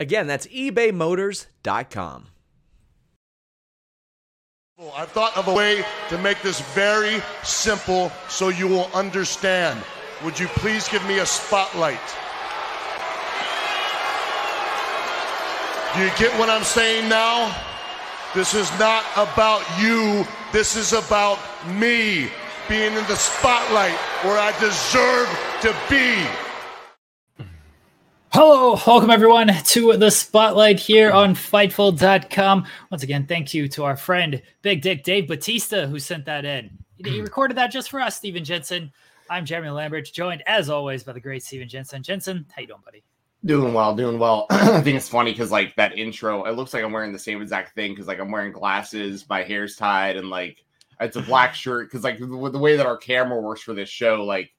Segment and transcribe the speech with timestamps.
[0.00, 2.26] Again, that's ebaymotors.com.
[4.94, 9.82] I've thought of a way to make this very simple so you will understand.
[10.22, 11.98] Would you please give me a spotlight?
[15.96, 17.52] Do you get what I'm saying now?
[18.34, 20.24] This is not about you.
[20.52, 22.30] This is about me
[22.68, 25.28] being in the spotlight where I deserve
[25.62, 26.47] to be.
[28.30, 32.66] Hello, welcome everyone to the spotlight here on Fightful.com.
[32.90, 36.70] Once again, thank you to our friend Big Dick Dave Batista who sent that in.
[36.98, 38.92] He recorded that just for us, Stephen Jensen.
[39.30, 42.02] I'm Jeremy Lambert, joined as always by the great Stephen Jensen.
[42.02, 43.02] Jensen, how you doing, buddy?
[43.46, 44.46] Doing well, doing well.
[44.50, 47.40] I think it's funny because like that intro, it looks like I'm wearing the same
[47.40, 50.62] exact thing because like I'm wearing glasses, my hair's tied, and like
[51.00, 52.26] it's a black shirt because like the
[52.58, 54.52] way that our camera works for this show, like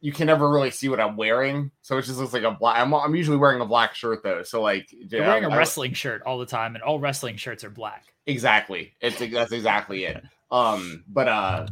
[0.00, 2.78] you can never really see what I'm wearing, so it just looks like a black.
[2.78, 6.22] I'm, I'm usually wearing a black shirt though, so like you're wearing a wrestling shirt
[6.22, 8.04] all the time, and all wrestling shirts are black.
[8.26, 10.22] Exactly, it's that's exactly it.
[10.50, 11.66] Um, but uh,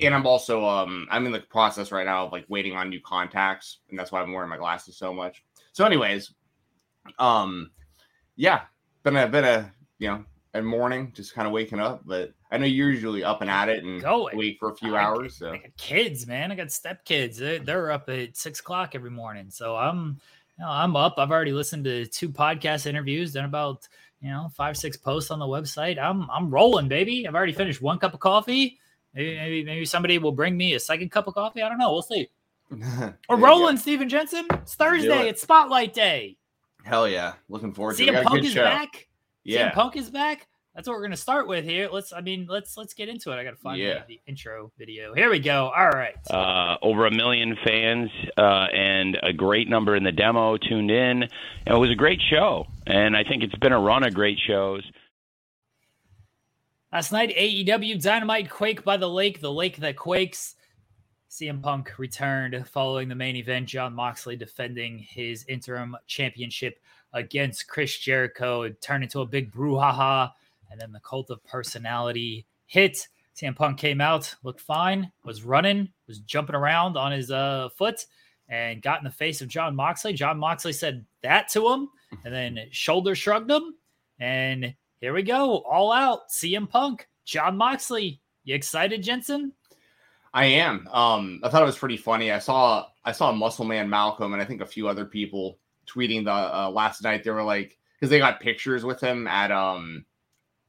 [0.00, 3.00] and I'm also um, I'm in the process right now of like waiting on new
[3.00, 5.42] contacts, and that's why I'm wearing my glasses so much.
[5.72, 6.34] So, anyways,
[7.18, 7.70] um,
[8.36, 8.62] yeah,
[9.02, 10.24] been a been a you know
[10.54, 13.68] a morning, just kind of waking up, but I know you're usually up and at
[13.68, 14.36] it and Going.
[14.36, 15.36] wait for a few I hours.
[15.36, 17.36] so kids, man, I got step kids.
[17.36, 19.50] They're, they're up at six o'clock every morning.
[19.50, 20.18] So I'm,
[20.58, 21.14] you know, I'm up.
[21.18, 23.86] I've already listened to two podcast interviews, done about
[24.20, 25.98] you know five six posts on the website.
[25.98, 27.28] I'm I'm rolling, baby.
[27.28, 28.78] I've already finished one cup of coffee.
[29.14, 31.62] Maybe maybe, maybe somebody will bring me a second cup of coffee.
[31.62, 31.92] I don't know.
[31.92, 32.28] We'll see.
[32.70, 34.46] We're rolling, Stephen Jensen.
[34.52, 35.22] It's Thursday.
[35.22, 35.28] It.
[35.28, 36.36] It's Spotlight Day.
[36.84, 37.34] Hell yeah!
[37.48, 38.14] Looking forward to it.
[38.14, 38.64] CM Punk is show.
[38.64, 39.08] back.
[39.44, 41.88] Yeah, CM Punk is back that's what we're gonna start with here.
[41.90, 43.34] Let's, I mean, let's let's get into it.
[43.34, 44.04] I gotta find yeah.
[44.06, 45.12] the, intro video.
[45.12, 45.72] Here we go.
[45.76, 46.14] All right.
[46.30, 51.24] Uh, over a million fans uh, and a great number in the demo tuned in.
[51.24, 51.30] And
[51.66, 54.84] It was a great show, and I think it's been a run of great shows.
[56.92, 60.54] Last night, AEW Dynamite Quake by the Lake, the lake that quakes.
[61.28, 63.66] CM Punk returned following the main event.
[63.66, 66.78] Jon Moxley defending his interim championship
[67.12, 68.62] against Chris Jericho.
[68.62, 70.30] It turned into a big brouhaha
[70.70, 73.08] and then the cult of personality hit.
[73.36, 78.04] CM Punk came out, looked fine, was running, was jumping around on his uh, foot,
[78.48, 80.12] and got in the face of Jon Moxley.
[80.12, 81.88] Jon Moxley said that to him,
[82.24, 83.74] and then shoulder shrugged him.
[84.18, 86.30] And here we go, all out.
[86.30, 88.20] CM Punk, Jon Moxley.
[88.44, 89.52] You excited, Jensen?
[90.34, 90.88] I am.
[90.88, 92.32] Um, I thought it was pretty funny.
[92.32, 96.24] I saw I saw Muscle Man Malcolm and I think a few other people tweeting
[96.24, 97.24] the uh, last night.
[97.24, 100.04] They were like, because they got pictures with him at um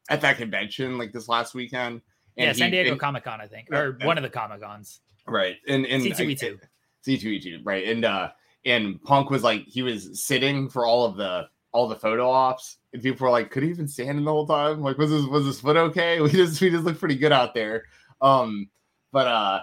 [0.09, 2.01] at that convention like this last weekend.
[2.37, 5.01] And yeah, San Diego Comic Con, I think, or one of the Comic Cons.
[5.27, 6.59] Right, and and C2E2,
[7.05, 8.29] C2E2, right, and uh,
[8.65, 12.77] and Punk was like he was sitting for all of the all the photo ops,
[12.93, 14.81] and people were like, could he even stand in the whole time?
[14.81, 16.21] Like, was his was his foot okay?
[16.21, 17.85] We just we just looked pretty good out there.
[18.21, 18.69] Um,
[19.11, 19.59] but uh,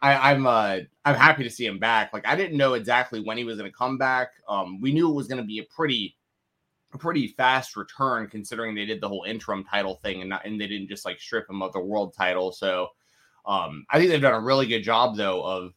[0.00, 2.12] I, I'm uh I'm happy to see him back.
[2.12, 4.30] Like I didn't know exactly when he was to come back.
[4.48, 6.16] Um, we knew it was to be a pretty
[6.92, 10.60] a pretty fast return considering they did the whole interim title thing and not and
[10.60, 12.52] they didn't just like strip him of the world title.
[12.52, 12.88] So
[13.46, 15.74] um I think they've done a really good job though of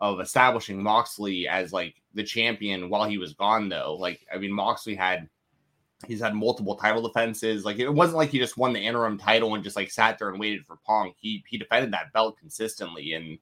[0.00, 3.96] of establishing Moxley as like the champion while he was gone though.
[3.98, 5.28] Like I mean Moxley had
[6.06, 7.64] he's had multiple title defenses.
[7.64, 10.28] Like it wasn't like he just won the interim title and just like sat there
[10.28, 11.16] and waited for Punk.
[11.18, 13.38] He he defended that belt consistently and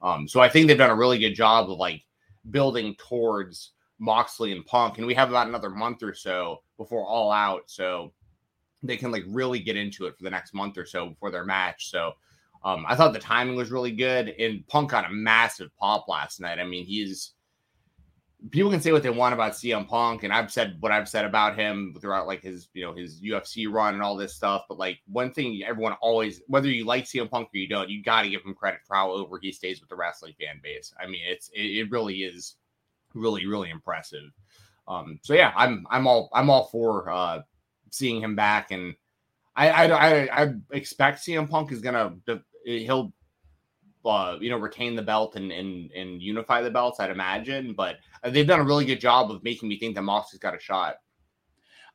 [0.00, 2.04] um so I think they've done a really good job of like
[2.50, 7.30] building towards Moxley and Punk, and we have about another month or so before All
[7.30, 8.12] Out, so
[8.82, 11.44] they can like really get into it for the next month or so before their
[11.44, 11.88] match.
[11.88, 12.12] So
[12.64, 16.40] um, I thought the timing was really good, and Punk got a massive pop last
[16.40, 16.58] night.
[16.58, 17.34] I mean, he's
[18.50, 21.24] people can say what they want about CM Punk, and I've said what I've said
[21.24, 24.64] about him throughout like his you know his UFC run and all this stuff.
[24.68, 28.02] But like one thing everyone always, whether you like CM Punk or you don't, you
[28.02, 30.92] got to give him credit for how over he stays with the wrestling fan base.
[31.00, 32.56] I mean, it's it, it really is
[33.14, 34.30] really really impressive.
[34.88, 37.42] Um, so yeah, I'm I'm all I'm all for uh,
[37.90, 38.94] seeing him back, and
[39.54, 42.16] I I I, I expect CM Punk is gonna
[42.64, 43.12] he'll
[44.04, 47.74] uh, you know, retain the belt and, and and unify the belts, I'd imagine.
[47.74, 50.60] But they've done a really good job of making me think that Moxley's got a
[50.60, 50.96] shot.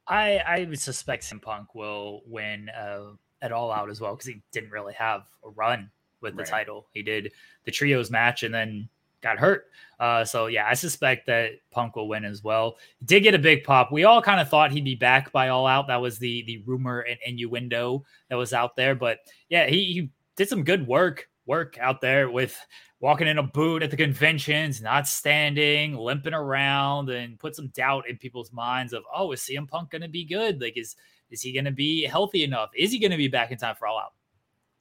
[0.07, 3.11] I I would suspect CM Punk will win uh,
[3.41, 5.91] at All Out as well because he didn't really have a run
[6.21, 6.49] with the right.
[6.49, 6.87] title.
[6.93, 7.31] He did
[7.65, 8.89] the trios match and then
[9.21, 9.65] got hurt.
[9.99, 12.77] Uh, so yeah, I suspect that Punk will win as well.
[13.05, 13.91] Did get a big pop.
[13.91, 15.87] We all kind of thought he'd be back by All Out.
[15.87, 18.95] That was the the rumor and innuendo that was out there.
[18.95, 19.19] But
[19.49, 22.57] yeah, he, he did some good work work out there with
[22.99, 28.09] walking in a boot at the conventions, not standing, limping around, and put some doubt
[28.09, 30.61] in people's minds of, oh, is CM Punk going to be good?
[30.61, 30.95] Like, is
[31.29, 32.69] is he going to be healthy enough?
[32.75, 34.13] Is he going to be back in time for All Out?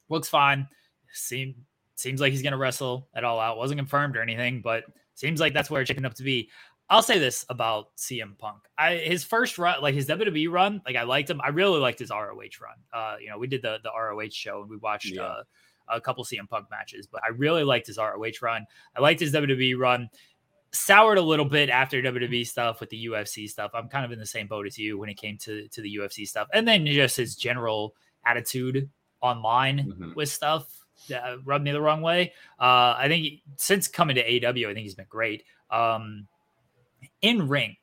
[0.09, 0.67] Looks fine.
[1.11, 1.55] Seem
[1.97, 3.57] seems like he's going to wrestle at All Out.
[3.57, 4.85] Wasn't confirmed or anything, but
[5.15, 6.49] seems like that's where it's shaping up to be.
[6.89, 8.59] I'll say this about CM Punk.
[8.77, 11.41] I his first run, like his WWE run, like I liked him.
[11.43, 12.77] I really liked his ROH run.
[12.93, 15.23] Uh, you know, we did the the ROH show and we watched yeah.
[15.23, 15.43] uh
[15.89, 18.65] a couple CM Punk matches, but I really liked his ROH run.
[18.95, 20.09] I liked his WWE run.
[20.71, 23.71] Soured a little bit after WWE stuff with the UFC stuff.
[23.73, 25.97] I'm kind of in the same boat as you when it came to to the
[25.97, 27.95] UFC stuff, and then just his general
[28.25, 28.89] attitude
[29.21, 30.13] online mm-hmm.
[30.13, 30.67] with stuff
[31.09, 32.33] that rubbed me the wrong way.
[32.59, 35.43] Uh, I think since coming to AW, I think he's been great.
[35.69, 36.27] Um,
[37.21, 37.77] in ring,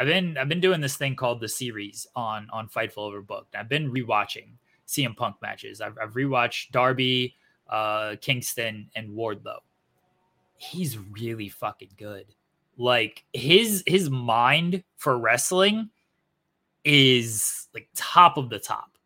[0.00, 3.54] I've been I've been doing this thing called the series on on Fightful Overbooked.
[3.54, 4.52] I've been rewatching
[4.86, 5.80] CM Punk matches.
[5.80, 7.34] I've, I've rewatched Darby,
[7.68, 9.58] uh, Kingston, and Wardlow.
[10.56, 12.26] He's really fucking good.
[12.76, 15.90] Like his his mind for wrestling
[16.84, 18.97] is like top of the top.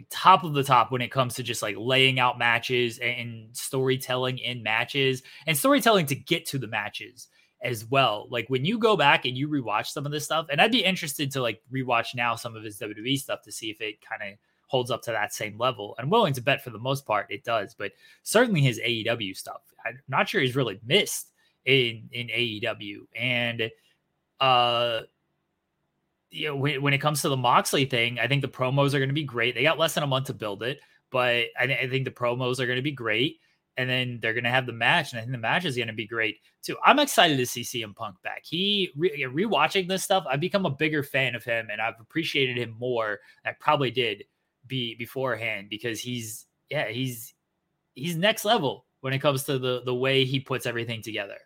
[0.00, 3.54] Like top of the top when it comes to just like laying out matches and
[3.54, 7.28] storytelling in matches and storytelling to get to the matches
[7.62, 8.26] as well.
[8.30, 10.82] Like when you go back and you rewatch some of this stuff, and I'd be
[10.82, 14.22] interested to like rewatch now some of his WWE stuff to see if it kind
[14.22, 14.38] of
[14.68, 15.94] holds up to that same level.
[15.98, 17.92] I'm willing to bet for the most part it does, but
[18.22, 21.32] certainly his AEW stuff, I'm not sure he's really missed
[21.66, 23.00] in in AEW.
[23.14, 23.70] And
[24.40, 25.02] uh
[26.30, 28.98] you know, when, when it comes to the Moxley thing, I think the promos are
[28.98, 29.54] going to be great.
[29.54, 30.80] They got less than a month to build it,
[31.10, 33.38] but I, I think the promos are going to be great.
[33.76, 35.88] And then they're going to have the match, and I think the match is going
[35.88, 36.76] to be great too.
[36.84, 38.42] I'm excited to see CM Punk back.
[38.44, 42.58] He re- rewatching this stuff, I've become a bigger fan of him, and I've appreciated
[42.58, 43.20] him more.
[43.46, 44.24] I probably did
[44.66, 47.34] be beforehand because he's yeah he's
[47.94, 51.38] he's next level when it comes to the the way he puts everything together.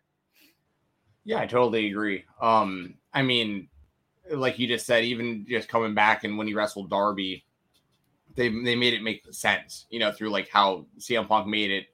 [1.25, 2.25] Yeah, I totally agree.
[2.41, 3.69] Um, I mean,
[4.31, 7.45] like you just said, even just coming back and when he wrestled Darby,
[8.35, 11.87] they they made it make sense, you know, through like how CM Punk made it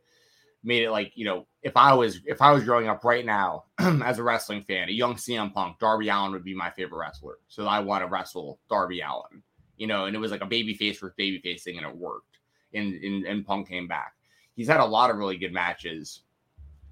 [0.62, 3.64] made it like you know if I was if I was growing up right now
[3.78, 7.38] as a wrestling fan, a young CM Punk, Darby Allin would be my favorite wrestler.
[7.48, 9.42] So I want to wrestle Darby Allin,
[9.76, 11.96] you know, and it was like a baby face for baby face thing, and it
[11.96, 12.38] worked.
[12.72, 14.14] And, and and Punk came back.
[14.54, 16.22] He's had a lot of really good matches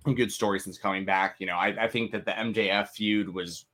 [0.07, 1.37] and good stories since coming back.
[1.39, 3.67] You know, I, I think that the MJF feud was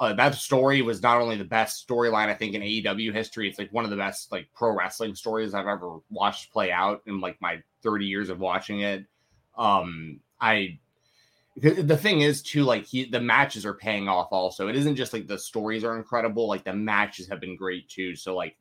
[0.00, 3.46] uh, that story was not only the best storyline I think in AEW history.
[3.48, 7.02] It's like one of the best like pro wrestling stories I've ever watched play out
[7.06, 9.04] in like my 30 years of watching it.
[9.56, 10.78] Um, I
[11.56, 15.12] the thing is too like he the matches are paying off also it isn't just
[15.12, 18.56] like the stories are incredible like the matches have been great too so like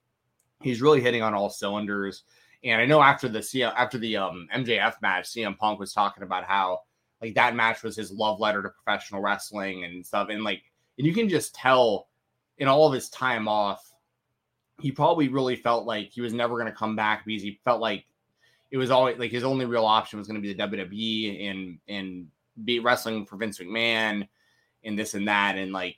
[0.61, 2.23] he's really hitting on all cylinders
[2.63, 6.23] and i know after the CM, after the um mjf match cm punk was talking
[6.23, 6.79] about how
[7.21, 10.63] like that match was his love letter to professional wrestling and stuff and like
[10.99, 12.07] and you can just tell
[12.59, 13.89] in all of his time off
[14.79, 17.81] he probably really felt like he was never going to come back because he felt
[17.81, 18.05] like
[18.71, 21.79] it was always like his only real option was going to be the WWE and
[21.87, 22.27] and
[22.63, 24.27] be wrestling for Vince McMahon
[24.83, 25.57] and this and that.
[25.57, 25.97] And like,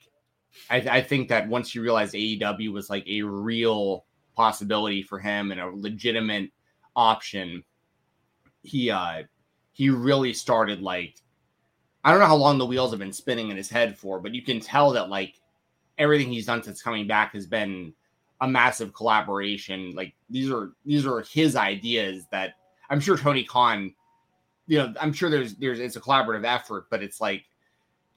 [0.70, 5.50] I, I think that once you realize AEW was like a real possibility for him
[5.50, 6.50] and a legitimate
[6.96, 7.62] option,
[8.62, 9.22] he uh
[9.72, 11.16] he really started like
[12.04, 14.34] I don't know how long the wheels have been spinning in his head for, but
[14.34, 15.40] you can tell that like
[15.98, 17.92] everything he's done since coming back has been
[18.40, 19.92] a massive collaboration.
[19.94, 22.54] Like these are these are his ideas that
[22.90, 23.94] I'm sure Tony Khan
[24.66, 27.44] you know, I'm sure there's there's it's a collaborative effort, but it's like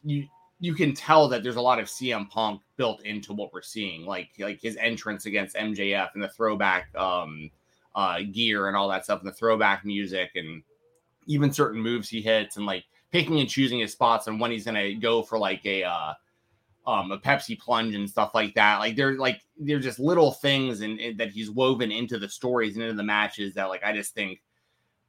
[0.03, 0.27] you
[0.59, 4.05] you can tell that there's a lot of CM Punk built into what we're seeing,
[4.05, 7.49] like like his entrance against MJF and the throwback um,
[7.95, 10.63] uh, gear and all that stuff, and the throwback music, and
[11.25, 12.85] even certain moves he hits, and like
[13.15, 16.13] picking and choosing his spots and when he's gonna go for like a uh,
[16.85, 18.79] um, a Pepsi plunge and stuff like that.
[18.79, 22.83] Like they're like they're just little things and, that he's woven into the stories and
[22.83, 24.41] into the matches that like I just think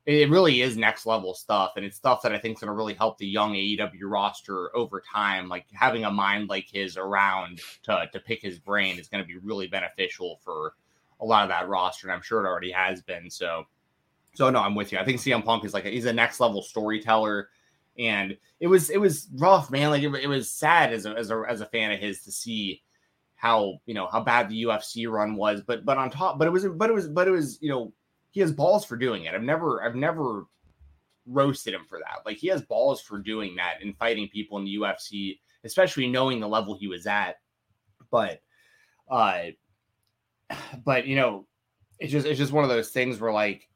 [0.07, 1.73] it really is next level stuff.
[1.75, 4.75] And it's stuff that i think is going to really help the young aew roster
[4.77, 5.49] over time.
[5.49, 9.27] Like having a mind like his around to, to pick his brain is going to
[9.27, 10.75] be really beneficial for
[11.21, 13.29] a lot of that roster and i'm sure it already has been.
[13.29, 13.65] So
[14.35, 14.99] so no i'm with you.
[14.99, 17.49] I think cm punk is like a, he's a next level storyteller
[17.99, 21.31] and it was it was rough man like it, it was sad as a, as
[21.31, 22.83] a as a fan of his to see
[23.35, 26.51] how you know how bad the ufc run was but but on top but it
[26.51, 27.93] was but it was but it was you know
[28.37, 29.35] he has balls for doing it.
[29.35, 30.45] I've never I've never
[31.25, 32.19] roasted him for that.
[32.27, 36.39] Like he has balls for doing that and fighting people in the UFC, especially knowing
[36.39, 37.37] the level he was at.
[38.11, 38.43] But
[39.11, 39.45] uh
[40.85, 41.47] but you know,
[41.99, 43.71] it's just it's just one of those things where like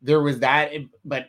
[0.00, 0.72] there was that
[1.04, 1.28] but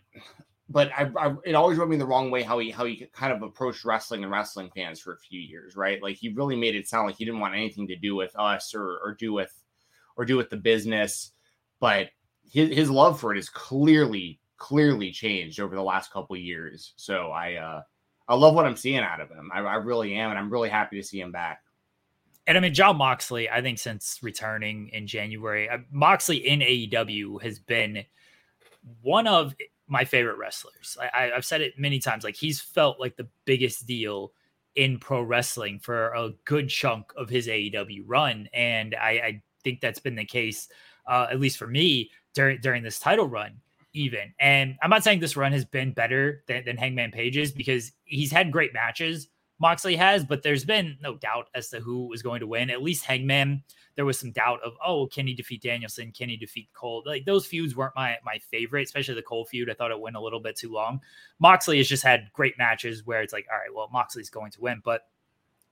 [0.69, 3.31] but I, I, it always rubbed me the wrong way how he how he kind
[3.31, 6.01] of approached wrestling and wrestling fans for a few years, right?
[6.01, 8.73] Like he really made it sound like he didn't want anything to do with us
[8.73, 9.53] or or do with
[10.15, 11.31] or do with the business
[11.79, 12.09] but
[12.51, 16.93] his, his love for it is clearly clearly changed over the last couple years.
[16.95, 17.81] So I uh
[18.27, 19.51] I love what I'm seeing out of him.
[19.53, 21.61] I, I really am, and I'm really happy to see him back.
[22.47, 27.41] And I mean, Jon Moxley, I think since returning in January, uh, Moxley in AEW
[27.43, 28.03] has been
[29.01, 29.53] one of
[29.87, 30.97] my favorite wrestlers.
[31.13, 32.23] I, have said it many times.
[32.23, 34.31] Like he's felt like the biggest deal
[34.75, 39.81] in pro wrestling for a good chunk of his AEW run, and I, I think
[39.81, 40.67] that's been the case
[41.07, 43.61] uh, at least for me during during this title run
[43.93, 44.33] even.
[44.39, 48.31] And I'm not saying this run has been better than, than Hangman Page's because he's
[48.31, 49.29] had great matches.
[49.59, 52.69] Moxley has, but there's been no doubt as to who was going to win.
[52.69, 53.63] At least Hangman,
[53.95, 56.11] there was some doubt of, oh, can he defeat Danielson?
[56.11, 57.03] Can he defeat Cole?
[57.05, 59.69] Like those feuds weren't my my favorite, especially the Cole feud.
[59.69, 60.99] I thought it went a little bit too long.
[61.39, 64.61] Moxley has just had great matches where it's like, all right, well, Moxley's going to
[64.61, 64.81] win.
[64.83, 65.07] But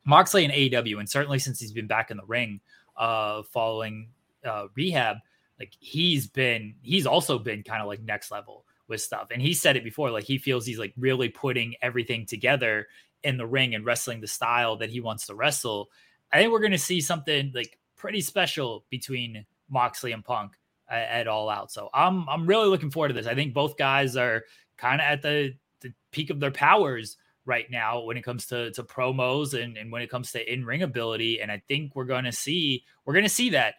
[0.06, 2.62] Moxley and AEW, and certainly since he's been back in the ring,
[2.96, 4.10] uh, following
[4.46, 5.18] uh, rehab,
[5.60, 9.30] like he's been, he's also been kind of like next level with stuff.
[9.32, 12.88] And he said it before, like he feels he's like really putting everything together
[13.24, 15.90] in the ring and wrestling the style that he wants to wrestle.
[16.32, 20.54] I think we're going to see something like pretty special between Moxley and Punk
[20.90, 21.72] at, at All Out.
[21.72, 23.28] So I'm I'm really looking forward to this.
[23.28, 24.44] I think both guys are
[24.78, 28.72] kind of at the the peak of their powers right now when it comes to
[28.72, 32.24] to promos and, and when it comes to in-ring ability and i think we're going
[32.24, 33.76] to see we're going to see that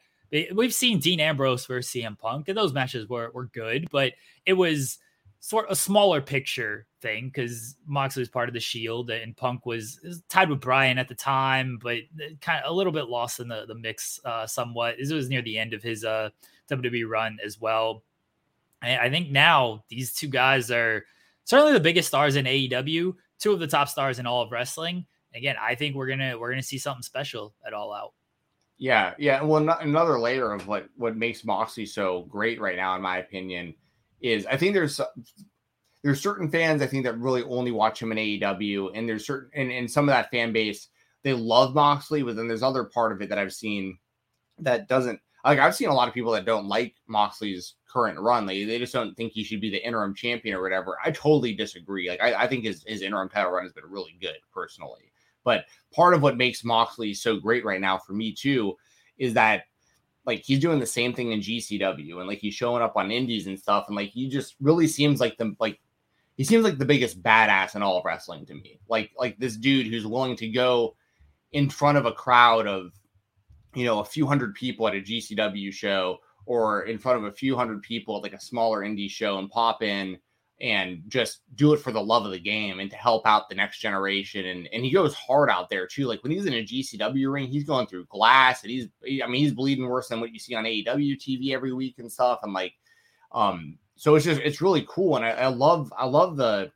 [0.54, 4.12] we've seen Dean Ambrose versus CM Punk, and those matches were were good, but
[4.46, 4.98] it was
[5.46, 9.66] sort of a smaller picture thing because Moxley was part of the Shield and Punk
[9.66, 11.98] was, was, tied with Bryan at the time, but
[12.40, 14.96] kind of a little bit lost in the the mix uh, somewhat.
[14.98, 16.30] This was near the end of his uh,
[16.70, 18.02] WWE run as well.
[18.80, 21.04] And I think now these two guys are
[21.44, 25.04] certainly the biggest stars in AEW, two of the top stars in all of wrestling.
[25.34, 28.14] Again, I think we're gonna we're gonna see something special at All Out.
[28.78, 29.42] Yeah, yeah.
[29.42, 33.74] Well, another layer of what what makes Moxley so great right now, in my opinion,
[34.24, 35.00] is I think there's
[36.02, 39.50] there's certain fans I think that really only watch him in AEW, and there's certain
[39.54, 40.88] and, and some of that fan base
[41.22, 43.98] they love Moxley, but then there's other part of it that I've seen
[44.58, 48.46] that doesn't like I've seen a lot of people that don't like Moxley's current run.
[48.46, 50.96] Like they just don't think he should be the interim champion or whatever.
[51.04, 52.08] I totally disagree.
[52.08, 55.12] Like I, I think his, his interim title run has been really good personally.
[55.44, 58.74] But part of what makes Moxley so great right now for me too
[59.18, 59.64] is that
[60.26, 63.46] like he's doing the same thing in GCW and like he's showing up on indies
[63.46, 65.80] and stuff and like he just really seems like the like
[66.36, 68.80] he seems like the biggest badass in all of wrestling to me.
[68.88, 70.96] Like like this dude who's willing to go
[71.52, 72.92] in front of a crowd of
[73.74, 77.32] you know a few hundred people at a GCW show or in front of a
[77.32, 80.18] few hundred people at like a smaller indie show and pop in
[80.60, 83.54] and just do it for the love of the game and to help out the
[83.54, 84.46] next generation.
[84.46, 86.06] And and he goes hard out there too.
[86.06, 88.86] Like when he's in a GCW ring, he's going through glass and he's
[89.22, 92.10] I mean he's bleeding worse than what you see on AEW TV every week and
[92.10, 92.40] stuff.
[92.42, 92.74] And like
[93.32, 95.16] um so it's just it's really cool.
[95.16, 96.70] And I, I love I love the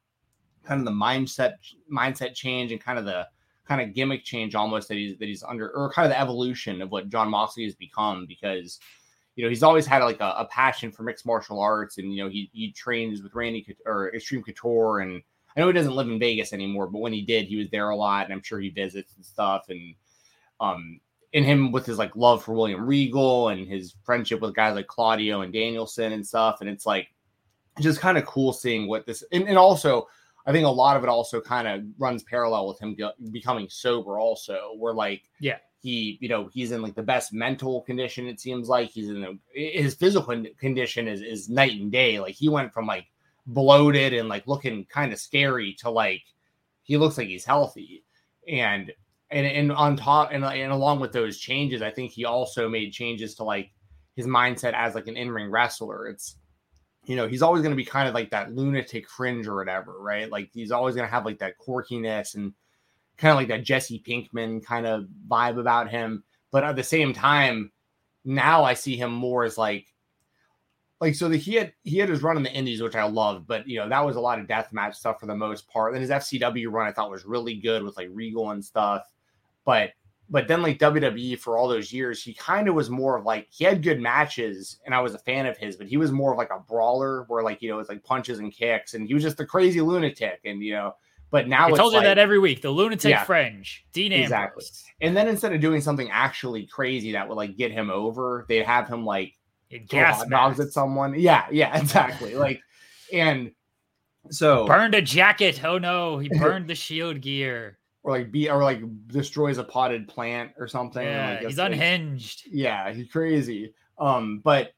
[0.65, 1.55] kind of the mindset
[1.93, 3.27] mindset change and kind of the
[3.67, 6.83] kind of gimmick change almost that he's that he's under or kind of the evolution
[6.83, 8.81] of what Jon Moxley has become because
[9.39, 12.25] you know, he's always had like a, a, passion for mixed martial arts, and you
[12.25, 15.23] know, he he trains with Randy or Extreme Couture, and
[15.57, 17.91] I know he doesn't live in Vegas anymore, but when he did, he was there
[17.91, 19.95] a lot, and I'm sure he visits and stuff, and
[20.59, 20.99] um,
[21.33, 24.89] in him with his like love for William Regal and his friendship with guys like
[24.89, 27.07] Claudio and Danielson and stuff, and it's like
[27.79, 30.09] just kind of cool seeing what this, and, and also.
[30.47, 32.97] I think a lot of it also kind of runs parallel with him
[33.33, 37.83] becoming sober, also, where like, yeah, he you know he's in like the best mental
[37.83, 42.35] condition it seems like he's in his physical condition is is night and day like
[42.35, 43.07] he went from like
[43.47, 46.23] bloated and like looking kind of scary to like
[46.83, 48.03] he looks like he's healthy
[48.49, 48.93] and
[49.31, 52.93] and and on top and, and along with those changes, I think he also made
[52.93, 53.71] changes to like
[54.17, 56.07] his mindset as like an in-ring wrestler.
[56.09, 56.37] It's
[57.05, 59.99] you know, he's always going to be kind of like that lunatic fringe or whatever,
[59.99, 60.31] right?
[60.31, 62.53] Like he's always going to have like that quirkiness and
[63.19, 66.25] kind of like that Jesse Pinkman kind of vibe about him.
[66.51, 67.73] But at the same time,
[68.25, 69.87] now I see him more as like
[71.01, 73.47] like so that he had he had his run in the indies which i loved
[73.47, 75.93] but you know that was a lot of death match stuff for the most part
[75.93, 79.11] then his fcw run i thought was really good with like regal and stuff
[79.65, 79.93] but
[80.31, 83.47] but then like wwe for all those years he kind of was more of like
[83.51, 86.33] he had good matches and i was a fan of his but he was more
[86.33, 89.15] of like a brawler where like you know it's like punches and kicks and he
[89.15, 90.93] was just a crazy lunatic and you know
[91.31, 92.63] but now I told you like, that every week.
[92.63, 94.27] The lunatic yeah, fringe, Dean Ambrose.
[94.27, 94.65] Exactly.
[95.01, 98.65] And then instead of doing something actually crazy that would like get him over, they'd
[98.65, 99.35] have him like
[99.89, 101.19] gas dogs at someone.
[101.19, 102.35] Yeah, yeah, exactly.
[102.35, 102.61] like,
[103.13, 103.53] and
[104.31, 105.63] so burned a jacket.
[105.65, 107.79] Oh no, he burned the shield gear.
[108.03, 111.05] Or like be or like destroys a potted plant or something.
[111.05, 112.45] Yeah, like, he's unhinged.
[112.51, 113.75] Yeah, he's crazy.
[113.99, 114.73] Um, but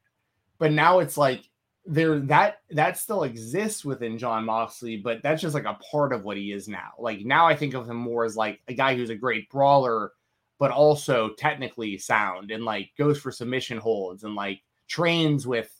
[0.59, 1.49] but now it's like
[1.91, 6.23] there that that still exists within Jon Moxley, but that's just like a part of
[6.23, 6.93] what he is now.
[6.99, 10.13] Like now I think of him more as like a guy who's a great brawler,
[10.61, 15.75] but also technically sound and like goes for submission holds and like trains with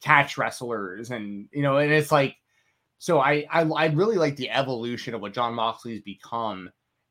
[0.00, 2.36] catch wrestlers and you know and it's like
[2.98, 6.70] so I, I I really like the evolution of what Jon Moxley's become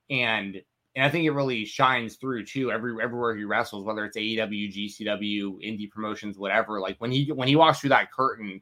[0.09, 0.61] and
[0.95, 4.73] and I think it really shines through too every everywhere he wrestles whether it's AEW,
[4.73, 8.61] GCW, indie promotions whatever like when he when he walks through that curtain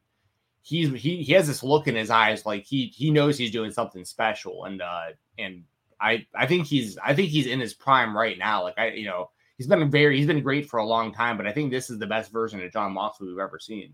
[0.62, 3.72] he's he he has this look in his eyes like he he knows he's doing
[3.72, 5.64] something special and uh and
[6.00, 9.06] I I think he's I think he's in his prime right now like I you
[9.06, 11.90] know he's been very he's been great for a long time, but I think this
[11.90, 13.94] is the best version of Jon Moxley we've ever seen.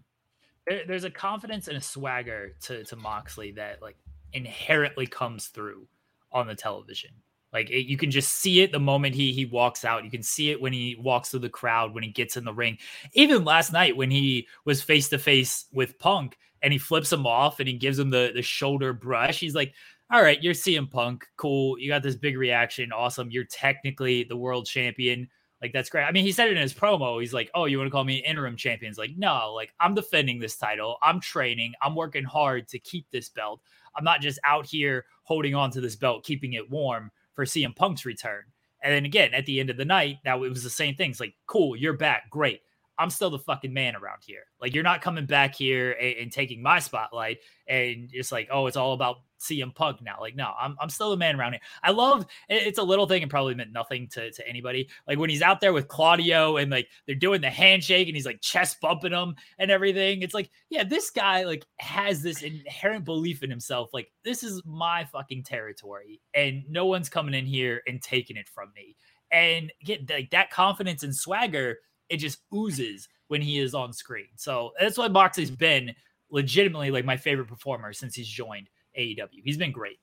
[0.68, 3.98] There, there's a confidence and a swagger to to Moxley that like
[4.34, 5.88] inherently comes through
[6.32, 7.12] on the television.
[7.52, 10.04] Like it, you can just see it the moment he he walks out.
[10.04, 12.54] You can see it when he walks through the crowd, when he gets in the
[12.54, 12.78] ring.
[13.14, 17.26] Even last night when he was face to face with Punk and he flips him
[17.26, 19.40] off and he gives him the the shoulder brush.
[19.40, 19.74] He's like,
[20.12, 21.80] "All right, you're CM Punk, cool.
[21.80, 23.32] You got this big reaction, awesome.
[23.32, 25.28] You're technically the world champion.
[25.62, 26.04] Like that's great.
[26.04, 27.20] I mean, he said it in his promo.
[27.20, 30.40] He's like, "Oh, you want to call me interim champions?" Like, no, like I'm defending
[30.40, 30.98] this title.
[31.02, 31.74] I'm training.
[31.82, 33.62] I'm working hard to keep this belt.
[33.96, 37.74] I'm not just out here holding on to this belt, keeping it warm for CM
[37.74, 38.44] Punk's return.
[38.84, 41.12] And then again, at the end of the night, that it was the same thing.
[41.12, 42.60] It's like, cool, you're back, great.
[43.00, 44.44] I'm still the fucking man around here.
[44.62, 48.68] Like you're not coming back here and, and, taking my spotlight and it's like, oh,
[48.68, 50.18] it's all about CM Punk now.
[50.20, 51.62] Like, no, I'm, I'm still the man around here.
[51.82, 54.90] I love it's a little thing and probably meant nothing to, to anybody.
[55.08, 58.26] Like when he's out there with Claudio and like they're doing the handshake and he's
[58.26, 60.22] like chest bumping him and everything.
[60.22, 63.90] It's like, yeah, this guy like has this inherent belief in himself.
[63.94, 68.50] Like, this is my fucking territory and no one's coming in here and taking it
[68.50, 68.98] from me.
[69.32, 71.78] And get like that confidence and swagger
[72.10, 74.28] it just oozes when he is on screen.
[74.36, 75.96] So that's why Moxley's been
[76.30, 79.42] legitimately like my favorite performer since he's joined AEW.
[79.44, 80.00] He's been great.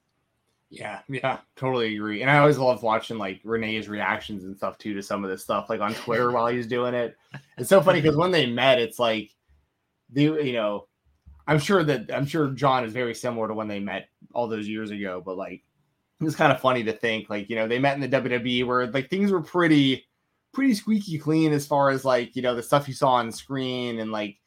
[0.71, 2.23] Yeah, yeah, totally agree.
[2.23, 5.43] And I always love watching like Renee's reactions and stuff too to some of this
[5.45, 7.17] stuff, like on Twitter while he's doing it.
[7.57, 9.31] It's so funny because when they met, it's like
[10.11, 10.89] the you know,
[11.47, 14.69] I'm sure that I'm sure John is very similar to when they met all those
[14.69, 15.63] years ago, but like
[16.21, 18.67] it was kind of funny to think like you know they met in the WWE
[18.67, 20.06] where like things were pretty
[20.57, 24.01] pretty squeaky clean as far as like you know the stuff you saw on screen
[24.01, 24.39] and like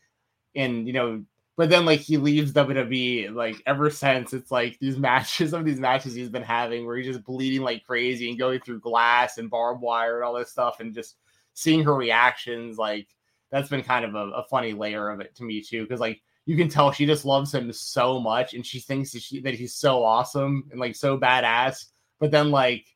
[0.56, 1.24] and you know
[1.56, 5.68] but then like he leaves WWE like ever since it's like these matches some of
[5.68, 9.38] these matches he's been having where he's just bleeding like crazy and going through glass
[9.38, 11.18] and barbed wire and all this stuff and just
[11.54, 13.08] seeing her reactions like
[13.52, 16.20] that's been kind of a, a funny layer of it to me too because like
[16.48, 19.54] you can tell she just loves him so much and she thinks that, she, that
[19.54, 21.86] he's so awesome and like so badass
[22.20, 22.88] but then like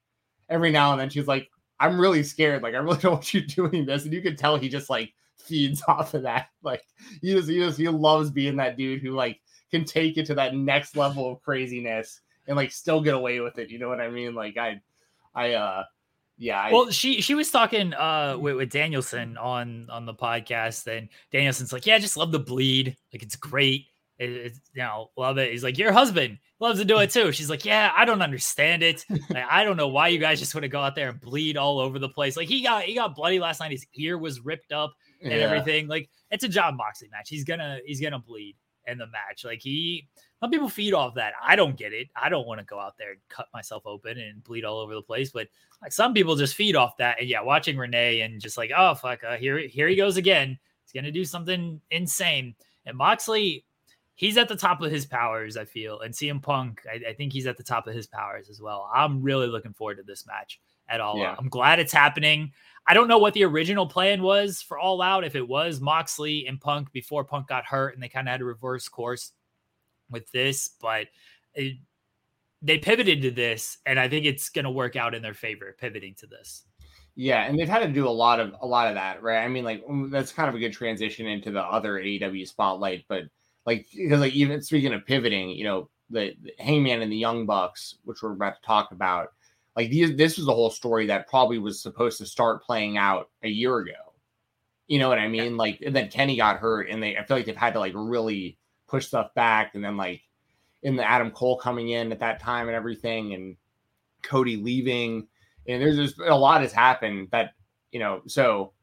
[0.49, 1.47] every now and then she's like
[1.83, 2.63] I'm really scared.
[2.63, 4.05] Like, I really don't want you doing this.
[4.05, 6.47] And you can tell he just like feeds off of that.
[6.63, 6.83] Like,
[7.21, 10.35] he just, he just, he loves being that dude who like can take it to
[10.35, 13.69] that next level of craziness and like still get away with it.
[13.69, 14.33] You know what I mean?
[14.33, 14.81] Like, I,
[15.35, 15.83] I, uh,
[16.37, 16.61] yeah.
[16.61, 21.07] I, well, she she was talking uh with, with Danielson on on the podcast, and
[21.31, 22.97] Danielson's like, "Yeah, I just love the bleed.
[23.13, 23.85] Like, it's great.
[24.17, 27.31] It, it's you know, love it." He's like, "Your husband loves to do it too.
[27.31, 29.05] She's like, yeah, I don't understand it.
[29.29, 31.57] Like, I don't know why you guys just want to go out there and bleed
[31.57, 32.35] all over the place.
[32.37, 33.71] Like he got he got bloody last night.
[33.71, 35.39] His ear was ripped up and yeah.
[35.39, 35.87] everything.
[35.87, 37.29] Like it's a Jon Moxley match.
[37.29, 39.43] He's gonna he's gonna bleed in the match.
[39.43, 40.07] Like he
[40.39, 41.33] some people feed off that.
[41.41, 42.09] I don't get it.
[42.15, 44.93] I don't want to go out there and cut myself open and bleed all over
[44.93, 45.31] the place.
[45.31, 45.47] But
[45.81, 47.19] like some people just feed off that.
[47.19, 50.59] And yeah, watching Renee and just like, oh fuck, uh, here here he goes again.
[50.83, 52.55] He's gonna do something insane.
[52.85, 53.63] And Moxley,
[54.15, 56.01] he's at the top of his powers, I feel.
[56.01, 58.89] And CM Punk, I, I, think he's at the top of his powers as well.
[58.93, 60.59] I'm really looking forward to this match.
[60.87, 61.17] at all.
[61.17, 61.35] Yeah.
[61.37, 62.51] I'm glad it's happening.
[62.85, 65.23] I don't know what the original plan was for All Out.
[65.23, 68.41] If it was Moxley and Punk before Punk got hurt, and they kind of had
[68.41, 69.31] a reverse course
[70.09, 71.07] with this, but
[71.53, 71.77] it,
[72.61, 75.75] they pivoted to this, and I think it's going to work out in their favor,
[75.79, 76.65] pivoting to this.
[77.15, 79.43] Yeah, and they've had to do a lot of a lot of that, right?
[79.43, 83.05] I mean, like mm, that's kind of a good transition into the other AEW spotlight,
[83.07, 83.23] but
[83.65, 87.45] like because like even speaking of pivoting, you know, the, the Hangman and the Young
[87.45, 89.29] Bucks, which we're about to talk about,
[89.75, 93.29] like these this was the whole story that probably was supposed to start playing out
[93.43, 93.91] a year ago.
[94.87, 95.57] You know what I mean?
[95.57, 97.93] Like and then Kenny got hurt, and they I feel like they've had to like
[97.95, 100.21] really push stuff back, and then like
[100.83, 103.55] in the Adam Cole coming in at that time and everything, and
[104.21, 105.27] Cody leaving,
[105.67, 107.53] and there's just a lot has happened that
[107.91, 108.21] you know.
[108.27, 108.73] So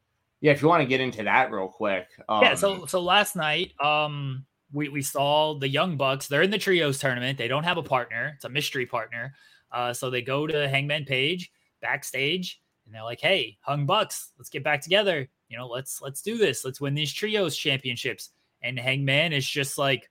[0.40, 2.54] yeah, if you want to get into that real quick, um, yeah.
[2.54, 6.28] So so last night, um, we we saw the Young Bucks.
[6.28, 7.38] They're in the trios tournament.
[7.38, 8.32] They don't have a partner.
[8.36, 9.34] It's a mystery partner.
[9.72, 14.50] Uh, so they go to Hangman Page backstage, and they're like, "Hey, Hung Bucks, let's
[14.50, 15.28] get back together.
[15.48, 16.64] You know, let's let's do this.
[16.64, 18.30] Let's win these trios championships."
[18.62, 20.10] And Hangman is just like,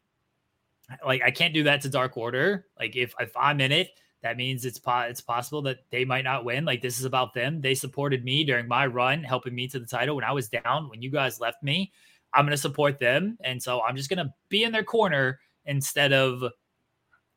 [1.05, 2.65] like I can't do that to Dark Order.
[2.79, 3.91] Like if if I'm in it,
[4.21, 6.65] that means it's po- it's possible that they might not win.
[6.65, 7.61] Like this is about them.
[7.61, 10.89] They supported me during my run, helping me to the title when I was down.
[10.89, 11.91] When you guys left me,
[12.33, 15.39] I'm going to support them, and so I'm just going to be in their corner
[15.65, 16.41] instead of,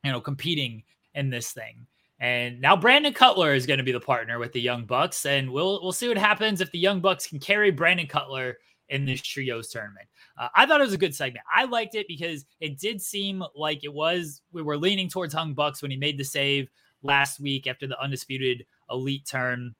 [0.04, 0.82] you know, competing
[1.14, 1.86] in this thing.
[2.20, 5.50] And now Brandon Cutler is going to be the partner with the Young Bucks, and
[5.50, 9.22] we'll we'll see what happens if the Young Bucks can carry Brandon Cutler in this
[9.22, 10.06] trios tournament.
[10.38, 11.44] Uh, I thought it was a good segment.
[11.52, 15.54] I liked it because it did seem like it was we were leaning towards Hung
[15.54, 16.68] Bucks when he made the save
[17.02, 19.74] last week after the undisputed elite turn.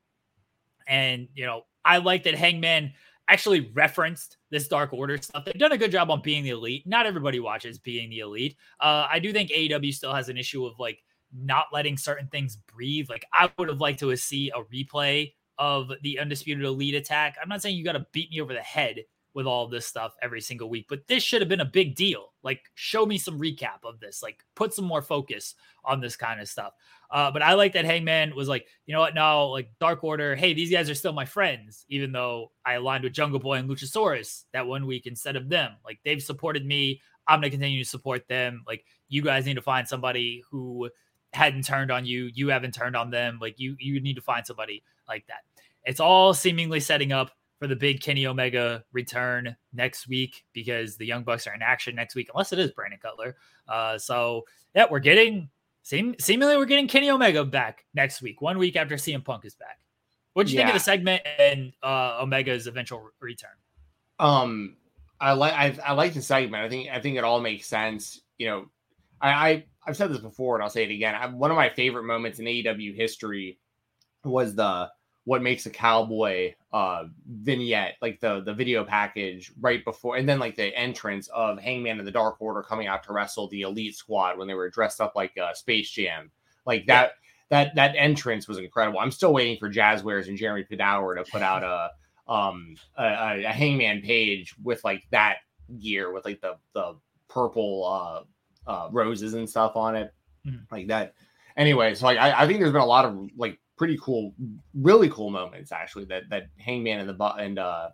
[0.89, 2.93] And you know, I like that Hangman
[3.33, 5.45] actually referenced this Dark Order stuff.
[5.47, 6.87] They've done a good job on being the elite.
[6.87, 8.57] Not everybody watches being the elite.
[8.79, 11.03] Uh, I do think AEW still has an issue of like
[11.35, 13.09] not letting certain things breathe.
[13.09, 17.37] Like I would have liked to see a replay of the undisputed elite attack.
[17.43, 20.15] I'm not saying you got to beat me over the head with all this stuff
[20.23, 22.33] every single week, but this should have been a big deal.
[22.43, 24.23] Like, show me some recap of this.
[24.23, 26.75] Like, put some more focus on this kind of stuff.
[27.11, 29.15] Uh, but I like that Hangman was like, you know what?
[29.15, 30.35] No, like Dark Order.
[30.35, 33.69] Hey, these guys are still my friends, even though I aligned with Jungle Boy and
[33.69, 35.73] Luchasaurus that one week instead of them.
[35.85, 37.01] Like, they've supported me.
[37.27, 38.65] I'm gonna continue to support them.
[38.67, 40.91] Like, you guys need to find somebody who
[41.33, 42.31] hadn't turned on you.
[42.35, 43.39] You haven't turned on them.
[43.41, 45.43] Like, you you need to find somebody like that.
[45.85, 47.31] It's all seemingly setting up
[47.63, 51.95] for the big Kenny Omega return next week because the Young Bucks are in action
[51.95, 53.37] next week, unless it is Brandon Cutler.
[53.69, 54.43] Uh, so
[54.75, 55.49] yeah, we're getting
[55.85, 59.55] seem seemingly we're getting Kenny Omega back next week, one week after CM Punk is
[59.55, 59.79] back.
[60.33, 60.65] What do you Yeah.
[60.67, 63.51] think of the segment and uh, Omega's eventual re- return?
[64.19, 64.77] Um,
[65.21, 66.65] I like I, I like the segment.
[66.65, 68.23] I think I think it all makes sense.
[68.39, 68.67] You know,
[69.21, 71.15] I, I I've said this before and I'll say it again.
[71.15, 73.61] I, one of my favorite moments in AEW history
[74.25, 74.91] was the
[75.23, 80.39] what makes a cowboy uh vignette, like the the video package right before, and then
[80.39, 83.97] like the entrance of Hangman and the Dark Order coming out to wrestle the Elite
[83.97, 86.31] Squad when they were dressed up like uh, Space Jam,
[86.67, 87.13] like that.
[87.51, 88.99] That, that entrance was incredible.
[88.99, 91.91] I'm still waiting for Jazwares and Jeremy Padawer to put out a
[92.33, 95.39] um a, a, hangman page with like that
[95.79, 96.95] gear with like the the
[97.29, 98.25] purple
[98.67, 100.15] uh uh roses and stuff on it
[100.47, 100.63] Mhm.
[100.71, 101.15] like that
[101.57, 104.33] anyway so like I, I think there's been a lot of like pretty cool
[104.75, 107.89] really cool moments actually that that hangman and the and uh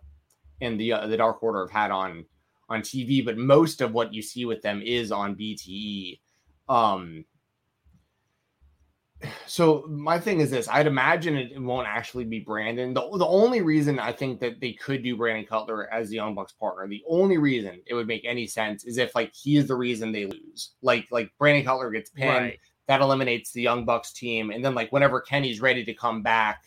[0.61, 2.23] and the uh, the dark order have had on
[2.69, 6.19] on tv but most of what you see with them is on bte
[6.69, 7.25] um
[9.45, 12.93] so my thing is this: I'd imagine it, won't actually be Brandon.
[12.93, 16.35] The, the only reason I think that they could do Brandon Cutler as the Young
[16.35, 19.67] Bucks partner, the only reason it would make any sense is if like he is
[19.67, 20.75] the reason they lose.
[20.81, 22.53] Like like Brandon Cutler gets pinned,
[22.89, 26.63] that eliminates the Young Bucks team, and then like whenever Kenny's ready to come back,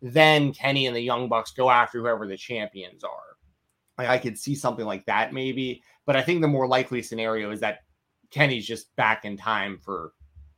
[0.00, 3.36] then Kenny and the Young Bucks go after whoever the champions are.
[3.98, 7.50] Like I could see something like that maybe, but I think the more likely scenario
[7.50, 7.80] is that
[8.30, 10.14] Kenny's just back in time for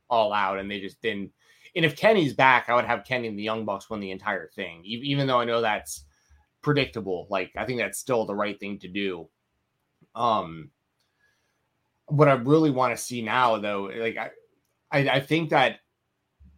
[0.09, 1.33] all out and they just didn't.
[1.75, 4.47] And if kenny's back i would have kenny and the young bucks win the entire
[4.49, 6.05] thing even though i know that's
[6.61, 7.27] predictable.
[7.29, 9.27] Like i think that's still the right thing to do.
[10.15, 10.69] Um
[12.07, 14.29] what i really want to see now though like I,
[14.93, 15.79] I i think that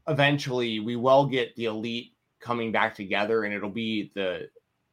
[0.08, 4.48] eventually we will get the elite coming back together and it'll be the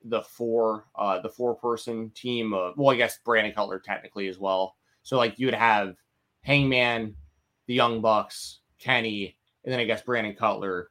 [0.05, 4.38] the four uh the four person team of well i guess brandon cutler technically as
[4.38, 5.94] well so like you would have
[6.40, 7.14] hangman
[7.66, 10.90] the Young Bucks, Kenny, and then I guess Brandon Cutler,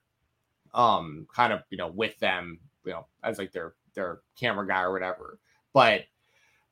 [0.74, 4.84] um, kind of you know with them, you know, as like their their camera guy
[4.84, 5.40] or whatever.
[5.74, 6.02] But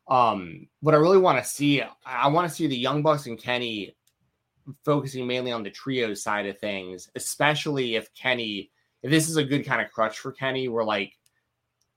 [0.07, 3.37] um, what I really want to see, I want to see the Young Bucks and
[3.37, 3.95] Kenny
[4.85, 9.43] focusing mainly on the trio side of things, especially if Kenny if this is a
[9.43, 11.13] good kind of crutch for Kenny, where like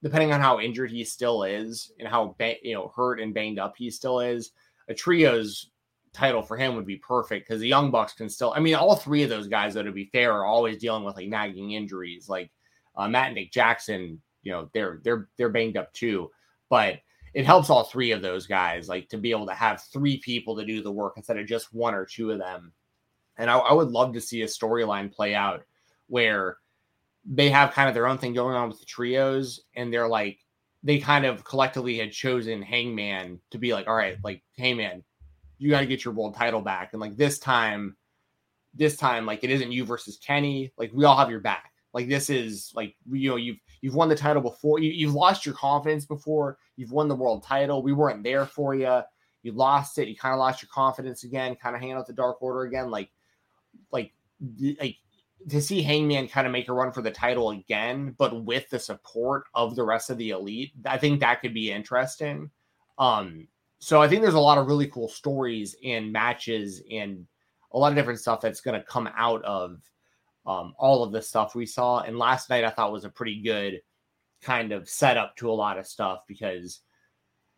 [0.02, 3.58] depending on how injured he still is and how ba- you know hurt and banged
[3.58, 4.52] up he still is,
[4.88, 5.70] a trios
[6.12, 8.52] title for him would be perfect because the Young Bucks can still.
[8.54, 11.16] I mean, all three of those guys, though, to be fair, are always dealing with
[11.16, 12.28] like nagging injuries.
[12.28, 12.50] Like
[12.96, 16.30] uh, Matt and Nick Jackson, you know, they're they're they're banged up too,
[16.68, 17.00] but
[17.34, 20.56] it helps all three of those guys like to be able to have three people
[20.56, 22.72] to do the work instead of just one or two of them.
[23.38, 25.64] And I, I would love to see a storyline play out
[26.08, 26.58] where
[27.24, 30.38] they have kind of their own thing going on with the trios, and they're like
[30.82, 35.04] they kind of collectively had chosen Hangman to be like, all right, like Hangman,
[35.58, 36.90] you got to get your world title back.
[36.92, 37.96] And like this time,
[38.74, 40.72] this time, like it isn't you versus Kenny.
[40.76, 41.71] Like we all have your back.
[41.92, 44.78] Like this is like you know you've you've won the title before.
[44.78, 46.58] You, you've lost your confidence before.
[46.76, 47.82] You've won the world title.
[47.82, 49.02] We weren't there for you.
[49.42, 50.08] You lost it.
[50.08, 51.56] You kind of lost your confidence again.
[51.56, 52.90] Kind of hanging out the Dark Order again.
[52.90, 53.10] Like
[53.90, 54.12] like
[54.80, 54.96] like
[55.48, 58.78] to see Hangman kind of make a run for the title again, but with the
[58.78, 62.50] support of the rest of the elite, I think that could be interesting.
[62.98, 67.26] Um, so I think there's a lot of really cool stories and matches and
[67.72, 69.80] a lot of different stuff that's going to come out of
[70.46, 72.00] um, all of the stuff we saw.
[72.00, 73.80] And last night I thought was a pretty good
[74.42, 76.80] kind of setup to a lot of stuff because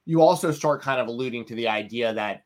[0.04, 2.44] you also start kind of alluding to the idea that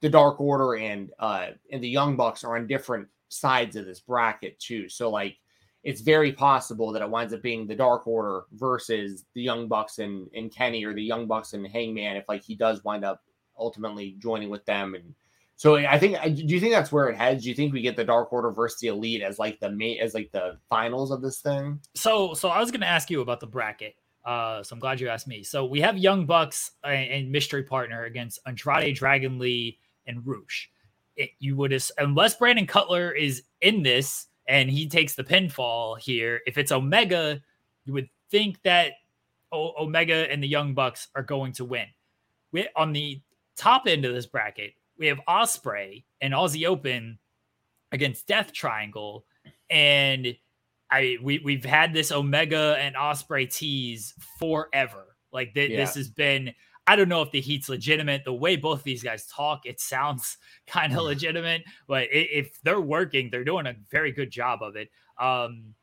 [0.00, 4.00] the Dark Order and uh, and the Young Bucks are on different sides of this
[4.00, 4.88] bracket too.
[4.88, 5.36] So like
[5.82, 9.98] it's very possible that it winds up being the Dark Order versus the Young Bucks
[9.98, 13.22] and, and Kenny or the Young Bucks and Hangman if like he does wind up
[13.58, 14.94] ultimately joining with them.
[14.94, 15.14] And
[15.56, 17.42] so I think do you think that's where it heads?
[17.42, 20.00] Do you think we get the Dark Order versus the Elite as like the main
[20.00, 21.80] as like the finals of this thing?
[21.94, 23.96] So so I was gonna ask you about the bracket.
[24.24, 25.42] Uh, so I'm glad you asked me.
[25.44, 30.68] So we have Young Bucks and, and mystery partner against Andrade, Dragon Lee, and Rush.
[31.16, 36.40] It, you would unless Brandon Cutler is in this and he takes the pinfall here.
[36.46, 37.40] If it's Omega,
[37.84, 38.92] you would think that
[39.52, 41.86] o- Omega and the Young Bucks are going to win.
[42.52, 43.20] We, on the
[43.56, 47.18] top end of this bracket, we have Ospreay and Aussie Open
[47.92, 49.24] against Death Triangle,
[49.70, 50.36] and
[50.90, 55.16] I we we've had this Omega and Ospreay tease forever.
[55.32, 55.78] Like th- yeah.
[55.78, 56.54] this has been
[56.86, 58.24] I don't know if the heat's legitimate.
[58.24, 61.62] The way both these guys talk, it sounds kind of legitimate.
[61.88, 64.90] But if they're working, they're doing a very good job of it.
[65.18, 65.74] Um,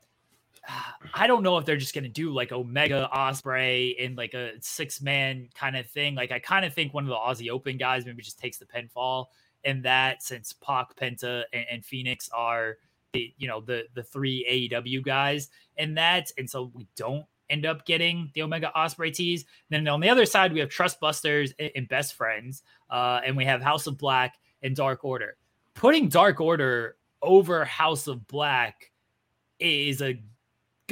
[1.14, 4.52] I don't know if they're just going to do like Omega Ospreay in like a
[4.62, 6.16] six man kind of thing.
[6.16, 8.66] Like I kind of think one of the Aussie Open guys maybe just takes the
[8.66, 9.28] pinfall
[9.64, 12.78] in that since Pac, Penta, and, and Fenix are
[13.14, 17.66] the you know the the three AEW guys and that, and so we don't end
[17.66, 19.46] up getting the Omega Ospreay tease.
[19.70, 23.46] Then on the other side, we have Trust Busters and Best Friends, uh, and we
[23.46, 25.38] have House of Black and Dark Order.
[25.76, 28.92] Putting Dark Order over House of Black
[29.60, 30.22] is a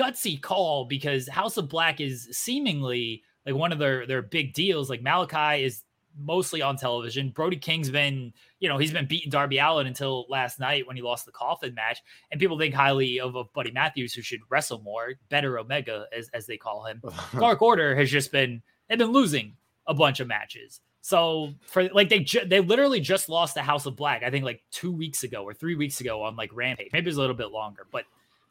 [0.02, 4.90] gutsy call because House of Black is seemingly like one of their their big deals.
[4.90, 5.84] Like Malakai is
[6.18, 7.30] mostly on television.
[7.30, 11.02] Brody King's been, you know, he's been beating Darby Allin until last night when he
[11.02, 12.00] lost the coffin match.
[12.32, 16.30] And people think highly of, of Buddy Matthews, who should wrestle more, better Omega, as,
[16.34, 17.02] as they call him.
[17.40, 19.56] Dark Order has just been, they've been losing
[19.88, 20.82] a bunch of matches.
[21.02, 24.46] So for like they ju- they literally just lost the House of Black, I think
[24.46, 26.90] like two weeks ago or three weeks ago on like Rampage.
[26.94, 28.04] Maybe it's a little bit longer, but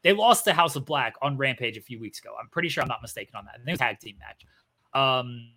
[0.02, 2.34] they lost the House of Black on Rampage a few weeks ago.
[2.40, 3.56] I'm pretty sure I'm not mistaken on that.
[3.58, 4.44] And they tag team match.
[4.92, 5.50] Um,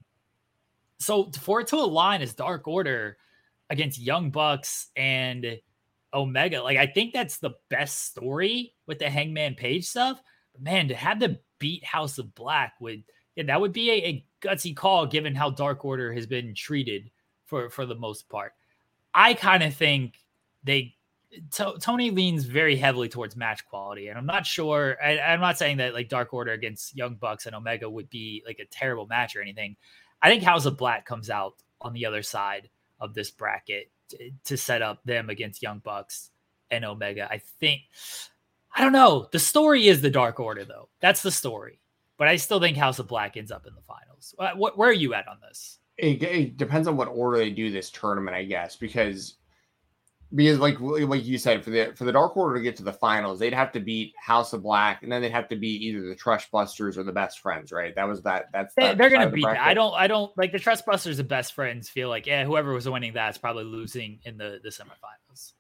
[1.00, 3.18] so for it to align as Dark Order
[3.70, 5.60] against Young Bucks and
[6.14, 10.22] Omega, like I think that's the best story with the Hangman Page stuff.
[10.54, 13.04] But man, to have them beat House of Black would
[13.36, 17.10] yeah, that would be a, a gutsy call given how Dark Order has been treated
[17.46, 18.54] for for the most part.
[19.14, 20.16] I kind of think
[20.64, 20.96] they
[21.52, 24.98] T- Tony leans very heavily towards match quality, and I'm not sure.
[25.04, 28.44] I, am not saying that like Dark Order against Young Bucks and Omega would be
[28.46, 29.76] like a terrible match or anything.
[30.22, 32.70] I think House of Black comes out on the other side
[33.00, 36.32] of this bracket to, to set up them against Young Bucks
[36.72, 37.28] and Omega.
[37.30, 37.82] I think
[38.76, 39.28] I don't know.
[39.32, 40.90] The story is the Dark Order, though.
[41.00, 41.80] That's the story.
[42.18, 44.34] But I still think House of Black ends up in the finals.
[44.38, 45.80] What, where are you at on this?
[45.98, 49.36] It, it, depends on what order they do this tournament, I guess, because
[50.36, 52.94] because like like you said for the for the dark order to get to the
[52.94, 56.08] finals they'd have to beat house of black and then they'd have to beat either
[56.08, 57.96] the trust busters or the best friends right?
[57.96, 60.60] That was that that's they, are gonna beat the i don't i don't like the
[60.60, 64.38] trust busters the best friends feel like yeah whoever was winning that's probably losing in
[64.38, 65.54] the the semifinals.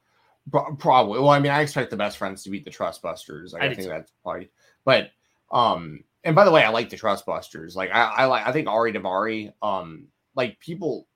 [0.79, 1.19] Probably.
[1.19, 3.53] Well i mean i expect the best friends to beat the trust busters.
[3.53, 3.89] Like, i, I think too.
[3.89, 4.49] that's probably
[4.85, 5.11] but
[5.51, 7.75] um and by the way i like the trust busters.
[7.75, 11.07] Like i i like i think ari daivari um like people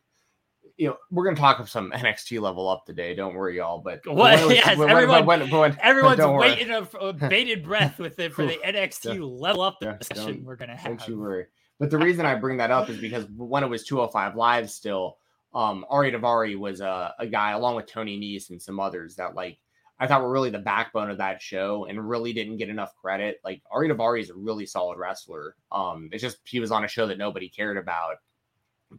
[0.78, 3.16] you know, we're gonna talk of some NXT level up today.
[3.16, 3.80] Don't worry, y'all.
[3.80, 4.40] But what?
[4.46, 8.58] when, yes, when, everyone, when, when, everyone's waiting a, bated breath with it for the
[8.66, 9.22] NXT Yeah.
[9.22, 10.98] level up Yeah, discussion we're gonna have.
[10.98, 11.46] Don't you worry.
[11.80, 15.18] But the reason I bring that up is because when it was 205 Live still,
[15.54, 19.36] um, Ari Daivari was a, a guy along with Tony Nese and some others that
[19.36, 19.58] like
[20.00, 23.40] I thought were really the backbone of that show and really didn't get enough credit.
[23.44, 25.56] Like Ari Daivari is a really solid wrestler.
[25.72, 28.18] Um, it's just he was on a show that nobody cared about.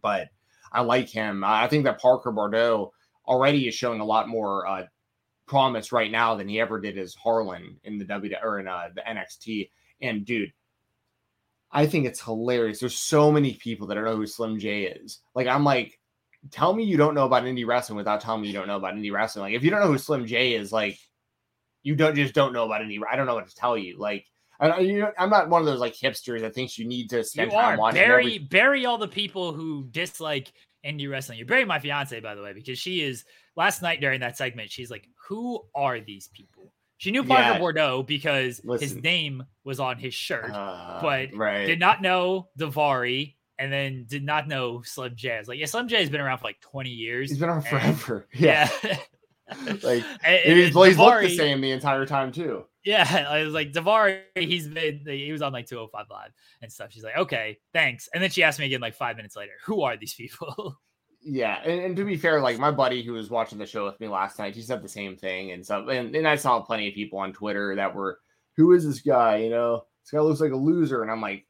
[0.01, 0.27] But
[0.71, 1.43] I like him.
[1.43, 2.91] I think that Parker Boudreaux
[3.27, 4.85] already is showing a lot more uh,
[5.47, 8.89] promise right now than he ever did as Harland in the W or in uh,
[8.93, 9.69] the NXT.
[10.01, 10.53] And dude,
[11.71, 12.79] I think it's hilarious.
[12.79, 15.19] There's so many people that don't know who Slim J is.
[15.35, 15.99] Like I'm like,
[16.51, 18.95] tell me you don't know about indie wrestling without telling me you don't know about
[18.95, 19.43] indie wrestling.
[19.43, 20.97] Like if you don't know who Slim J is, like
[21.83, 22.99] you don't just don't know about indie.
[23.09, 23.97] I don't know what to tell you.
[23.97, 24.25] Like
[24.59, 27.17] I, you know, I'm not one of those like hipsters that thinks you need to
[27.17, 30.51] You spend are watching bury every bury all the people who dislike
[30.85, 31.39] indie wrestling.
[31.39, 33.23] You bury my fiance, by the way, because she is
[33.55, 34.71] last night during that segment.
[34.71, 37.59] She's like, "Who are these people?" She knew Parker Yeah.
[37.59, 40.51] Boudreaux because his name was on his shirt.
[40.51, 41.65] Uh, but right.
[41.65, 45.35] did not know Daivari and then did not know Slim J.
[45.35, 47.29] I was like, yeah, Slim J has been around for like 20 years.
[47.29, 48.27] He's been and- forever.
[48.33, 48.69] Yeah.
[48.83, 48.97] Yeah.
[49.83, 52.65] Like, And- he's, he's looked the same the entire time too.
[52.85, 56.31] Yeah, I was like, Daivari, he's been, he was on like 205 Live
[56.61, 56.91] and stuff.
[56.91, 58.07] She's like, okay, thanks.
[58.13, 60.77] And then she asked me again like five minutes later, who are these people?
[61.21, 63.99] Yeah, and, and to be fair, like my buddy who was watching the show with
[63.99, 65.87] me last night, he said the same thing and stuff.
[65.89, 68.19] And, and I saw plenty of people on Twitter that were,
[68.55, 69.37] "Who is this guy?
[69.37, 71.45] You know, this guy looks like a loser." And I'm like,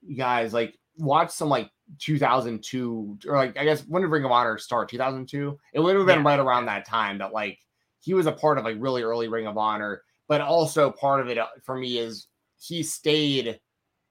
[0.00, 4.30] "You guys, like, watch some like 2002 or like I guess when did Ring of
[4.32, 4.88] Honor start?
[4.88, 5.58] 2002.
[5.72, 6.24] It would have been Yeah.
[6.24, 7.58] right around that time that like
[8.00, 11.28] he was a part of like really early Ring of Honor, but also part of
[11.28, 12.28] it uh, for me is
[12.58, 13.60] he stayed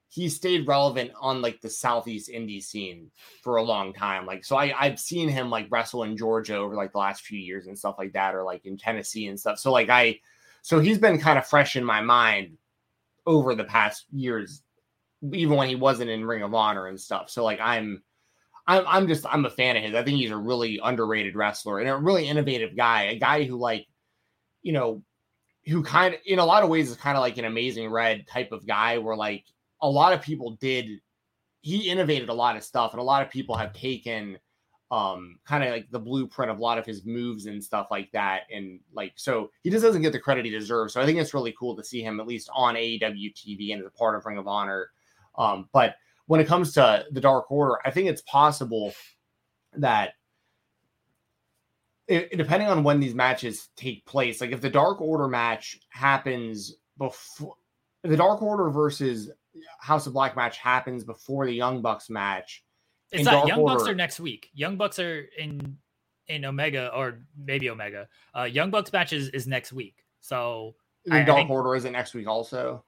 [0.08, 3.10] he stayed relevant on like the southeast indie scene
[3.42, 4.26] for a long time.
[4.26, 7.38] Like, so I I've seen him like wrestle in Georgia over like the last few
[7.38, 9.58] years and stuff like that, or like in Tennessee and stuff.
[9.58, 10.20] So like I,
[10.60, 12.58] so he's been kind of fresh in my mind
[13.26, 14.61] over the past years,
[15.32, 17.30] even when he wasn't in Ring of Honor and stuff.
[17.30, 18.02] So like I'm.
[18.64, 19.92] I'm, I'm just I'm a fan of his.
[19.92, 23.06] I think he's a really underrated wrestler and a really innovative guy.
[23.06, 23.88] A guy who like,
[24.62, 25.02] you know,
[25.66, 28.24] who kind of in a lot of ways is kind of like an Amazing Red
[28.28, 29.46] type of guy where like
[29.80, 31.00] a lot of people did
[31.62, 34.38] he innovated a lot of stuff and a lot of people have taken
[34.90, 38.10] um kind of like the blueprint of a lot of his moves and stuff like
[38.12, 41.18] that and like so he just doesn't get the credit he deserves so i think
[41.18, 44.14] it's really cool to see him at least on aew tv and as a part
[44.14, 44.90] of ring of honor
[45.36, 48.92] um but when it comes to the dark order i think it's possible
[49.74, 50.12] that
[52.08, 56.74] it, depending on when these matches take place like if the dark order match happens
[56.98, 57.54] before
[58.02, 59.30] the dark order versus
[59.78, 62.64] House of Black match happens before the Young Bucks match.
[63.10, 64.48] It's not Dark Young Bucks are next week.
[64.54, 65.76] Young Bucks are in
[66.26, 68.08] in Omega or maybe Omega.
[68.36, 70.04] Uh Young Bucks match is, is next week.
[70.20, 72.82] So The I- I Dark think- Order is it next week also?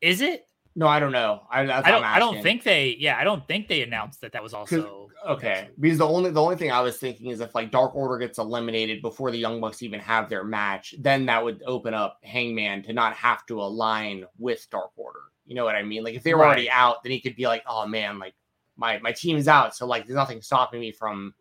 [0.00, 0.47] is it?
[0.78, 1.42] No, I don't know.
[1.50, 4.30] I, that's I don't I'm don't think they yeah, I don't think they announced that
[4.30, 7.52] that was also Okay, because the only the only thing I was thinking is if
[7.52, 11.42] like Dark Order gets eliminated before the Young Bucks even have their match, then that
[11.42, 15.18] would open up Hangman to not have to align with Dark Order.
[15.46, 16.04] You know what I mean?
[16.04, 18.34] Like if they were already out, then he could be like, "Oh man, like
[18.76, 21.34] my my team's out, so like there's nothing stopping me from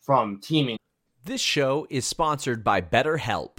[0.00, 0.78] from teaming."
[1.24, 3.58] This show is sponsored by BetterHelp.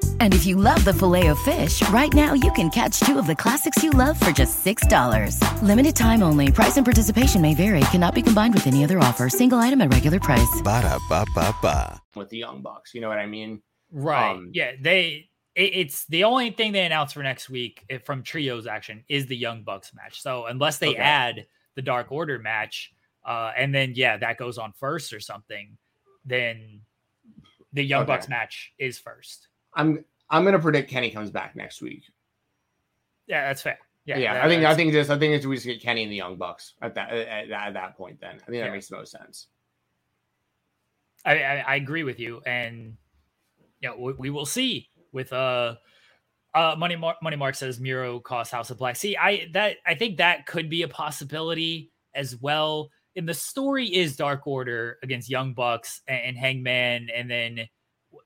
[0.21, 3.25] And if you love the filet of fish, right now you can catch two of
[3.25, 5.35] the classics you love for just $6.
[5.63, 6.51] Limited time only.
[6.51, 7.79] Price and participation may vary.
[7.91, 9.29] Cannot be combined with any other offer.
[9.29, 10.61] Single item at regular price.
[10.63, 11.99] Ba da ba ba ba.
[12.15, 12.93] with the Young Bucks.
[12.93, 13.63] You know what I mean?
[13.91, 14.33] Right.
[14.35, 14.73] Um, yeah.
[14.79, 15.29] They.
[15.55, 19.25] It, it's the only thing they announced for next week eh, from trios action is
[19.25, 20.21] the Young Bucks match.
[20.21, 20.99] So unless they Okay.
[20.99, 22.93] add the Dark Order match,
[23.25, 25.77] uh, and then yeah, that goes on first or something,
[26.25, 26.81] then
[27.73, 28.13] the Young Okay.
[28.13, 29.47] Bucks match is first.
[29.73, 32.03] I'm I'm gonna predict Kenny comes back next week.
[33.27, 33.77] Yeah, that's fair.
[34.05, 36.03] Yeah, Yeah, that- I think I think this I think it's we just get Kenny
[36.03, 38.19] and the Young Bucks at that at, at that point.
[38.19, 38.69] Then I think that Yeah.
[38.71, 39.47] makes the most sense.
[41.23, 42.97] I, I, I agree with you, and
[43.79, 45.75] you know we, we will see with uh
[46.55, 48.95] uh money Mar- money mark says Miro cost House of Black.
[48.95, 52.89] See, I that I think that could be a possibility as well.
[53.15, 57.67] And the story is Dark Order against Young Bucks and, and Hangman, and then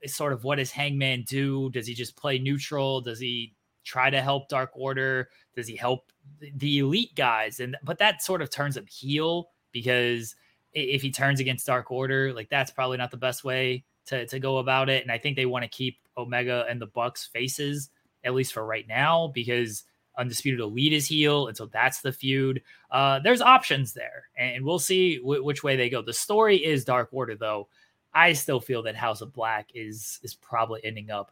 [0.09, 1.69] sort of what does Hangman do?
[1.71, 3.01] Does he just play neutral?
[3.01, 3.53] Does he
[3.83, 5.29] try to help Dark Order?
[5.55, 7.59] Does he help the- elite guys?
[7.59, 10.35] And but that sort of turns him heel because
[10.73, 14.39] if he turns against Dark Order, like that's probably not the best way to, to
[14.39, 15.03] go about it.
[15.03, 17.89] And I think they want to keep Omega and the Bucks faces,
[18.23, 19.83] at least for right now, because
[20.17, 21.47] Undisputed Elite is heel.
[21.47, 22.61] And so that's the feud.
[22.91, 26.01] Uh, there's options there, and we'll see wh- which way they go.
[26.01, 27.67] The story is Dark Order, though.
[28.15, 31.31] I still feel that House of Black is is probably ending up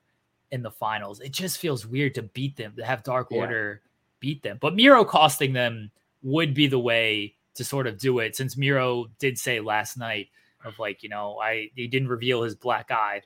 [0.52, 1.20] in the finals.
[1.22, 3.40] It just feels weird to beat them, to have Dark Yeah.
[3.40, 3.82] Order
[4.20, 4.58] beat them.
[4.62, 5.90] But Miro costing them
[6.22, 10.28] would be the way to sort of do it, since Miro did say last night
[10.66, 13.22] of like, you know, I he didn't reveal his black eye,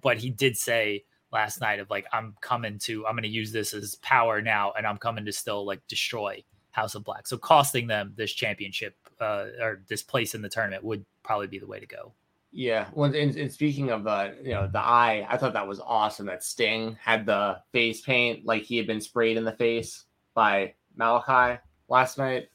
[0.00, 3.52] but he did say last night of like, I'm coming to, I'm going to use
[3.52, 7.26] this as power now, and I'm coming to still like destroy House of Black.
[7.26, 11.58] So costing them this championship uh, or this place in the tournament would probably be
[11.58, 12.12] the way to go.
[12.52, 12.88] Yeah.
[12.94, 16.26] Well, and, and speaking of the you know the eye, I thought that was awesome.
[16.26, 20.74] That Sting had the face paint like he had been sprayed in the face by
[20.98, 22.48] Malakai last night.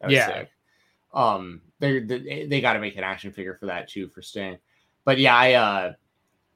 [0.00, 0.26] That was Yeah.
[0.26, 0.50] sick.
[1.14, 4.58] Um, they they, they got to make an action figure for that too for Sting.
[5.04, 5.92] But yeah, I uh,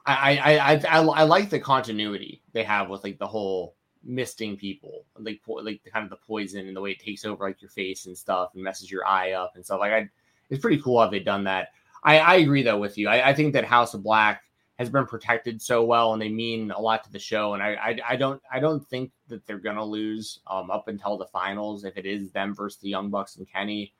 [0.04, 3.76] I I I I, I, I like the continuity they have with like the whole
[4.02, 7.44] misting people, like po- like kind of the poison and the way it takes over
[7.46, 9.80] like your face and stuff and messes your eye up and stuff.
[9.80, 10.08] Like I,
[10.50, 11.68] it's pretty cool how they've done that.
[12.02, 13.08] I, I agree though with you.
[13.08, 14.42] I, I think that House of Black
[14.78, 17.52] has been protected so well, and they mean a lot to the show.
[17.52, 21.18] And I, I, I don't, I don't think that they're gonna lose um, up until
[21.18, 23.92] the finals if it is them versus the Young Bucks and Kenny.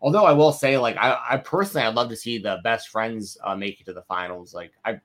[0.00, 3.36] Although I will say, like, I, I personally, I'd love to see the best friends
[3.44, 4.54] uh, make it to the finals.
[4.54, 5.00] Like, I, you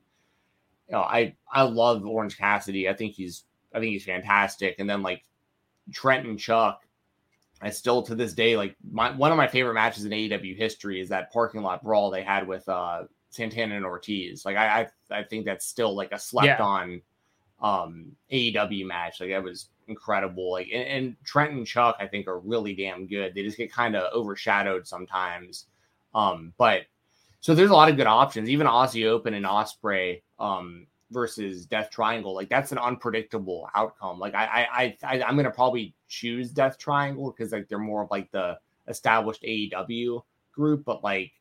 [0.89, 2.87] know, I, I love Orange Cassidy.
[2.87, 3.43] I think he's,
[3.75, 4.77] I think he's fantastic.
[4.79, 5.23] And then like
[5.91, 6.86] Trent and Chuck,
[7.61, 11.01] I still to this day like my one of my favorite matches in AEW history
[11.01, 14.45] is that parking lot brawl they had with uh Santana and Ortiz.
[14.45, 16.61] Like I I, I think that's still like a slept Yeah.
[16.61, 17.01] on
[17.61, 19.19] um AEW match.
[19.19, 20.51] Like that was incredible.
[20.51, 23.33] Like and, and Trent and Chuck I think are really damn good.
[23.33, 25.65] They just get kind of overshadowed sometimes.
[26.13, 26.83] Um but
[27.39, 28.49] so there's a lot of good options.
[28.49, 34.19] Even Aussie Open and Ospreay um versus Death Triangle, like that's an unpredictable outcome.
[34.19, 38.11] Like I I, I, I'm gonna probably choose Death Triangle because like they're more of
[38.11, 41.31] like the established AEW group, but like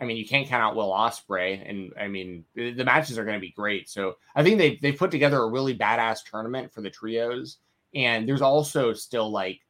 [0.00, 3.24] I mean you can't count out Will Ospreay, and I mean the, the matches are
[3.24, 3.88] gonna be great.
[3.88, 7.58] So I think they they put together a really badass tournament for the trios,
[7.94, 9.60] and there's also still like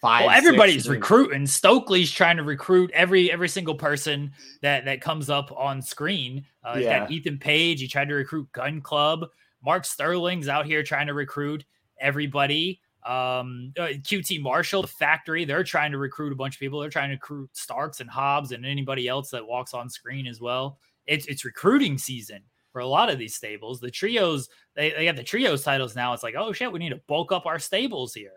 [0.00, 0.26] five.
[0.26, 1.46] Well, everybody's seven- recruiting.
[1.46, 4.32] Stokely's trying to recruit every every single person
[4.62, 6.44] that that comes up on screen.
[6.64, 7.80] Uh, he's got Ethan Page.
[7.80, 9.26] He tried to recruit Gun Club.
[9.64, 11.64] Mark Sterling's out here trying to recruit
[12.00, 12.80] everybody.
[13.04, 16.80] Um, uh, QT Marshall, the factory, they're trying to recruit a bunch of people.
[16.80, 20.40] They're trying to recruit Starks and Hobbs and anybody else that walks on screen as
[20.40, 20.78] well.
[21.06, 22.42] It's it's recruiting season
[22.72, 23.80] for a lot of these stables.
[23.80, 26.12] The trios, they, they got the trios titles now.
[26.12, 28.32] It's like, oh shit, we need to bulk up our stables here.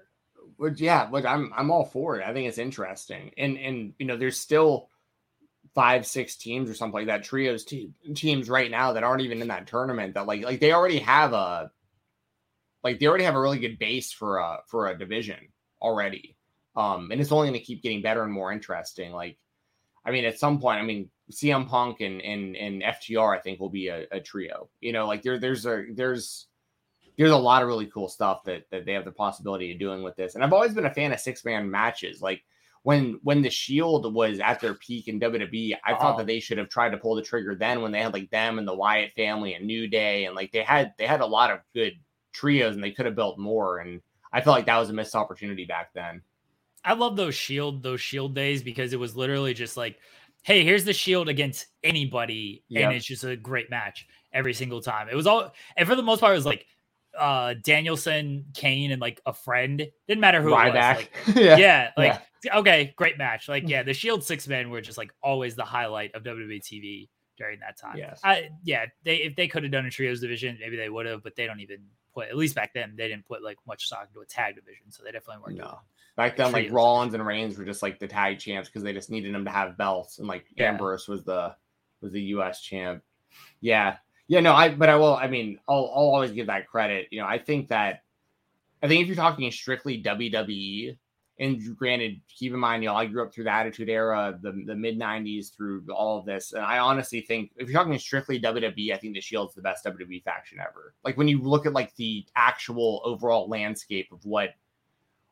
[0.57, 2.25] Which yeah, look, I'm I'm all for it.
[2.25, 4.89] I think it's interesting, and and you know, there's still
[5.73, 9.41] five, six teams or something like that, trios te- teams right now that aren't even
[9.41, 10.13] in that tournament.
[10.13, 11.71] That like like they already have a
[12.83, 15.39] like they already have a really good base for a for a division
[15.81, 16.35] already,
[16.75, 19.11] um, and it's only going to keep getting better and more interesting.
[19.11, 19.37] Like,
[20.05, 23.59] I mean, at some point, I mean, CM Punk and and and FTR, I think
[23.59, 24.69] will be a, a trio.
[24.79, 26.47] You know, like there there's a there's
[27.17, 30.03] there's a lot of really cool stuff that that they have the possibility of doing
[30.03, 30.35] with this.
[30.35, 32.21] And I've always been a fan of six man matches.
[32.21, 32.43] Like
[32.83, 36.03] when when the Shield was at their peak in WWE, I thought Oh.
[36.03, 36.23] that uh-huh.
[36.23, 38.67] they should have tried to pull the trigger then when they had like them and
[38.67, 41.59] the Wyatt family and New Day and like they had they had a lot of
[41.73, 41.93] good
[42.33, 43.79] trios and they could have built more.
[43.79, 44.01] And
[44.33, 46.21] I felt like that was a missed opportunity back then.
[46.83, 49.99] I love those shield those shield days because it was literally just like,
[50.43, 52.83] hey, here's the shield against anybody, Yep.
[52.83, 55.07] and it's just a great match every single time.
[55.07, 56.65] It was all, and for the most part, it was like
[57.17, 59.85] uh Danielson, Kane, and like a friend.
[60.07, 60.73] Didn't matter who it was.
[60.73, 61.57] Like, yeah.
[61.57, 62.21] yeah, like
[62.53, 63.47] okay, great match.
[63.47, 67.09] Like yeah, the Shield six men were just like always the highlight of WWE TV
[67.37, 67.97] during that time.
[67.97, 68.21] Yes.
[68.23, 71.23] I yeah, they if they could have done a trios division, maybe they would have,
[71.23, 71.79] but they don't even
[72.13, 74.85] put at least back then they didn't put like much stock into a tag division,
[74.89, 75.57] so they definitely weren't.
[75.57, 75.79] No.
[76.17, 76.71] Back then, like.
[76.71, 79.51] Rollins and Reigns were just like the tag champs because they just needed them to
[79.51, 80.69] have belts, and like Yeah.
[80.69, 81.55] Ambrose was the
[82.01, 82.61] was the U.S.
[82.61, 83.03] champ.
[83.61, 83.97] Yeah,
[84.31, 85.13] yeah, no, I but I will.
[85.13, 87.09] I mean, I'll I'll always give that credit.
[87.11, 88.03] You know, I think that
[88.81, 90.97] I think if you're talking strictly WWE,
[91.37, 94.53] and granted, keep in mind, you know, I grew up through the Attitude Era, the
[94.65, 98.39] the mid '90s, through all of this, and I honestly think if you're talking strictly
[98.39, 100.93] WWE, I think the Shield's the best WWE faction ever.
[101.03, 104.51] Like when you look at like the actual overall landscape of what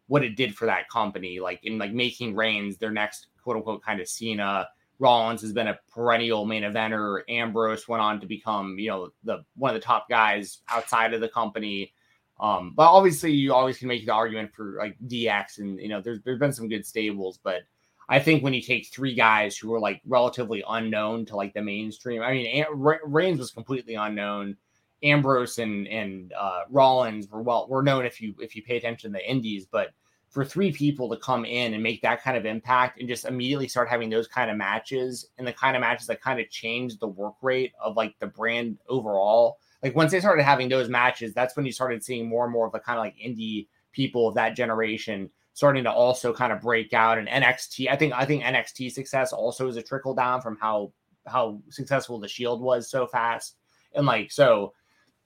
[0.08, 3.82] what it did for that company, like in like making Reigns their next quote unquote
[3.82, 4.68] kind of Cena.
[5.00, 7.22] Rollins has been a perennial main eventer.
[7.30, 11.22] Ambrose went on to become, you know, the one of the top guys outside of
[11.22, 11.94] the company.
[12.40, 16.02] Um, but obviously, you always can make the argument for like DX, and you know,
[16.02, 17.64] there's there's been some good stables, but
[18.10, 21.62] I think when you take three guys who are like relatively unknown to like the
[21.62, 24.58] mainstream, I mean, Am- Re- Reigns was completely unknown.
[25.02, 29.12] Ambrose and and uh, Rollins were well were known if you if you pay attention
[29.14, 29.92] to the Indies, but
[30.30, 33.68] for three people to come in and make that kind of impact and just immediately
[33.68, 37.00] start having those kind of matches and the kind of matches that kind of changed
[37.00, 39.58] the work rate of like the brand overall.
[39.82, 42.68] Like once they started having those matches, that's when you started seeing more and more
[42.68, 46.62] of the kind of like indie people of that generation starting to also kind of
[46.62, 47.90] break out and NXT.
[47.90, 50.94] I think I think NXT success also is a trickle down from how
[51.26, 53.56] how successful the Shield was so fast.
[53.96, 54.74] And like so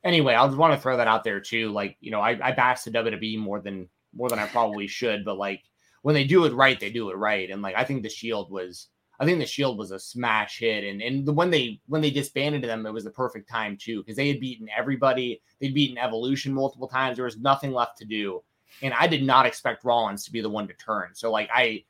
[0.04, 1.72] anyway, I just want to throw that out there too.
[1.72, 5.26] Like, you know, I, I bash the WWE more than more than I probably should,
[5.26, 5.64] but like
[6.02, 7.50] when they do it right, they do it right.
[7.50, 8.88] And like I think the Shield was
[9.20, 10.84] I think the Shield was a smash hit.
[10.84, 14.02] And and the, when they when they disbanded them, it was the perfect time too,
[14.02, 15.42] because they had beaten everybody.
[15.60, 17.16] They'd beaten Evolution multiple times.
[17.16, 18.44] There was nothing left to do.
[18.82, 21.12] And I did not expect Rollins to be the one to turn.
[21.14, 21.84] So like I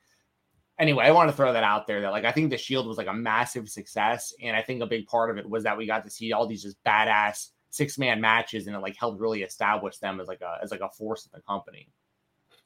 [0.78, 2.98] anyway, I want to throw that out there that like I think the Shield was
[2.98, 4.32] like a massive success.
[4.42, 6.46] And I think a big part of it was that we got to see all
[6.46, 10.40] these just badass six man matches and it like helped really establish them as like
[10.42, 11.88] a as like a force in the company.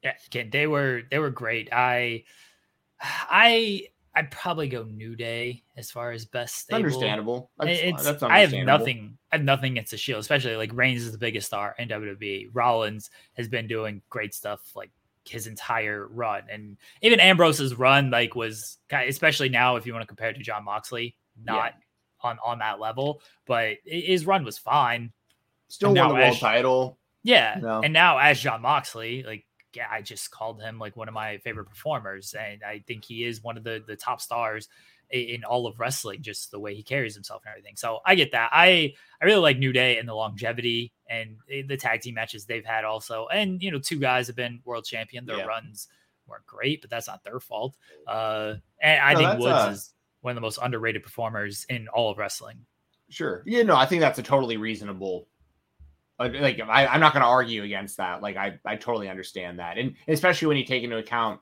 [0.02, 1.68] Yeah, again, they were they were great.
[1.72, 2.24] I
[3.00, 6.76] I I'd probably go New Day as far as best stable.
[6.76, 7.50] Understandable.
[7.58, 11.02] That's, it's that's I have nothing I have nothing against the Shield, especially like Reigns
[11.02, 12.48] is the biggest star in WWE.
[12.52, 14.90] Rollins has been doing great stuff like
[15.24, 20.06] his entire run, and even Ambrose's run like was especially now if you want to
[20.08, 21.74] compare it to Jon Moxley, not
[22.20, 25.12] on on that level, but his run was fine.
[25.68, 26.98] Still won the world Ash- title.
[27.22, 27.58] Yeah.
[27.60, 27.82] No.
[27.82, 29.47] And now as Jon Moxley, like yeah,
[29.90, 32.34] I just called him like one of my favorite performers.
[32.34, 34.68] And I think he is one of the the top stars
[35.10, 37.76] in all of wrestling, just the way he carries himself and everything.
[37.76, 38.50] So I get that.
[38.52, 42.44] I I really like New Day and the longevity and eh, the tag team matches
[42.44, 43.26] they've had also.
[43.28, 45.24] And you know, two guys have been world champion.
[45.26, 45.46] Their Yeah.
[45.46, 45.88] runs
[46.26, 47.76] weren't great, but that's not their fault.
[48.06, 51.88] Uh and I No, think Woods uh, is one of the most underrated performers in
[51.88, 52.66] all of wrestling.
[53.10, 53.42] Sure.
[53.46, 55.28] Yeah, no, I think that's a totally reasonable.
[56.18, 58.22] Like, I, I'm not going to argue against that.
[58.22, 61.40] Like, I, I totally understand that, and especially when you take into account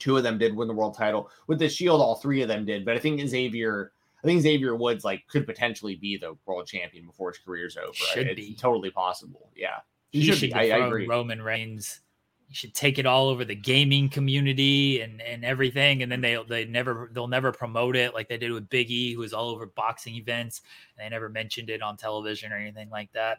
[0.00, 2.00] two of them did win the world title with the Shield.
[2.00, 3.92] All three of them did, but I think Xavier,
[4.24, 7.92] I think Xavier Woods like could potentially be the world champion before his career's over.
[7.92, 8.54] Should it's be.
[8.54, 9.50] totally possible.
[9.54, 9.76] Yeah,
[10.10, 10.54] he, should should, be.
[10.54, 11.06] I- I agree.
[11.06, 12.00] Roman Reigns.
[12.48, 16.36] He should take it all over the gaming community and and everything, and then they
[16.48, 19.50] they never they'll never promote it like they did with Big E, who was all
[19.50, 20.62] over boxing events,
[20.98, 23.38] and they never mentioned it on television or anything like that.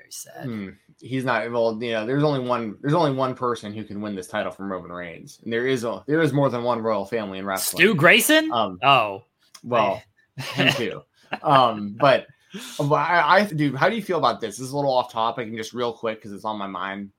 [0.00, 0.44] Very sad.
[0.44, 0.68] Hmm.
[0.98, 1.78] He's not well.
[1.82, 2.76] You know, there's only one.
[2.80, 5.84] There's only one person who can win this title from Roman Reigns, and there is
[5.84, 7.80] a there is more than one royal family in wrestling.
[7.82, 8.50] Stu Grayson?
[8.50, 9.24] Um, oh,
[9.62, 10.02] well,
[10.36, 11.02] him too.
[11.42, 12.26] Um, but
[12.80, 14.56] I, I, dude, how do you feel about this?
[14.56, 17.10] This is a little off topic and just real quick because it's on my mind.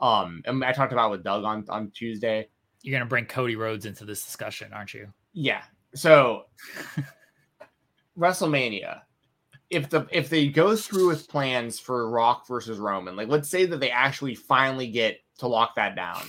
[0.00, 2.48] Um, and I talked about it with Doug on on Tuesday.
[2.82, 5.12] you're gonna bring Cody Rhodes into this discussion, aren't you?
[5.32, 5.62] Yeah.
[5.94, 6.46] So
[8.18, 9.02] WrestleMania.
[9.70, 13.66] If the if they go through with plans for Rock versus Roman, like let's say
[13.66, 16.22] that they actually finally get to lock that down,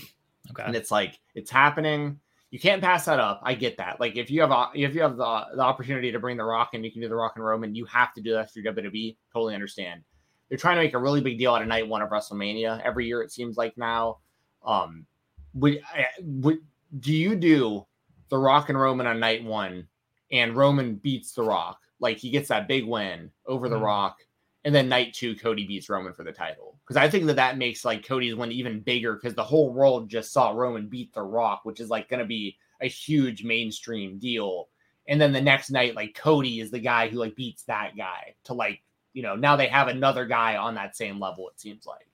[0.52, 0.64] Okay.
[0.66, 2.20] and it's like it's happening.
[2.50, 3.42] You can't pass that up.
[3.44, 4.00] I get that.
[4.00, 6.70] Like if you have a, if you have the, the opportunity to bring the Rock
[6.74, 9.18] and you can do the Rock and Roman, you have to do that through WWE.
[9.34, 10.02] Totally understand.
[10.48, 13.06] they're trying to make a really big deal out of night one of WrestleMania every
[13.06, 13.22] year.
[13.22, 14.20] It seems like now.
[14.66, 15.06] Um,
[15.54, 15.82] would,
[16.22, 16.60] would
[17.00, 17.86] do you do
[18.30, 19.88] the Rock and Roman on night one,
[20.32, 23.84] and Roman beats the Rock, like he gets that big win over the Mhm.
[23.84, 24.18] Rock,
[24.64, 27.58] and then night two Cody beats Roman for the title because I think that that
[27.58, 31.24] makes like Cody's win even bigger because the whole world just saw Roman beat the
[31.24, 34.70] Rock, which is like going to be a huge mainstream deal.
[35.08, 38.36] And then the next night, like Cody is the guy who like beats that guy
[38.44, 38.82] to like
[39.14, 41.48] you know now they have another guy on that same level.
[41.50, 42.08] It seems like.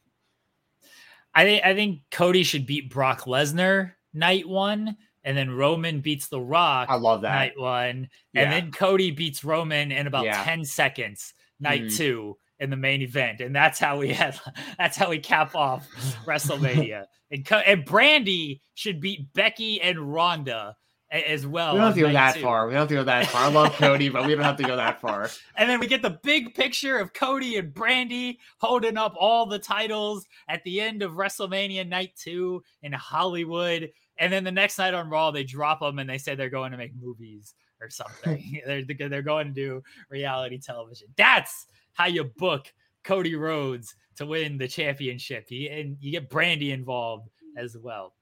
[1.36, 6.28] I think I think Cody should beat Brock Lesnar night one, and then Roman beats
[6.28, 7.34] The Rock I love that.
[7.36, 8.42] night one, Yeah.
[8.44, 10.44] and then Cody beats Roman in about Yeah.
[10.44, 11.98] ten seconds night Mhm.
[11.98, 14.40] two in the main event, and that's how we had
[14.78, 15.88] that's how we cap off
[16.26, 17.06] WrestleMania.
[17.32, 20.76] and Co- and Brandy should beat Becky and Ronda
[21.12, 21.74] as well.
[21.74, 22.42] we don't have to go that two.
[22.42, 22.66] far.
[22.66, 23.44] We don't have to go that far.
[23.44, 25.30] I love Cody, but we don't have to go that far.
[25.58, 29.60] And then we get the big picture of Cody and Brandy holding up all the
[29.60, 33.92] titles at the end of WrestleMania night two in Hollywood.
[34.18, 36.72] And then the next night on Raw, they drop them and they say they're going
[36.72, 38.62] to make movies or something.
[38.66, 41.08] they're, they're going to do reality television.
[41.18, 42.72] That's how you book
[43.04, 45.46] Cody Rhodes to win the championship.
[45.48, 48.14] He, and you get Brandy involved as well.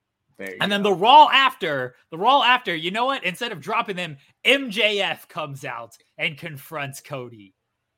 [0.60, 3.24] And then the Raw after, the Raw after, you know what?
[3.24, 7.54] Instead of dropping them, MJF comes out and confronts Cody.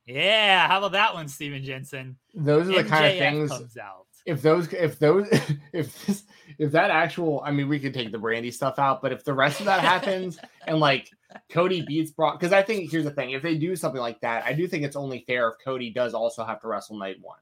[0.05, 2.17] Yeah, how about that one, Stephen Jensen?
[2.35, 3.49] those are the kind of MJF things.
[3.49, 4.07] comes out.
[4.25, 5.27] If those, if those,
[5.73, 6.23] if this,
[6.57, 9.33] if that actual, I mean, we could take the Brandy stuff out, but if the
[9.33, 11.09] rest of that happens and like
[11.49, 14.45] Cody beats Brock, because I think here's the thing: if they do something like that,
[14.45, 17.39] I do think it's only fair if Cody does also have to wrestle night one.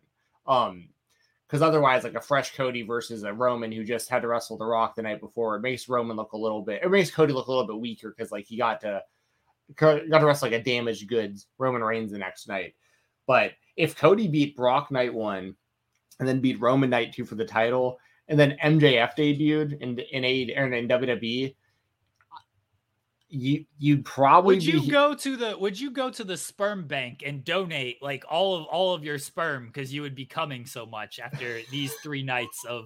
[0.47, 0.89] Um,
[1.47, 4.65] because otherwise, like a fresh Cody versus a Roman who just had to wrestle The
[4.65, 7.47] Rock the night before, it makes Roman look a little bit, it makes Cody look
[7.47, 9.03] a little bit weaker because like he got to
[9.75, 12.75] got to wrestle like a damaged goods Roman Reigns the next night.
[13.27, 15.55] But if Cody beat Brock night one
[16.21, 17.99] and then beat Roman night two for the title,
[18.29, 21.53] and then MJF debuted in in A or in WWE,
[23.27, 26.87] you you'd probably Would you be go to the would you go to the sperm
[26.87, 30.65] bank and donate like all of all of your sperm because you would be coming
[30.65, 32.85] so much after these three nights of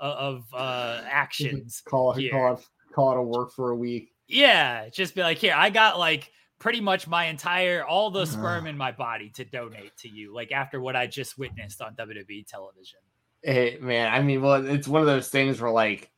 [0.00, 2.32] of uh actions call it here.
[2.32, 4.12] call it call it a work for a week.
[4.28, 6.30] Yeah, just be like, here, I got like
[6.62, 8.30] pretty much my entire all the Uh-huh.
[8.32, 11.96] sperm in my body to donate to you, like after what I just witnessed on
[11.96, 13.00] WWE television.
[13.42, 16.10] Hey man, I mean, well, it's one of those things where like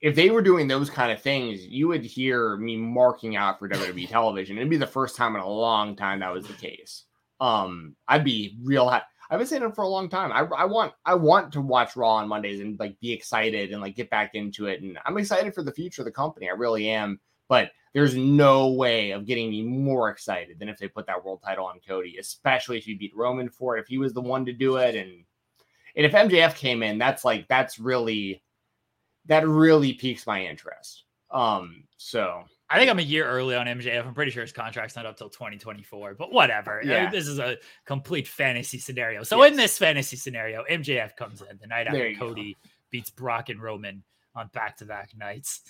[0.00, 3.68] if they were doing those kind of things, you would hear me marking out for
[3.68, 4.56] WWE television.
[4.56, 7.04] It'd be the first time in a long time that was the case.
[7.40, 8.88] Um, I'd be real.
[8.88, 10.32] Ha- I've been saying it for a long time.
[10.32, 13.80] I, I want I want to watch Raw on Mondays and like be excited and
[13.80, 14.82] like get back into it.
[14.82, 16.48] And I'm excited for the future of the company.
[16.48, 17.20] I really am.
[17.48, 21.42] But there's no way of getting me more excited than if they put that world
[21.44, 23.80] title on Cody, especially if you beat Roman for it.
[23.80, 25.24] If he was the one to do it, and
[25.96, 28.42] and if MJF came in, that's like that's really
[29.26, 31.04] that really piques my interest.
[31.30, 34.06] Um, so I think I'm a year early on MJF.
[34.06, 36.82] I'm pretty sure his contract's not up till 2024, but whatever.
[36.84, 37.10] Yeah.
[37.10, 39.22] This is a complete fantasy scenario.
[39.22, 42.28] So in this fantasy scenario, MJF comes in the night after you go.
[42.28, 42.56] Cody
[42.90, 44.02] beats Brock and Roman
[44.34, 45.62] on back-to-back nights.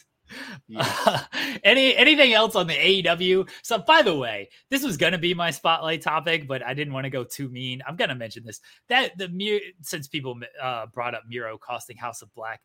[1.65, 3.49] Any anything else on the AEW?
[3.63, 7.05] So by the way, this was gonna be my spotlight topic, but I didn't want
[7.05, 7.83] to go too mean.
[7.87, 8.61] I'm gonna mention this.
[8.89, 12.61] That the since people uh, brought up Miro costing House of Black,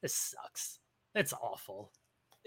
[0.00, 0.78] this sucks.
[1.14, 1.92] That's awful.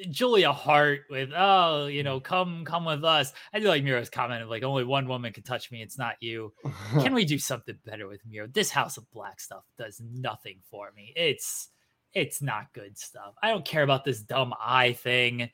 [0.09, 3.33] Julia Hart with oh, you know, come come with us.
[3.53, 5.81] I do like Miro's comment of like only one woman can touch me.
[5.81, 6.53] It's not you.
[7.01, 8.47] Can we do something better with Miro?
[8.47, 11.13] This House of Black stuff does nothing for me.
[11.15, 11.69] It's
[12.15, 13.35] it's not good stuff.
[13.43, 15.49] I don't care about this dumb eye thing.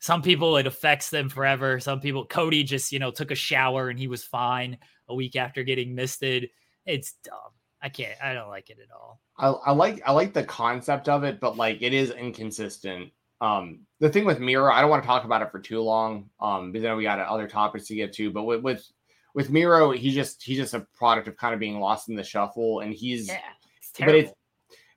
[0.00, 1.78] Some people it affects them forever.
[1.78, 5.36] Some people Cody just, you know, took a shower and he was fine a week
[5.36, 6.50] after getting misted.
[6.86, 7.52] It's dumb.
[7.82, 9.20] I can't I don't like it at all.
[9.38, 13.10] I, I like I like the concept of it, but like it is inconsistent.
[13.42, 16.30] Um, the thing with Miro, I don't want to talk about it for too long,
[16.40, 18.30] um, because then we got other topics to get to.
[18.30, 18.86] But with with
[19.34, 22.24] with Miro, he just he's just a product of kind of being lost in the
[22.24, 23.40] shuffle, and he's Yeah.
[23.76, 24.20] It's but terrible.
[24.20, 24.32] it's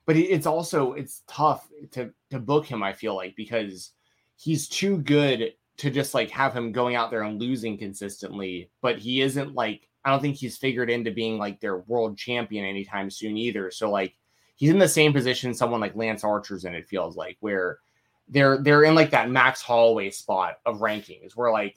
[0.06, 2.82] but it's also it's tough to to book him.
[2.82, 3.92] I feel like because
[4.36, 8.70] he's too good to just like have him going out there and losing consistently.
[8.82, 12.64] But he isn't like I don't think he's figured into being like their world champion
[12.64, 13.70] anytime soon either.
[13.70, 14.14] So like
[14.56, 16.74] he's in the same position someone like Lance Archer's in.
[16.74, 17.78] It feels like where
[18.28, 21.76] they're they're in like that Max Holloway spot of rankings where like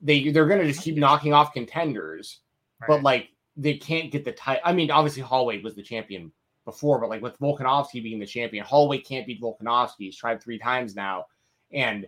[0.00, 2.40] they they're gonna just keep knocking off contenders
[2.86, 4.62] but like they can't get the title.
[4.64, 6.32] I mean, obviously Holloway was the champion
[6.64, 9.92] before, but like with Volkanovski being the champion, Holloway can't beat Volkanovski.
[9.98, 11.26] He's tried three times now,
[11.72, 12.06] and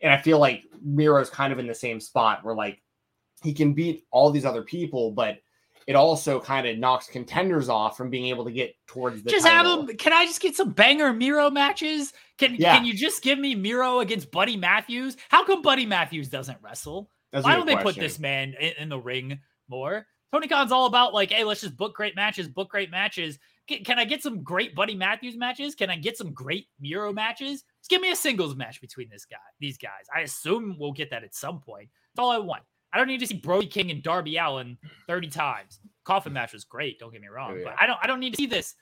[0.00, 2.82] and I feel like Miro's kind of in the same spot where like
[3.42, 5.38] he can beat all these other people, but
[5.86, 9.46] it also kind of knocks contenders off from being able to get towards the just
[9.46, 9.78] title.
[9.78, 9.96] have them.
[9.96, 12.12] Can I just get some banger Miro matches?
[12.38, 12.76] Can Yeah.
[12.76, 15.16] Can you just give me Miro against Buddy Matthews?
[15.28, 17.10] How come Buddy Matthews doesn't wrestle?
[17.32, 20.06] That's Why don't they put this man in, in the ring more?
[20.32, 23.38] Tony Khan's all about like, hey, let's just book great matches, book great matches.
[23.66, 25.74] Can, I get some great Buddy Matthews matches?
[25.74, 27.64] Can I get some great Miro matches?
[27.80, 30.06] Just give me a singles match between this guy, these guys.
[30.14, 31.88] I assume we'll get that at some point.
[32.14, 32.62] That's all I want.
[32.92, 34.76] I don't need to see Brody King and Darby Allin
[35.08, 35.80] 30 times.
[36.04, 37.64] Coffin match was great, don't get me wrong, Oh, yeah.
[37.64, 38.74] but I don't I don't need to see this.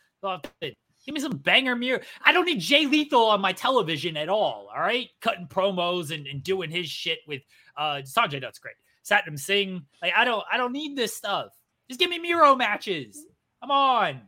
[0.60, 2.00] Give me some banger Miro.
[2.24, 4.68] I don't need Jay Lethal on my television at all.
[4.74, 7.42] All right, cutting promos and, and doing his shit with
[7.76, 8.74] uh Sanjay Dutt's great.
[9.04, 9.84] Satnam Singh.
[10.02, 11.52] Like I don't I don't need this stuff.
[11.88, 13.24] Just give me Miro matches.
[13.60, 14.20] Come on.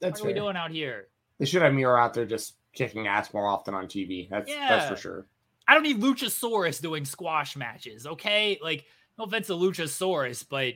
[0.00, 0.42] That's what are we fair.
[0.42, 1.08] doing out here?
[1.38, 4.28] They should have Miro out there just kicking ass more often on TV.
[4.28, 5.26] That's that's for sure.
[5.68, 8.58] I don't need Luchasaurus doing squash matches, okay?
[8.62, 8.86] Like,
[9.18, 10.74] no offense to Luchasaurus, but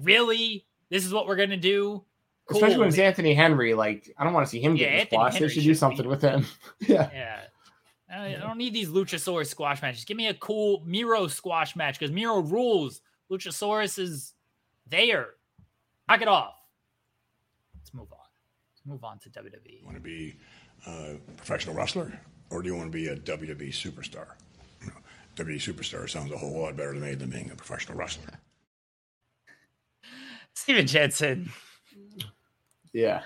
[0.00, 0.66] really?
[0.88, 2.04] This is what we're gonna do?
[2.50, 3.74] Especially when it's Anthony Henry.
[3.74, 5.34] Like, I don't want to see him Yeah, get squashed.
[5.34, 6.46] They Henry should do something be- with him.
[6.80, 7.08] yeah.
[7.12, 7.40] Yeah.
[8.12, 10.04] I I don't need these Luchasaurus squash matches.
[10.04, 13.02] Give me a cool Miro squash match because Miro rules.
[13.30, 14.32] Luchasaurus is
[14.88, 15.28] there.
[16.08, 16.54] Knock it off.
[17.76, 18.18] Let's move on.
[18.18, 19.30] Let's move on to.
[19.30, 19.84] WWE.
[19.84, 20.36] want to be
[20.86, 22.18] a professional wrestler
[22.50, 24.26] or do you want to be a WWE superstar?
[24.80, 24.94] You know,
[25.36, 28.32] WWE superstar sounds a whole lot better to me than being a professional wrestler.
[30.54, 31.50] Stephen Jensen.
[32.92, 33.22] Yeah.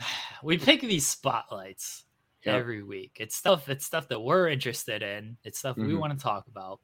[0.42, 2.04] we pick these spotlights
[2.46, 2.54] Yep.
[2.54, 3.18] every week.
[3.20, 3.68] It's stuff.
[3.68, 5.36] It's stuff that we're interested in.
[5.44, 5.98] It's stuff we Mhm.
[5.98, 6.80] want to talk about.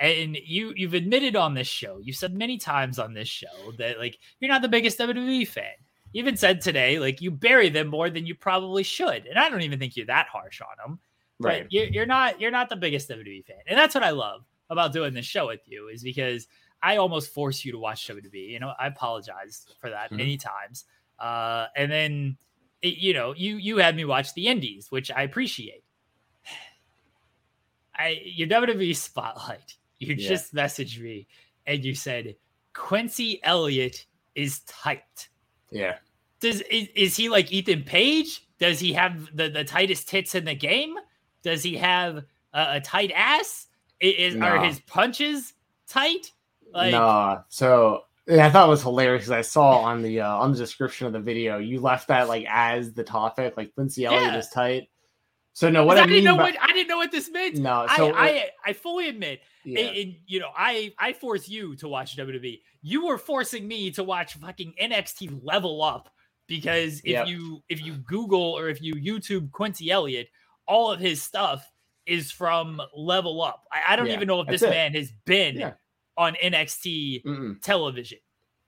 [0.00, 3.98] And you you've admitted on this show, you've said many times on this show that
[3.98, 5.74] like you're not the biggest WWE fan.
[6.16, 9.60] Even said today like you bury them more than you probably should, and I don't
[9.62, 10.98] even think you're that harsh on them.
[11.38, 11.64] Right.
[11.64, 14.44] But you're, you're not you're not the biggest WWE fan, and that's what I love
[14.70, 16.46] about doing this show with you is because
[16.82, 18.48] I almost force you to watch WWE.
[18.50, 20.16] You know, I apologize for that Mhm.
[20.16, 20.84] many times.
[21.18, 22.36] Uh, and then
[22.82, 25.84] it- you know, you you had me watch the Indies, which I appreciate.
[27.94, 29.76] I your WWE spotlight.
[29.98, 30.28] You Yeah.
[30.28, 31.26] just messaged me
[31.66, 32.36] and you said
[32.74, 34.04] Quincy Elliott
[34.34, 35.28] is tight.
[35.70, 35.96] Yeah.
[36.40, 38.46] Does is, is he like Ethan Page?
[38.58, 40.96] Does he have the, the tightest tits in the game?
[41.42, 43.66] Does he have a, a tight ass?
[44.00, 45.54] Is, are his punches
[45.88, 46.32] tight?
[46.72, 47.42] Like nah.
[47.48, 50.58] So yeah, I thought it was hilarious because I saw on the uh, on the
[50.58, 54.38] description of the video you left that like as the topic, like Quincy Elliott Yeah.
[54.38, 54.88] is tight.
[55.52, 57.30] So no, what I, I, didn't mean know by, what I didn't know what this
[57.30, 57.56] meant.
[57.56, 59.80] no, I, so I I fully admit yeah.
[59.80, 62.60] and, and, you know, I I force you to watch WWE.
[62.82, 66.10] You were forcing me to watch fucking NXT Level Up
[66.46, 67.28] because if Yep.
[67.28, 70.28] you if you Google or if you YouTube Quincy Elliott,
[70.66, 71.70] all of his stuff
[72.06, 73.64] is from Level Up.
[73.72, 74.70] I, I don't Yeah, even know if this it.
[74.70, 75.72] man has been Yeah.
[76.16, 77.60] on NXT Mm-mm.
[77.62, 78.18] television.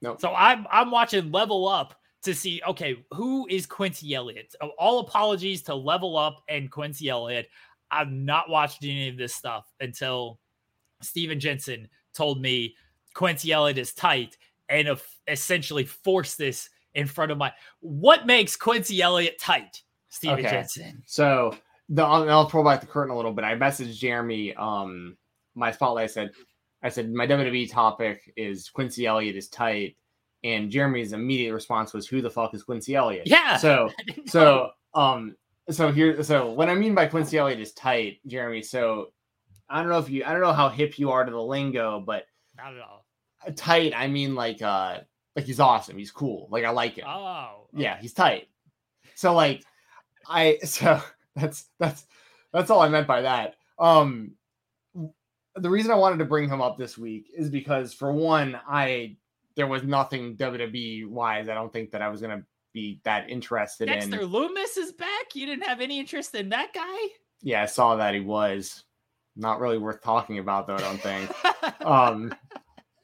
[0.03, 0.21] Nope.
[0.21, 4.55] So I'm I'm watching Level Up to see okay who is Quincy Elliott.
[4.61, 7.49] Oh, All apologies to Level Up and Quincy Elliott.
[7.91, 10.41] I've not watched any of this stuff until
[11.01, 12.75] Stephen Jensen told me
[13.15, 14.37] Quincy Elliott is tight
[14.69, 16.69] and essentially forced this
[16.99, 17.53] in front of my.
[17.81, 20.51] What makes Quincy Elliott tight, Stephen Okay.
[20.51, 21.03] Jensen?
[21.07, 21.57] So
[21.89, 23.45] the I'll, pull back the curtain a little bit.
[23.45, 25.17] I messaged Jeremy um
[25.55, 26.05] my spotlight.
[26.05, 26.31] I said
[26.83, 29.97] I said my WWE topic is Quincy Elliott is tight,
[30.45, 33.27] and Jeremy's immediate response was who the fuck is Quincy Elliott?
[33.27, 33.57] Yeah.
[33.57, 34.31] So I didn't know.
[34.31, 35.37] so um
[35.71, 38.63] so here so what I mean by Quincy Elliott is tight, Jeremy.
[38.63, 39.13] So
[39.71, 42.01] I don't know if you I don't know how hip you are to the lingo,
[42.01, 42.25] but
[42.57, 43.05] not at all.
[43.55, 44.99] tight I mean like uh
[45.37, 45.99] like he's awesome.
[45.99, 46.49] He's cool.
[46.51, 47.07] Like I like him.
[47.07, 48.49] Oh, Yeah, he's tight.
[49.15, 49.65] So like
[50.27, 51.01] I so
[51.37, 52.07] that's that's
[52.53, 53.55] that's all I meant by that.
[53.79, 54.33] Um
[55.55, 59.17] the reason I wanted to bring him up this week is because for one, I
[59.57, 61.49] there was nothing WWE wise.
[61.49, 64.29] I don't think that I was gonna be that interested Dexter in.
[64.29, 65.35] Lumis is back.
[65.35, 66.99] You didn't have any interest in that guy.
[67.43, 68.85] Yeah, I saw that he was
[69.37, 71.31] not really worth talking about though, I don't think.
[71.87, 72.35] um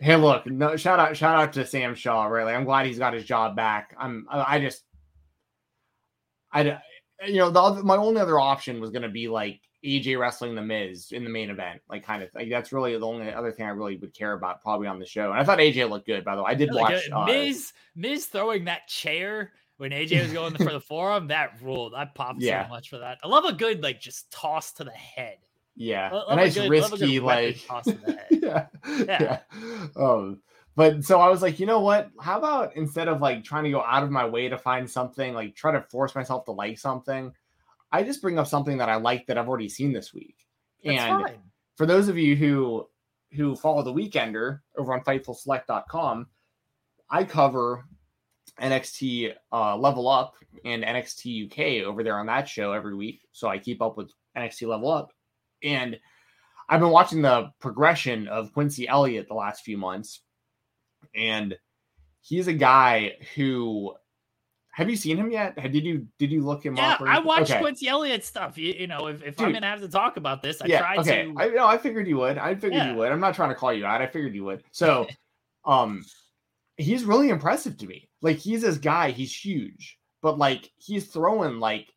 [0.05, 3.15] hey look no shout out shout out to sam shaw Really, i'm glad he's got
[3.15, 4.85] his job back i'm i, just
[6.53, 6.79] I,
[7.27, 10.55] you know the other, my only other option was going to be like aj wrestling
[10.55, 13.51] the miz in the main event like kind of like that's really the only other
[13.51, 16.07] thing i really would care about probably on the show and i thought aj looked
[16.07, 19.91] good by the way i did like watch uh, Miz Miz throwing that chair when
[19.91, 21.27] AJ was going for the forearm.
[21.29, 21.95] that ruled.
[21.95, 22.65] I popped Yeah.
[22.65, 23.19] so much for that.
[23.25, 25.39] I love a good like just toss to the head.
[25.77, 28.13] Yeah a nice a good risky like toss to the
[28.43, 28.69] head.
[29.09, 29.39] yeah, yeah.
[29.97, 30.41] Um,
[30.77, 32.11] but so I was like, you know what?
[32.21, 35.33] How about instead of like trying to go out of my way to find something,
[35.35, 37.33] like try to force myself to like something,
[37.93, 40.37] I just bring up something that I like that I've already seen this week.
[40.85, 41.39] That's and fine.
[41.77, 42.89] for those of you who
[43.33, 46.27] who follow the Weekender over on FightfulSelect.com,
[47.11, 47.85] I cover
[48.61, 53.23] NXT uh, Level Up and NXT UK over there on that show every week.
[53.33, 55.13] So I keep up with NXT Level Up.
[55.65, 55.99] And
[56.69, 60.21] I've been watching the progression of Quincy Elliott the last few months.
[61.15, 61.57] And
[62.21, 63.95] he's a guy who
[64.75, 65.55] have you seen him yet?
[65.57, 67.03] Did you did you look him yeah, up?
[67.03, 67.61] I watched okay.
[67.61, 68.59] Quincy Elliott stuff.
[68.59, 70.81] You, you know, if, if Dude, I'm gonna have to talk about this, I yeah,
[70.81, 71.25] tried okay.
[71.27, 71.35] to.
[71.39, 72.39] I know I figured you would.
[72.39, 72.91] I figured yeah.
[72.91, 73.13] you would.
[73.13, 74.03] I'm not trying to call you out.
[74.03, 74.65] I figured you would.
[74.73, 75.07] So,
[75.65, 76.05] um,
[76.77, 78.09] he's really impressive to me.
[78.21, 79.13] Like he's this guy.
[79.13, 81.94] He's huge, but like he's throwing like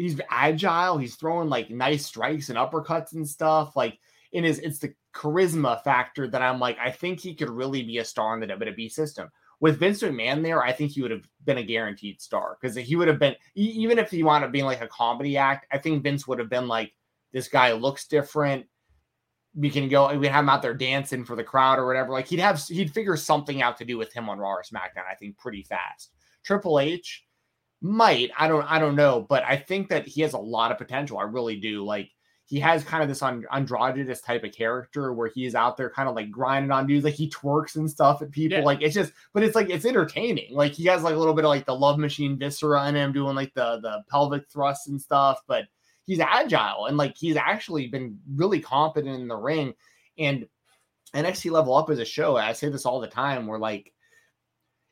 [0.00, 0.98] he's agile.
[0.98, 3.76] He's throwing like nice strikes and uppercuts and stuff.
[3.76, 3.98] Like
[4.32, 7.98] in his, it's the charisma factor that I'm like, I think he could really be
[7.98, 9.30] a star in the WWE system
[9.60, 12.96] with Vince McMahon there, I think he would have been a guaranteed star because he
[12.96, 15.66] would have been even if he wound up being like a comedy act.
[15.70, 16.94] I think Vince would have been like,
[17.32, 18.66] this guy looks different.
[19.54, 20.16] We can go.
[20.16, 22.12] We have him out there dancing for the crowd or whatever.
[22.12, 25.08] Like he'd have he'd figure something out to do with him on Raw or SmackDown.
[25.10, 26.12] I think pretty fast.
[26.42, 27.24] Triple H
[27.80, 28.30] might.
[28.38, 28.64] I don't.
[28.70, 31.18] I don't know, but I think that he has a lot of potential.
[31.18, 31.84] I really do.
[31.84, 32.10] Like
[32.50, 36.16] he has kind of this androgynous type of character where he's out there kind of
[36.16, 38.58] like grinding on dudes, like he twerks and stuff at people.
[38.58, 38.64] Yeah.
[38.64, 40.56] Like it's just, but it's like it's entertaining.
[40.56, 43.12] Like he has like a little bit of like the love machine viscera in him,
[43.12, 45.40] doing like the the pelvic thrusts and stuff.
[45.46, 45.66] But
[46.06, 49.72] he's agile and like he's actually been really competent in the ring.
[50.18, 50.48] And
[51.14, 52.36] NXT Level Up is a show.
[52.36, 53.46] I say this all the time.
[53.46, 53.92] Where like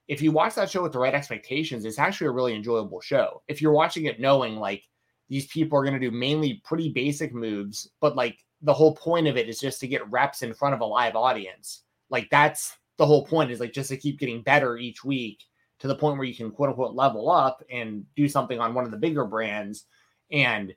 [0.09, 3.43] if you watch that show with the right expectations, it's actually a really enjoyable show.
[3.47, 4.83] If you're watching it knowing like
[5.29, 9.29] these people are going to do mainly pretty basic moves, but like the whole point
[9.29, 11.83] of it is just to get reps in front of a live audience.
[12.09, 15.45] Like that's the whole point is like just to keep getting better each week
[15.81, 18.87] to the point where you can quote unquote level up and do something on one
[18.87, 19.85] of the bigger brands.
[20.33, 20.75] And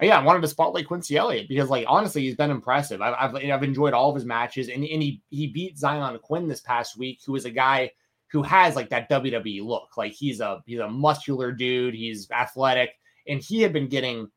[0.00, 3.00] yeah, I wanted to spotlight Quincy Elliott because like honestly, he's been impressive.
[3.00, 6.46] I've, I've, I've enjoyed all of his matches and, and he, he beat Xyon Quinn
[6.46, 7.90] this past week, who is a guy
[8.34, 9.96] who has like that WWE look.
[9.96, 11.94] Like he's a, he's a muscular dude.
[11.94, 12.90] He's athletic
[13.26, 14.30] and he had been getting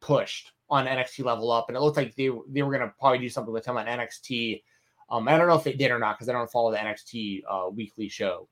[0.00, 3.28] pushed on NXT level up, and it looked like they they were to probably do
[3.28, 4.62] something with him on NXT.
[5.10, 7.42] Um, I don't know if they did or not because I don't follow the NXT
[7.48, 8.48] uh, weekly show,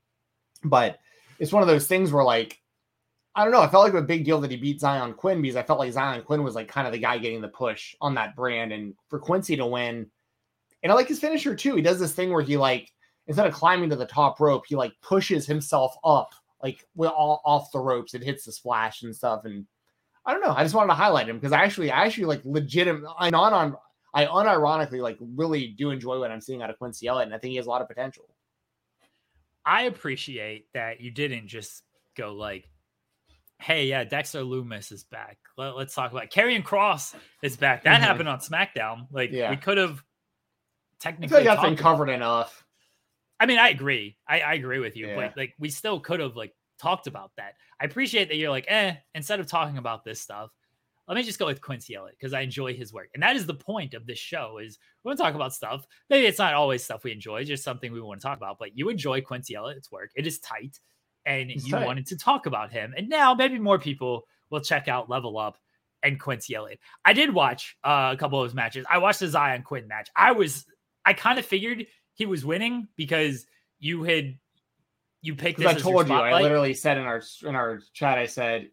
[0.63, 0.97] but
[1.39, 2.59] it's one of those things where like
[3.35, 3.61] I don't know.
[3.61, 5.93] I felt like a big deal that he beat Xyon Quinn because I felt like
[5.93, 8.95] Xyon Quinn was like kind of the guy getting the push on that brand, and
[9.09, 10.09] for Quincy to win,
[10.81, 11.75] and I like his finisher too.
[11.75, 12.91] He does this thing where he like
[13.27, 16.29] instead of climbing to the top rope, he like pushes himself up
[16.61, 19.65] like with all off the ropes and hits the splash and stuff, and
[20.25, 20.53] I don't know.
[20.55, 23.09] I just wanted to highlight him because I actually, I actually like legitimate.
[23.17, 23.75] I on on
[24.13, 27.37] I unironically like really do enjoy what I'm seeing out of Quincy Elliott, and I
[27.37, 28.25] think he has a lot of potential.
[29.65, 31.83] I appreciate that you didn't just
[32.15, 32.67] go like,
[33.59, 35.37] "Hey, yeah, Dexter Lumis is back.
[35.57, 37.13] Let, us talk about Karrion Kross
[37.43, 38.03] is back." That mm-hmm.
[38.03, 39.07] happened on SmackDown.
[39.11, 39.51] Like, yeah.
[39.51, 40.01] we could have
[40.99, 41.37] technically.
[41.37, 42.65] I feel like that's been covered enough.
[43.39, 44.17] I mean, I agree.
[44.27, 45.15] I, I agree with you, yeah.
[45.15, 47.53] but like, we still could have like talked about that.
[47.79, 50.49] I appreciate that you're like, eh, instead of talking about this stuff,
[51.07, 53.09] let me just go with Quincy Elliott because I enjoy his work.
[53.13, 55.85] And that is the point of this show is we want to talk about stuff.
[56.09, 58.77] Maybe it's not always stuff we enjoy, just something we want to talk about, but
[58.77, 60.11] you enjoy Quincy Elliott's work.
[60.15, 60.79] It is tight
[61.25, 61.85] and it's you tight.
[61.85, 62.93] wanted to talk about him.
[62.97, 65.57] And now maybe more people will check out Level Up
[66.03, 66.79] and Quincy Elliott.
[67.05, 68.85] I did watch uh, a couple of his matches.
[68.89, 70.09] I watched the Xyon Quinn match.
[70.15, 70.65] I was,
[71.05, 71.85] I kind of figured
[72.17, 73.45] he was winning because
[73.79, 74.37] you had
[75.21, 75.67] you picked this.
[75.67, 76.15] I told you.
[76.15, 78.17] I literally said in our in our chat.
[78.17, 78.69] I said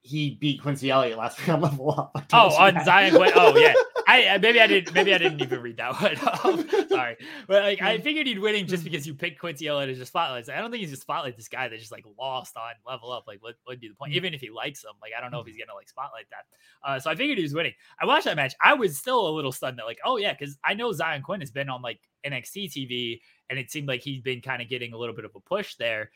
[0.00, 2.26] he beat Quincy Elliott last week on level up.
[2.32, 2.74] Oh, on.
[2.74, 3.32] Xyon.
[3.36, 3.74] oh, yeah.
[4.14, 6.16] I maybe I didn't maybe I didn't even read that one.
[6.44, 9.96] Um, sorry, but like I figured he'd winning just because you picked Quincy Elliott as
[9.96, 10.48] your spotlight.
[10.48, 13.24] I don't think he's just spotlight this guy that just like lost on level up.
[13.26, 14.12] Like what would be the point?
[14.12, 14.16] Mm.
[14.16, 16.44] Even if he likes him, like I don't know if he's gonna like spotlight that.
[16.88, 17.72] Uh, so I figured he was winning.
[18.00, 18.54] I watched that match.
[18.62, 21.40] I was still a little stunned that like oh yeah, because I know Xyon Quinn
[21.40, 24.92] has been on like NXT TV and it seemed like he's been kind of getting
[24.92, 26.10] a little bit of a push there.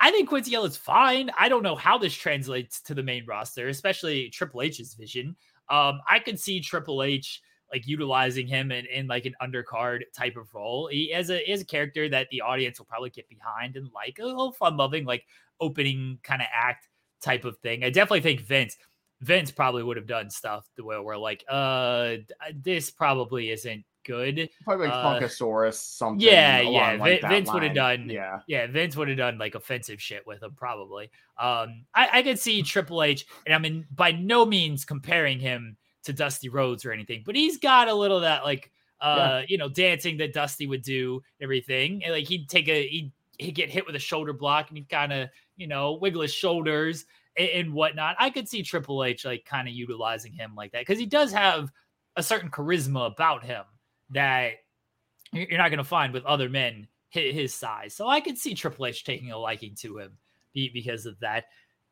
[0.00, 1.30] I think Quincy is fine.
[1.36, 5.34] I don't know how this translates to the main roster, especially Triple H's vision.
[5.70, 7.42] Um, I could see Triple H
[7.72, 10.88] like utilizing him in, in like an undercard type of role.
[10.90, 14.18] He as a is a character that the audience will probably get behind and like
[14.18, 15.24] a little fun loving, like
[15.60, 16.88] opening kind of act
[17.20, 17.84] type of thing.
[17.84, 18.76] I definitely think Vince
[19.20, 22.16] Vince probably would have done stuff the way we're like, uh,
[22.54, 24.48] this probably isn't good.
[24.64, 26.26] Probably like uh, Funkasaurus, something.
[26.26, 26.96] Yeah, yeah.
[26.98, 28.08] Like Vince would have done.
[28.08, 28.66] Yeah, yeah.
[28.66, 31.10] Vince would have done like offensive shit with him, probably.
[31.38, 35.76] Um, I, I could see Triple H, and I mean, by no means comparing him
[36.04, 38.70] to Dusty Rhodes or anything, but he's got a little that like,
[39.00, 39.44] uh, yeah.
[39.48, 42.02] you know, dancing that Dusty would do, everything.
[42.04, 44.88] And like he'd take a he'd, he'd get hit with a shoulder block, and he'd
[44.88, 47.04] kind of you know wiggle his shoulders
[47.36, 48.16] and, and whatnot.
[48.18, 51.32] I could see Triple H like kind of utilizing him like that because he does
[51.32, 51.70] have
[52.16, 53.64] a certain charisma about him
[54.10, 54.52] that
[55.32, 57.94] you're not going to find with other men his size.
[57.94, 60.12] So I could see Triple H taking a liking to him
[60.54, 61.44] because of that.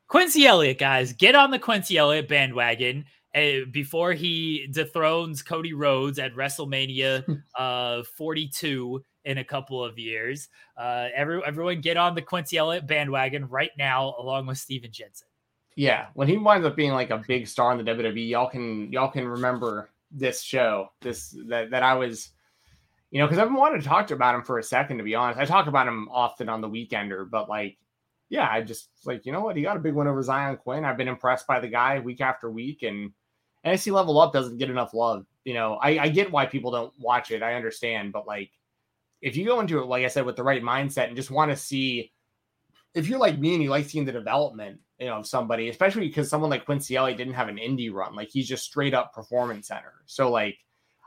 [0.09, 3.05] Quincy Elliott, guys, get on the Quincy Elliott bandwagon
[3.35, 10.49] uh, before he dethrones Cody Rhodes at WrestleMania uh, 42 in a couple of years.
[10.77, 15.27] Uh, every, everyone get on the Quincy Elliott bandwagon right now, along with Stephen Jensen.
[15.75, 18.91] Yeah, when he winds up being like a big star in the WWE, y'all can
[18.91, 22.31] y'all can remember this show, this that that I was,
[23.11, 24.99] you know, because I've wanted to talk about him for a second.
[24.99, 27.77] To be honest, I talk about him often on the Weekender, but like,
[28.29, 30.85] yeah, I just like you know what he got a big win over Xyon Quinn.
[30.85, 33.13] I've been impressed by the guy week after week, and
[33.65, 35.27] NXT Level Up doesn't get enough love.
[35.45, 37.43] You know, I, I get why people don't watch it.
[37.43, 38.51] I understand, but like,
[39.23, 41.51] if you go into it, like I said, with the right mindset and just want
[41.51, 42.13] to see,
[42.95, 46.09] if you're like me and you like seeing the development, you know, of somebody, especially
[46.09, 49.13] because someone like Quincy Elliott didn't have an indie run, like he's just straight up
[49.13, 49.93] performance center.
[50.07, 50.59] So like,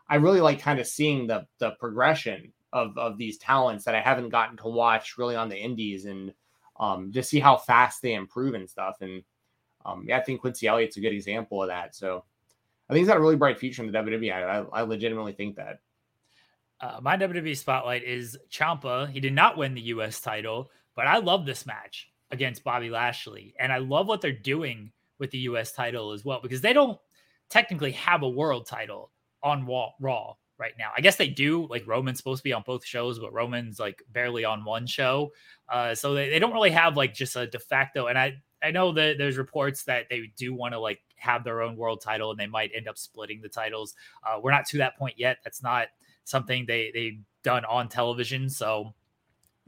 [0.07, 4.01] I really like kind of seeing the the progression of of these talents that I
[4.01, 6.33] haven't gotten to watch really on the indies and
[6.79, 8.97] um, just see how fast they improve and stuff.
[9.01, 9.23] And
[9.85, 11.95] um, yeah, I think Quincy Elliott's a good example of that.
[11.95, 12.23] So
[12.89, 14.33] I think he's got a really bright future in the WWE.
[14.33, 15.79] I, I legitimately think that.
[16.81, 19.09] Uh, my WWE spotlight is Ciampa.
[19.09, 20.21] He did not win the U.S.
[20.21, 24.91] title, but I love this match against Bobby Lashley, and I love what they're doing
[25.19, 25.71] with the U.S.
[25.71, 26.97] title as well because they don't
[27.49, 29.11] technically have a world title
[29.43, 30.91] on Raw right now.
[30.95, 31.67] I guess they do.
[31.69, 35.31] Like Roman's supposed to be on both shows, but Roman's like barely on one show,
[35.69, 38.07] uh, so they, they don't really have like just a de facto.
[38.07, 41.61] And I I know that there's reports that they do want to like have their
[41.61, 43.95] own world title and they might end up splitting the titles.
[44.27, 45.37] Uh, we're not to that point yet.
[45.43, 45.87] That's not
[46.25, 48.93] something they they've done on television, so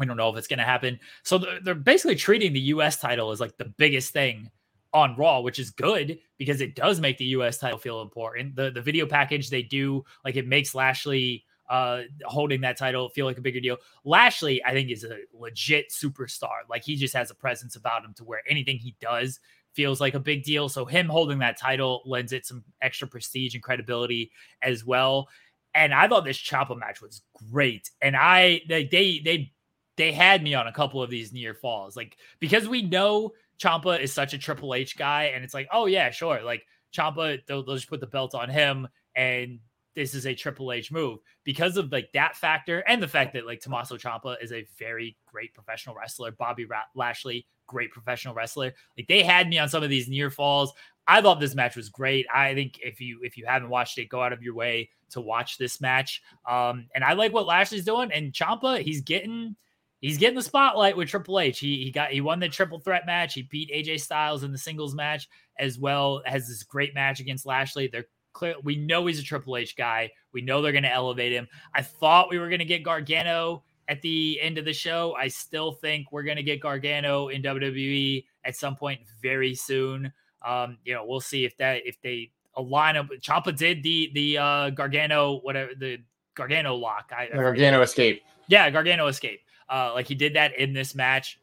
[0.02, 1.00] we don't know if it's going to happen.
[1.24, 2.98] So they're, basically treating the U.S.
[2.98, 4.50] title as like the biggest thing
[4.94, 8.56] on Raw, which is good because it does make the US title feel important.
[8.56, 13.26] The the video package they do, like it makes Lashley uh holding that title feel
[13.26, 13.78] like a bigger deal.
[14.04, 16.68] Lashley, I think, is a legit superstar.
[16.70, 19.40] Like he just has a presence about him to where anything he does
[19.74, 20.68] feels like a big deal.
[20.68, 24.32] So him holding that title lends it some extra prestige and credibility
[24.62, 25.30] as well.
[25.74, 27.90] And I thought this Ciampa match was great.
[28.02, 29.54] And I they they
[30.02, 34.00] they had me on a couple of these near falls, like because we know Ciampa
[34.00, 37.64] is such a Triple H guy, and it's like, oh yeah, sure, like Ciampa, they'll,
[37.64, 39.60] they'll just put the belt on him, and
[39.94, 43.46] this is a Triple H move because of like that factor and the fact that
[43.46, 46.32] like Tommaso Ciampa is a very great professional wrestler.
[46.32, 48.74] Bobby Lashley, great professional wrestler.
[48.98, 50.74] Like they had me on some of these near falls.
[51.08, 52.26] I thought this match was great.
[52.34, 55.22] I think if you if you haven't watched it, go out of your way to
[55.22, 56.24] watch this match.
[56.50, 58.12] Um, and I like what Lashley's doing.
[58.12, 59.56] And Ciampa, he's getting
[60.02, 61.60] he's getting the spotlight with Triple H.
[61.60, 63.34] He he got he won the triple threat match.
[63.34, 66.22] He beat AJ Styles in the singles match as well.
[66.26, 67.88] Has this great match against Lashley.
[67.88, 68.56] They're clear.
[68.64, 70.12] We know he's a Triple H guy.
[70.34, 71.48] We know they're going to elevate him.
[71.74, 75.16] I thought we were going to get Gargano at the end of the show.
[75.20, 80.12] I still think we're going to get Gargano in WWE at some point very soon.
[80.46, 83.08] Um, you know, we'll see if that if they align up.
[83.22, 86.00] Ciampa did the the uh, Gargano whatever the
[86.36, 87.12] Gargano lock.
[87.16, 88.24] I, Gargano escape.
[88.48, 89.42] Yeah, Gargano escape.
[89.72, 91.40] Uh, like he did that in this match.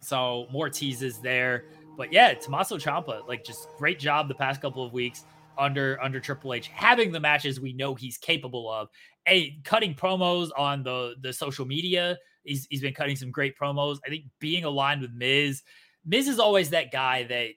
[0.00, 1.64] So more teases there.
[1.96, 5.24] But yeah, Tommaso Ciampa, like just great job the past couple of weeks
[5.58, 8.88] under under Triple H, having the matches we know he's capable of.
[9.26, 12.16] A cutting promos on the the social media.
[12.44, 13.98] He's he's been cutting some great promos.
[14.06, 15.62] I think being aligned with Miz.
[16.06, 17.48] Miz is always that guy that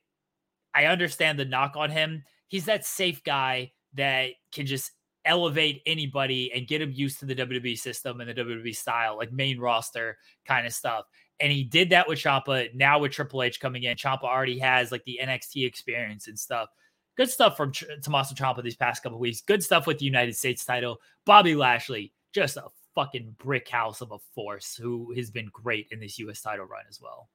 [0.74, 2.24] I understand the knock on him.
[2.48, 4.92] He's that safe guy that can just
[5.26, 9.32] elevate anybody and get him used to the WWE system and the WWE style, like
[9.32, 11.06] main roster kind of stuff.
[11.40, 12.74] And he did that with Ciampa.
[12.74, 16.70] Now with Triple H coming in, Ciampa already has like the NXT experience and stuff.
[17.18, 19.42] Good stuff from Ch- Tommaso Ciampa these past couple weeks.
[19.42, 20.98] Good stuff with the United States title.
[21.26, 26.00] Bobby Lashley, just a fucking brick house of a force who has been great in
[26.00, 26.42] this U.S.
[26.42, 27.30] title run as well.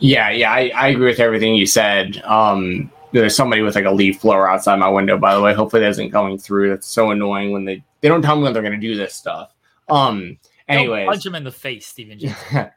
[0.00, 2.18] Yeah, yeah, I, I agree with everything you said.
[2.18, 5.54] Um, there's somebody with like a leaf blower outside my window, by the way.
[5.54, 6.70] Hopefully that isn't going through.
[6.70, 9.14] That's so annoying when they they don't tell me when they're going to do this
[9.14, 9.54] stuff.
[9.88, 10.38] Um,
[10.68, 12.20] anyway, punch him in the face, Stephen.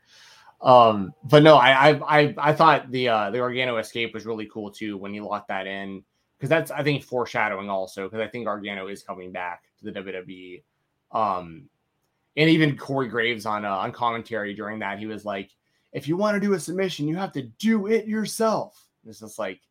[0.61, 4.49] um, but no, I, I I I thought the uh the Gargano escape was really
[4.51, 6.03] cool too when you locked that in
[6.37, 9.91] because that's I think foreshadowing also because I think Gargano is coming back to the
[9.91, 10.63] WWE.
[11.11, 11.69] Um,
[12.37, 15.51] and even Corey Graves on uh, on commentary during that he was like,
[15.93, 18.87] if you want to do a submission, you have to do it yourself.
[19.05, 19.61] It's just like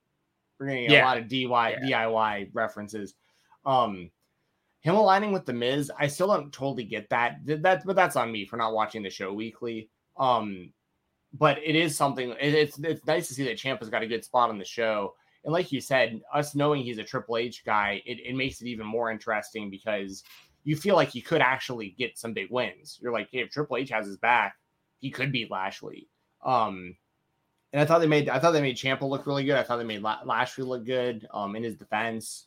[0.59, 1.05] we're getting yeah.
[1.05, 2.05] a lot of DIY yeah.
[2.07, 3.15] DIY references.
[3.65, 4.11] Um,
[4.81, 7.39] him aligning with the Miz, I still don't totally get that.
[7.45, 9.91] That, but that's on me for not watching the show weekly.
[10.17, 10.73] Um,
[11.33, 12.31] but it is something.
[12.41, 14.65] It, it's it's nice to see that Champ has got a good spot on the
[14.65, 15.15] show.
[15.45, 18.67] And like you said, us knowing he's a Triple H guy, it, it makes it
[18.67, 20.23] even more interesting because
[20.65, 22.99] you feel like he could actually get some big wins.
[23.01, 24.57] You're like, hey, if Triple H has his back,
[24.99, 26.10] he could beat Lashley.
[26.45, 26.97] Um,
[27.73, 29.57] and I thought they made I thought they made Ciampa look really good.
[29.57, 32.47] I thought they made Lashley look good um, in his defense.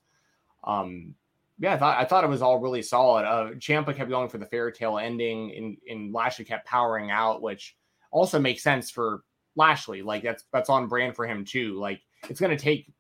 [0.64, 1.16] Um,
[1.60, 3.26] yeah, I thought I thought it was all really solid.
[3.26, 7.42] Uh, Ciampa kept going for the fairy tale ending, and, and Lashley kept powering out,
[7.42, 7.78] which
[8.12, 9.24] also makes sense for
[9.56, 10.02] Lashley.
[10.02, 11.80] Like that's that's on brand for him too.
[11.80, 12.92] Like it's gonna take,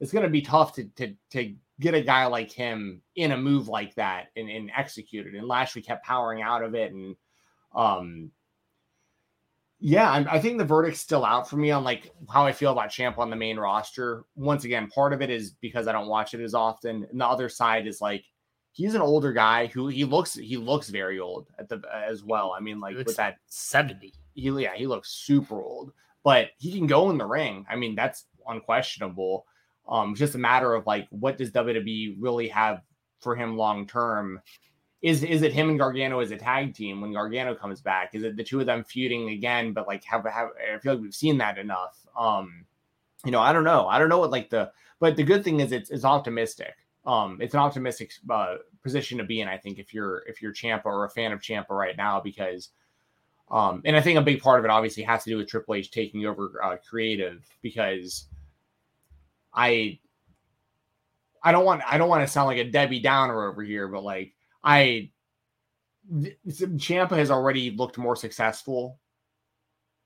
[0.00, 3.68] it's gonna be tough to to to get a guy like him in a move
[3.68, 5.34] like that and, and execute it.
[5.34, 7.16] And Lashley kept powering out of it, and
[7.74, 8.30] um,
[9.78, 12.72] yeah, I'm, i think the verdict's still out for me on like how I feel
[12.72, 14.24] about Champ on the main roster.
[14.34, 17.26] Once again, part of it is because I don't watch it as often, and the
[17.26, 18.24] other side is like
[18.72, 22.54] he's an older guy who he looks he looks very old at the as well.
[22.56, 25.92] I mean, like with that seventy, he yeah he looks super old,
[26.24, 27.66] but he can go in the ring.
[27.70, 29.46] I mean, that's unquestionable.
[29.88, 32.80] Um, just a matter of like what does WWE really have
[33.20, 34.40] for him long term
[35.06, 38.12] is is it him and Gargano as a tag team when Gargano comes back?
[38.16, 39.72] Is it the two of them feuding again?
[39.72, 41.96] But like, have have I feel like we've seen that enough.
[42.18, 42.64] Um,
[43.24, 43.86] you know, I don't know.
[43.86, 46.74] I don't know what like the but the good thing is it's it's optimistic.
[47.06, 49.46] Um, it's an optimistic uh, position to be in.
[49.46, 52.70] I think if you're if you're Ciampa or a fan of Ciampa right now because.
[53.48, 55.76] Um, and I think a big part of it obviously has to do with Triple
[55.76, 58.26] H taking over uh, creative because
[59.54, 60.00] I
[61.44, 64.02] I don't want I don't want to sound like a Debbie Downer over here, but
[64.02, 64.35] like
[64.66, 65.10] I
[66.12, 69.00] Ciampa has already looked more successful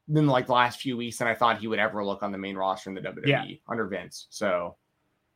[0.07, 2.39] than like the last few weeks than I thought he would ever look on the
[2.39, 3.45] main roster in the WWE yeah.
[3.69, 4.27] under Vince.
[4.31, 4.77] So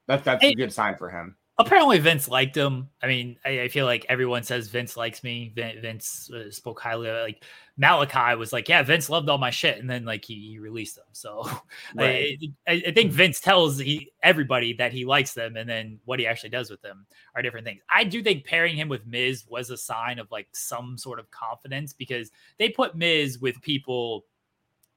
[0.06, 2.88] that, that's a good sign for him apparently Vince liked him.
[3.02, 5.52] I mean, I, I, feel like everyone says Vince likes me.
[5.54, 7.08] Vince uh, spoke highly.
[7.08, 7.44] Of, like
[7.80, 10.96] Malakai was like, yeah, Vince loved all my shit, and then like he, he released
[10.96, 11.04] them.
[11.12, 11.48] So
[11.94, 12.38] right.
[12.66, 16.26] I, I, think Vince tells he everybody that he likes them, and then what he
[16.26, 17.82] actually does with them are different things.
[17.88, 21.30] I do think pairing him with Miz was a sign of like some sort of
[21.30, 24.24] confidence because they put Miz with people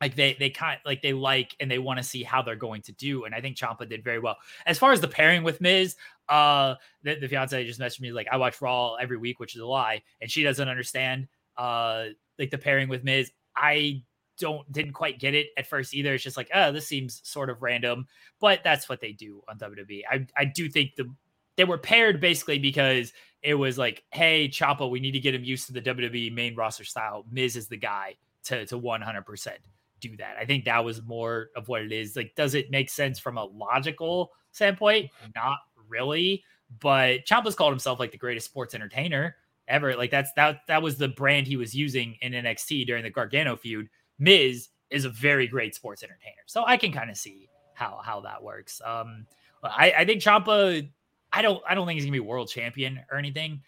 [0.02, 2.82] like they they kind like they like and they want to see how they're going
[2.84, 3.26] to do.
[3.26, 4.38] And I think Ciampa did very well.
[4.66, 5.96] As far as the pairing with Miz,
[6.30, 9.62] uh the, the fiance just messaged me like I watch Raw every week, which is
[9.62, 11.28] a lie, and she doesn't understand
[11.58, 12.06] uh
[12.38, 13.32] like the pairing with Miz.
[13.56, 14.04] I
[14.40, 16.14] don't didn't quite get it at first either.
[16.14, 18.06] It's just like, oh, this seems sort of random,
[18.40, 20.04] but that's what they do on WWE.
[20.10, 21.12] I I do think the
[21.56, 25.44] they were paired basically because it was like, hey, Ciampa, we need to get him
[25.44, 27.26] used to the WWE main roster style.
[27.32, 29.58] Miz is the guy to to 100 percent
[30.00, 30.36] do that.
[30.40, 32.16] I think that was more of what it is.
[32.16, 35.06] Like, does it make sense from a logical standpoint?
[35.06, 35.32] Mm-hmm.
[35.36, 36.44] Not really.
[36.80, 39.36] But Ciampa's called himself like the greatest sports entertainer
[39.68, 39.96] ever.
[39.96, 43.56] Like that's that that was the brand he was using in NXT during the Gargano
[43.56, 43.88] feud.
[44.20, 48.22] Miz is a very great sports entertainer, so I can kind of see how how
[48.22, 48.82] that works.
[48.84, 49.26] Um,
[49.64, 50.88] I, I think Ciampa,
[51.32, 53.62] I don't I don't think he's gonna be world champion or anything.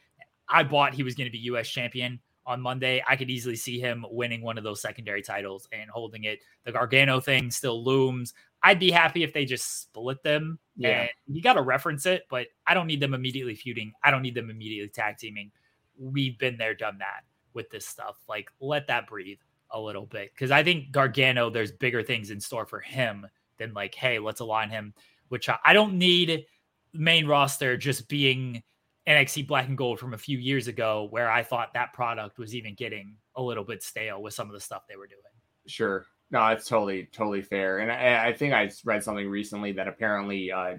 [0.47, 1.69] I bought he was gonna be U.S.
[1.69, 2.19] champion
[2.49, 6.23] on Monday, I could easily see him winning one of those secondary titles and holding
[6.23, 6.39] it.
[6.65, 8.33] The Gargano thing still looms.
[8.63, 10.57] I'd be happy if they just split them.
[10.75, 11.09] Yeah.
[11.27, 13.93] you got to reference it, but I don't need them immediately feuding.
[14.03, 15.51] I don't need them immediately tag teaming.
[15.99, 17.21] We've been there, done that
[17.53, 18.17] with this stuff.
[18.27, 19.39] Like, let that breathe
[19.69, 20.35] a little bit.
[20.35, 23.27] Cause I think Gargano, there's bigger things in store for him
[23.59, 24.95] than like, hey, let's align him,
[25.27, 26.45] which I, I don't need
[26.93, 28.63] main roster just being
[29.09, 32.53] NXT Black and Gold from a few years ago, where I thought that product was
[32.55, 35.19] even getting a little bit stale with some of the stuff they were doing.
[35.65, 36.05] Sure.
[36.29, 37.79] No, it's totally, totally fair.
[37.79, 40.75] And I, I think I read something recently that apparently uh,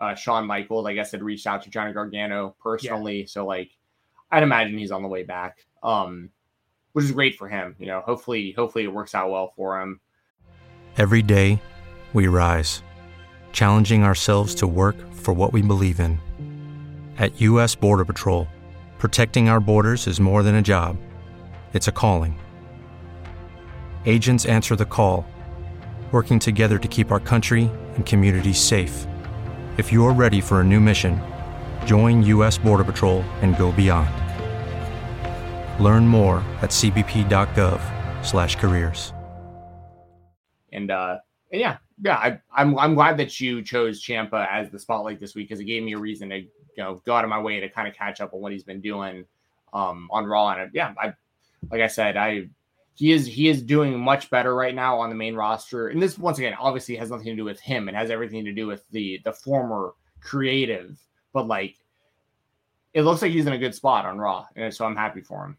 [0.00, 3.20] uh, Shawn Michaels, I guess, had reached out to Johnny Gargano personally.
[3.20, 3.26] Yeah.
[3.26, 3.70] So, like,
[4.30, 6.30] I'd imagine he's on the way back, um,
[6.92, 7.76] which is great for him.
[7.78, 10.00] You know, hopefully, hopefully it works out well for him.
[10.96, 11.60] Every day,
[12.14, 12.82] we rise,
[13.52, 16.18] challenging ourselves to work for what we believe in.
[17.16, 17.76] At U.S.
[17.76, 18.48] Border Patrol,
[18.98, 20.96] protecting our borders is more than a job,
[21.72, 22.36] it's a calling.
[24.04, 25.24] Agents answer the call,
[26.10, 29.06] working together to keep our country and communities safe.
[29.78, 31.20] If you're ready for a new mission,
[31.86, 32.58] join U.S.
[32.58, 34.10] Border Patrol and go beyond.
[35.82, 39.12] Learn more at cbp.gov/careers.
[40.72, 41.18] And uh,
[41.52, 45.48] yeah, yeah, I, I'm I'm glad that you chose Ciampa as the spotlight this week
[45.48, 46.42] because it gave me a reason to
[46.76, 48.64] you know go out of my way to kind of catch up on what he's
[48.64, 49.24] been doing
[49.72, 50.50] um, on Raw.
[50.50, 51.12] And yeah, I
[51.70, 52.48] like I said, I
[52.94, 55.88] he is he is doing much better right now on the main roster.
[55.88, 57.88] And this once again obviously has nothing to do with him.
[57.88, 60.98] It has everything to do with the the former creative.
[61.32, 61.76] But like
[62.92, 65.44] it looks like he's in a good spot on Raw, and so I'm happy for
[65.44, 65.56] him.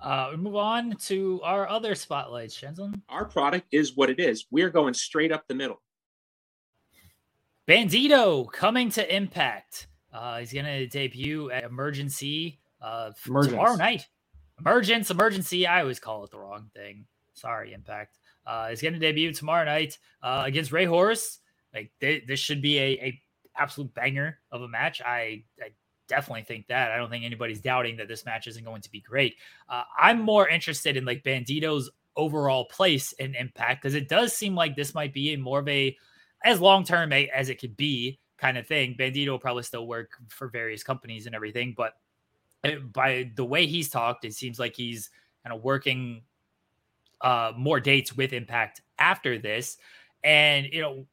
[0.00, 3.02] Uh, we move on to our other spotlights, Jensen.
[3.08, 4.46] Our product is what it is.
[4.50, 5.82] We're going straight up the middle.
[7.70, 9.86] Bandido coming to Impact.
[10.12, 13.52] Uh, he's going to debut at Emergency uh, Emergence.
[13.52, 14.08] tomorrow night.
[14.58, 15.68] Emergence, emergency.
[15.68, 17.06] I always call it the wrong thing.
[17.32, 18.18] Sorry, Impact.
[18.44, 21.38] Uh, he's going to debut tomorrow night uh, against Rey Horus.
[21.72, 23.22] Like th- this should be a, a
[23.56, 25.00] absolute banger of a match.
[25.00, 25.70] I, I
[26.08, 26.90] definitely think that.
[26.90, 29.36] I don't think anybody's doubting that this match isn't going to be great.
[29.68, 34.56] Uh, I'm more interested in like Bandido's overall place in Impact because it does seem
[34.56, 35.96] like this might be a more of a
[36.44, 38.96] as long term as it could be kind of thing.
[38.98, 41.94] Bandido will probably still work for various companies and everything, but
[42.64, 45.10] it, by the way he's talked, it seems like he's
[45.44, 46.22] kind of working
[47.20, 49.76] uh, more dates with Impact after this.
[50.24, 51.06] And you know,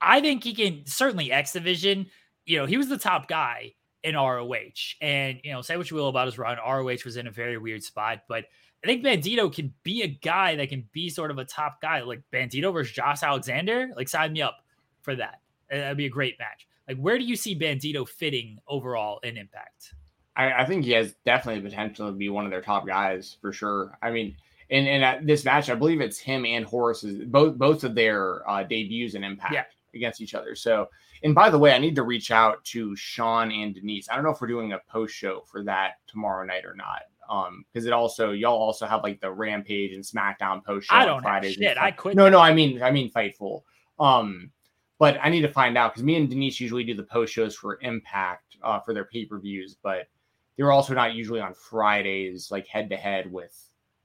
[0.00, 2.06] I think he can certainly X Division.
[2.44, 5.96] You know, he was the top guy in ROH, and you know, say what you
[5.96, 8.46] will about his run, ROH was in a very weird spot, but
[8.84, 12.00] I think Bandido can be a guy that can be sort of a top guy,
[12.02, 13.90] like Bandido versus Josh Alexander.
[13.96, 14.58] Like, sign me up
[15.02, 15.40] for that.
[15.70, 16.66] That'd be a great match.
[16.88, 19.94] Like, where do you see Bandido fitting overall in Impact?
[20.36, 23.36] I, I think he has definitely the potential to be one of their top guys
[23.40, 23.96] for sure.
[24.02, 24.34] I mean,
[24.70, 28.48] and and at this match, I believe it's him and Horus's both both of their
[28.48, 29.64] uh, debuts in Impact Yeah.
[29.94, 30.54] against each other.
[30.56, 30.88] So,
[31.22, 34.08] and by the way, I need to reach out to Sean and Denise.
[34.08, 37.02] I don't know if we're doing a post show for that tomorrow night or not.
[37.32, 41.06] Um, because it also y'all also have like the Rampage and SmackDown post show I
[41.06, 41.54] don't Fridays.
[41.54, 41.78] shit.
[41.78, 43.62] I quit No, no, I mean I mean Fightful.
[43.98, 44.50] Um,
[44.98, 47.56] but I need to find out because me and Denise usually do the post shows
[47.56, 50.08] for Impact uh, for their pay per views, but
[50.56, 53.56] they're also not usually on Fridays, like head to head with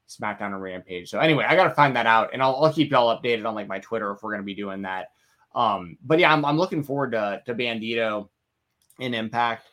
[0.08, 1.10] SmackDown and Rampage.
[1.10, 3.56] So anyway, I got to find that out, and I'll, I'll keep y'all updated on
[3.56, 5.10] like my Twitter if we're going to be doing that.
[5.54, 8.30] Um, but yeah, I'm, I'm looking forward to to Bandido
[9.00, 9.68] in Impact.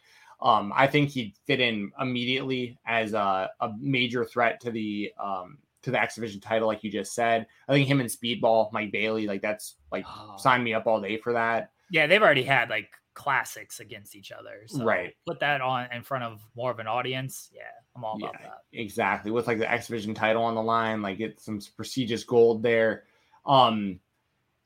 [0.45, 5.59] Um, I think he'd fit in immediately as a, a major threat to the um,
[5.83, 7.47] to the X Division title, like you just said.
[7.69, 10.37] I think him and Speedball, Mike Bailey, like that's like Oh.
[10.39, 11.71] sign me up all day for that.
[11.91, 14.62] Yeah, they've already had like classics against each other.
[14.66, 15.15] So Right.
[15.27, 17.49] Put that on in front of more of an audience.
[17.55, 17.62] Yeah,
[17.97, 18.59] I'm all about Yeah, that.
[18.73, 19.31] exactly.
[19.31, 23.05] With like the X Division title on the line, like get some prestigious gold there.
[23.47, 24.01] Um,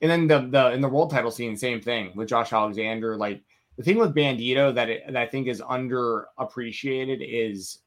[0.00, 3.16] and then the the in the world title scene, same thing with Josh Alexander.
[3.16, 3.42] Like
[3.78, 7.78] the thing with Bandido that, it, that I think is underappreciated is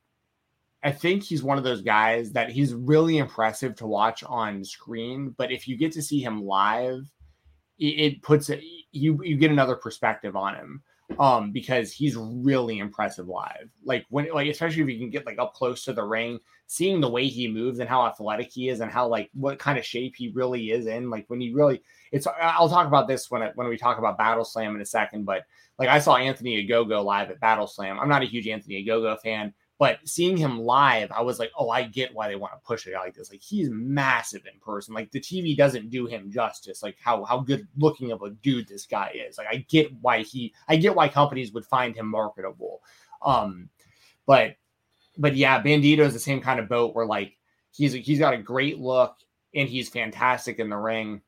[0.84, 5.36] I think he's one of those guys that he's really impressive to watch on screen,
[5.38, 7.06] but if you get to see him live,
[7.78, 8.64] it, it puts it
[8.94, 10.82] you you get another perspective on him
[11.20, 13.70] um because he's really impressive live.
[13.84, 16.40] Like when like especially if you can get like up close to the ring
[16.72, 19.78] seeing the way he moves and how athletic he is and how like what kind
[19.78, 21.82] of shape he really is in like when he really
[22.14, 24.86] it's i'll talk about this when I, when we talk about battle slam in a
[24.86, 25.44] second but
[25.78, 28.00] like i saw Anthony Ogogo live at battle slam.
[28.00, 31.72] I'm not a huge Anthony Ogogo fan but seeing him live, I was like, oh,
[31.72, 33.32] I get why they want to push it out like this.
[33.32, 34.94] Like he's massive in person.
[34.94, 36.84] Like the TV doesn't do him justice.
[36.84, 39.40] Like how how good looking of a dude this guy is.
[39.40, 42.84] Like I get why he I get why companies would find him marketable.
[43.24, 43.70] Um,
[44.28, 44.56] but
[45.18, 47.40] but yeah, Bandido is the same kind of boat where like
[47.72, 49.16] he's he's got a great look
[49.56, 51.24] and he's fantastic in the ring.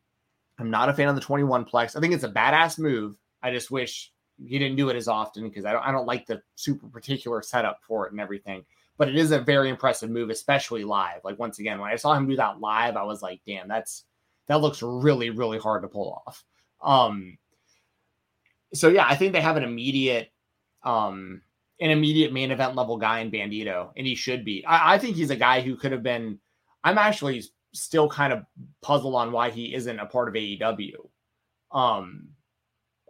[0.59, 1.97] I'm not a fan of the 21 plex.
[1.97, 3.17] I think it's a badass move.
[3.41, 6.26] I just wish he didn't do it as often because I don't I don't like
[6.26, 8.65] the super particular setup for it and everything.
[8.97, 11.22] But it is a very impressive move, especially live.
[11.23, 14.05] Like once again, when I saw him do that live, I was like, damn, that's
[14.47, 16.43] that looks really, really hard to pull off.
[16.81, 17.38] Um
[18.73, 20.31] so yeah, I think they have an immediate
[20.84, 21.41] um
[21.80, 24.65] an immediate main event level guy in Bandido, and he should be.
[24.65, 26.39] I, I think he's a guy who could have been.
[26.84, 27.43] I'm actually
[27.73, 28.43] still kind of
[28.81, 31.10] puzzled on why he isn't a part of AEW.
[31.72, 32.30] Um,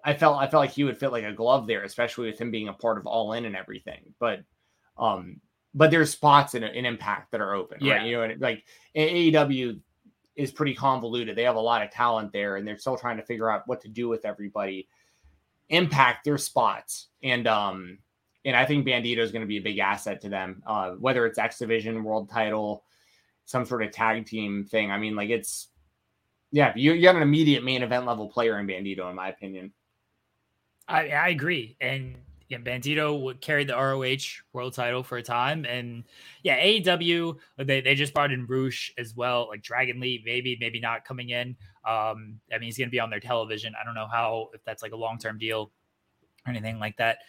[0.03, 2.51] I felt I felt like he would fit like a glove there, especially with him
[2.51, 4.13] being a part of All In and everything.
[4.19, 4.41] But
[4.97, 5.39] um,
[5.73, 7.95] but there's spots in, in Impact that are open, Yeah.
[7.95, 8.05] right?
[8.05, 8.63] You know, and like
[8.95, 9.79] AEW
[10.35, 11.35] is pretty convoluted.
[11.35, 13.81] They have a lot of talent there, and they're still trying to figure out what
[13.81, 14.87] to do with everybody.
[15.69, 17.97] Impact their spots, and um,
[18.45, 20.61] and I think Bandido is going to be a big asset to them.
[20.67, 22.83] Uh, whether it's X Division, World Title,
[23.45, 24.91] some sort of tag team thing.
[24.91, 25.69] I mean, like it's
[26.51, 29.71] yeah, you you have an immediate main event level player in Bandido, in my opinion.
[30.93, 31.75] I, I agree.
[31.81, 32.15] And
[32.49, 35.65] yeah, Bandido carry the ROH world title for a time.
[35.65, 36.03] And
[36.43, 40.79] yeah, AEW, they, they just brought in Rush as well, like Dragon Lee, maybe, maybe
[40.79, 41.55] not coming in.
[41.83, 43.73] Um, I mean, he's going to be on their television.
[43.79, 45.71] I don't know how, if that's like a long term deal
[46.45, 47.19] or anything like that.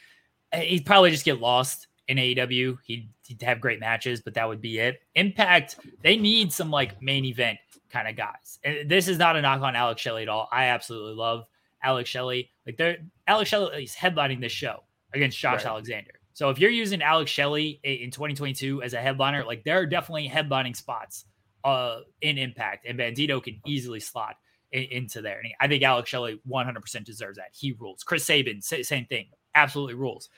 [0.52, 2.76] Uh, He'd probably just get lost in AEW.
[2.84, 5.00] He'd, he'd have great matches, but that would be it.
[5.14, 7.58] Impact, they need some like main event
[7.90, 8.58] kind of guys.
[8.62, 10.48] And this is not a knock on Alex Shelley at all.
[10.52, 11.46] I absolutely love
[11.84, 12.50] Alex Shelley.
[12.66, 12.96] Like they're
[13.26, 14.82] Alex Shelley is headlining this show
[15.12, 15.66] against Josh Right.
[15.66, 16.10] Alexander.
[16.32, 20.28] So if you're using Alex Shelley in 2022 as a headliner, like there are definitely
[20.28, 21.26] headlining spots
[21.62, 24.34] uh in Impact, and Bandido can easily slot
[24.72, 25.38] in, into there.
[25.38, 27.50] And I think Alex Shelley 100% deserves that.
[27.52, 28.02] He rules.
[28.02, 29.26] Chris Sabin, sa- same thing.
[29.54, 30.28] absolutely rules.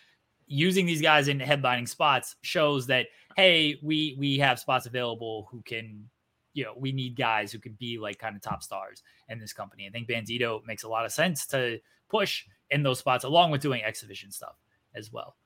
[0.48, 3.06] Using these guys in headlining spots shows that
[3.36, 6.08] hey, we we have spots available who can,
[6.56, 9.52] you know, we need guys who can be like kind of top stars in this
[9.52, 9.86] company.
[9.86, 11.78] I think Bandido makes a lot of sense to
[12.08, 14.56] push in those spots along with doing exhibition stuff
[14.94, 15.36] as well.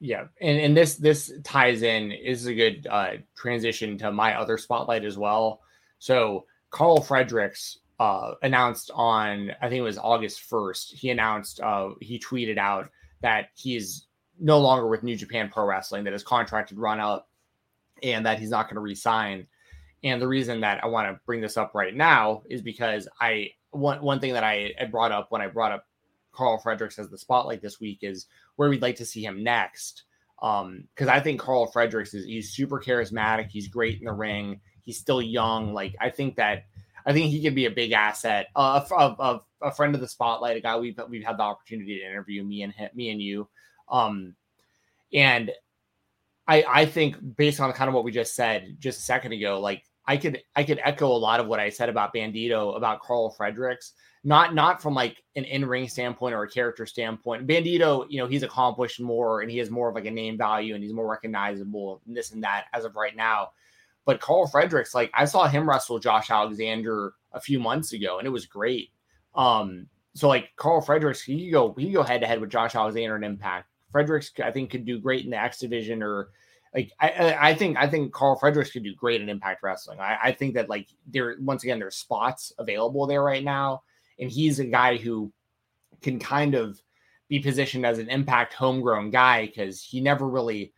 [0.00, 4.58] Yeah, and and this this ties in is a good uh, transition to my other
[4.58, 5.62] spotlight as well.
[5.98, 10.92] So Karl Fredericks uh, announced on I think it was August first.
[10.92, 12.90] He announced uh, he tweeted out
[13.22, 14.08] that he's
[14.38, 17.28] no longer with New Japan Pro Wrestling, that his contract had run out,
[18.02, 19.46] and that he's not going to resign.
[20.02, 23.50] And the reason that I want to bring this up right now is because I
[23.70, 25.86] one one thing that I, brought up when I brought up
[26.32, 30.04] Karl Fredericks as the spotlight this week is where we'd like to see him next.
[30.42, 34.60] Um, because I think Karl Fredericks is he's super charismatic, he's great in the ring,
[34.82, 35.74] he's still young.
[35.74, 36.64] Like I think that
[37.04, 38.48] I think he could be a big asset.
[38.56, 41.98] Uh, of, of a friend of the spotlight, a guy we've we've had the opportunity
[41.98, 43.48] to interview me and him, me and you.
[43.88, 44.34] Um,
[45.12, 45.50] and
[46.46, 49.60] I I think based on kind of what we just said just a second ago,
[49.60, 53.00] like I could I could echo a lot of what I said about Bandido about
[53.00, 53.92] Karl Fredericks
[54.24, 57.46] not not from like an in-ring standpoint or a character standpoint.
[57.46, 60.74] Bandido, you know, he's accomplished more and he has more of like a name value
[60.74, 63.50] and he's more recognizable and this and that as of right now.
[64.04, 68.26] But Karl Fredericks, like I saw him wrestle Josh Alexander a few months ago and
[68.26, 68.90] it was great.
[69.36, 72.50] Um, so like Karl Fredericks, he could go he could go head to head with
[72.50, 73.68] Josh Alexander and Impact.
[73.92, 76.30] Fredericks, I think, could do great in the X division or
[76.74, 80.00] like I, I think I think Karl Fredericks could do great in Impact Wrestling.
[80.00, 83.82] I, I think that like there once again there's spots available there right now
[84.20, 85.32] and he's a guy who
[86.02, 86.80] can kind of
[87.28, 90.72] be positioned as an impact homegrown guy because he never really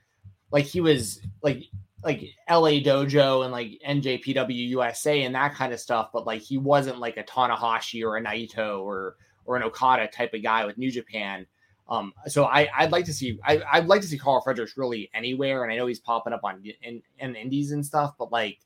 [0.50, 1.64] like he was like
[2.04, 2.20] like
[2.50, 6.98] LA Dojo and like NJPW USA and that kind of stuff, but like he wasn't
[6.98, 10.90] like a Tanahashi or a Naito or or an Okada type of guy with New
[10.90, 11.46] Japan.
[11.92, 15.10] Um, so I I'd like to see I, I'd like to see Karl Fredericks really
[15.12, 18.60] anywhere, and I know he's popping up on in, in indies and stuff, but like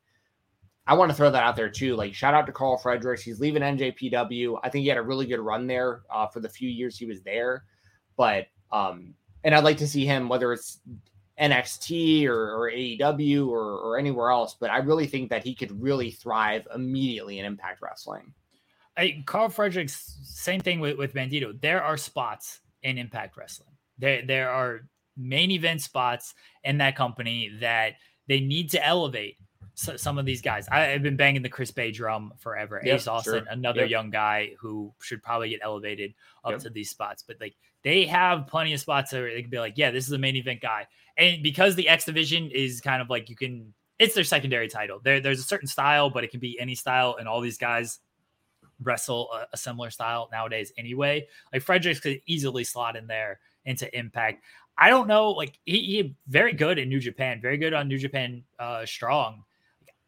[0.86, 1.96] I want to throw that out there too.
[1.96, 3.22] Like, shout out to Karl Fredericks.
[3.22, 4.60] He's leaving NJPW.
[4.62, 7.06] I think he had a really good run there uh, for the few years he
[7.06, 7.64] was there.
[8.16, 10.78] But, um, and I'd like to see him, whether it's
[11.40, 14.54] NXT or, or AEW or, or anywhere else.
[14.58, 18.32] But I really think that he could really thrive immediately in Impact Wrestling.
[18.96, 21.60] Hey, Karl Fredericks, same thing with, with Bandido.
[21.60, 23.70] There are spots in Impact Wrestling.
[23.98, 24.82] There, there are
[25.16, 26.34] main event spots
[26.64, 27.94] in that company that
[28.28, 29.36] they need to elevate
[29.74, 30.68] some of these guys.
[30.68, 32.80] I, have been banging the Chris Bey drum forever.
[32.82, 33.46] Yep, Ace Austin, sure.
[33.50, 33.90] another yep.
[33.90, 36.14] young guy who should probably get elevated
[36.44, 36.60] up yep.
[36.60, 37.22] to these spots.
[37.26, 40.12] But like they have plenty of spots where they can be like, yeah, this is
[40.12, 40.86] a main event guy.
[41.18, 45.00] And because the X division is kind of like you can, it's their secondary title.
[45.02, 47.98] There, there's a certain style, but it can be any style, and all these guys
[48.82, 51.26] wrestle a, a similar style nowadays anyway.
[51.52, 54.42] Like Fredericks could easily slot in there into Impact.
[54.78, 57.98] I don't know, like he, he very good in New Japan, very good on New
[57.98, 59.42] Japan uh, Strong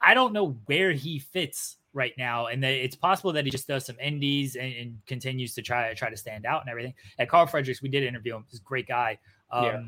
[0.01, 3.87] I don't know where he fits right now, and it's possible that he just does
[3.87, 6.95] some indies and, and, continues to try try to stand out and everything.
[7.19, 9.19] At Karl Fredericks, we did interview him; he's a great guy.
[9.51, 9.81] Um, yeah.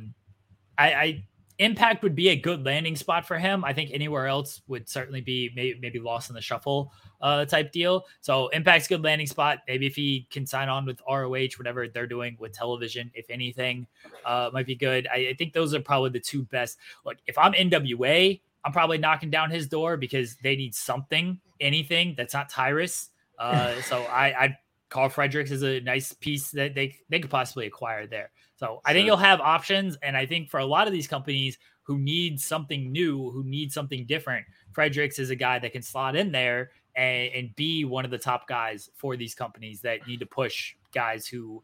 [0.79, 1.25] I, I
[1.61, 3.65] Impact would be a good landing spot for him.
[3.67, 7.71] I think anywhere else would certainly be maybe, maybe lost in the shuffle uh, type
[7.71, 8.07] deal.
[8.23, 9.59] So Impact's good landing spot.
[9.69, 13.87] Maybe if he can sign on with ROH, whatever they're doing with television, if anything,
[14.25, 15.07] uh, might be good.
[15.13, 16.79] I, I think those are probably the two best.
[17.05, 22.15] Look, if I'm NWA, I'm probably knocking down his door because they need something, anything
[22.17, 23.11] that's not Tyrus.
[23.39, 24.59] Uh, so I, I
[24.91, 28.31] Karl Fredericks is a nice piece that they they could possibly acquire there.
[28.57, 31.57] So I think you'll have options, and I think for a lot of these companies
[31.85, 36.15] who need something new, who need something different, Fredericks is a guy that can slot
[36.15, 40.21] in there and, and be one of the top guys for these companies that need
[40.21, 41.63] to push guys who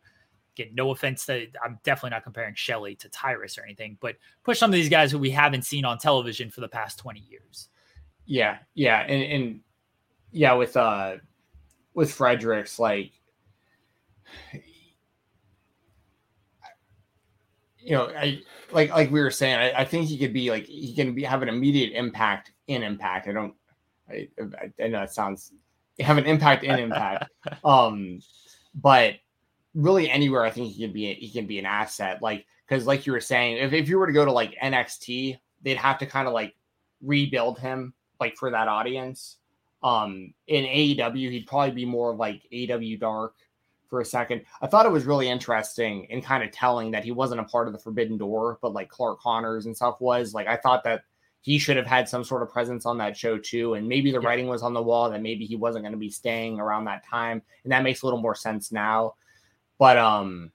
[0.55, 4.59] get no offense to I'm definitely not comparing Shelley to Tyrus or anything, but push
[4.59, 7.69] some of these guys who we haven't seen on television for the past 20 years.
[8.25, 9.61] Yeah, yeah, and, and
[10.33, 11.17] yeah, with uh
[11.97, 13.11] with Fredericks, like
[17.79, 20.67] you know, I like like we were saying, I, I, think he could be like
[20.67, 23.29] he can be have an immediate impact in impact.
[23.29, 23.55] I don't
[24.09, 24.29] I,
[24.81, 25.53] I know it sounds
[25.99, 27.31] have an impact in impact.
[27.65, 28.21] um
[28.75, 29.15] but
[29.75, 32.21] really anywhere I think he can be he can be an asset.
[32.21, 35.39] Like because like you were saying, if, if you were to go to like NXT,
[35.63, 36.55] they'd have to kind of like
[37.01, 39.39] rebuild him like for that audience.
[39.83, 43.35] Um in AEW, he'd probably be more like AEW Dark
[43.89, 44.43] for a second.
[44.61, 47.67] I thought it was really interesting and kind of telling that he wasn't a part
[47.67, 50.35] of the Forbidden Door, but like Clark Connors and stuff was.
[50.35, 51.03] Like I thought that
[51.47, 53.75] he should have had some sort of presence on that show too.
[53.75, 54.27] And maybe the yeah.
[54.27, 57.07] writing was on the wall that maybe he wasn't going to be staying around that
[57.07, 57.41] time.
[57.63, 59.15] And that makes a little more sense now.
[59.79, 60.51] But um,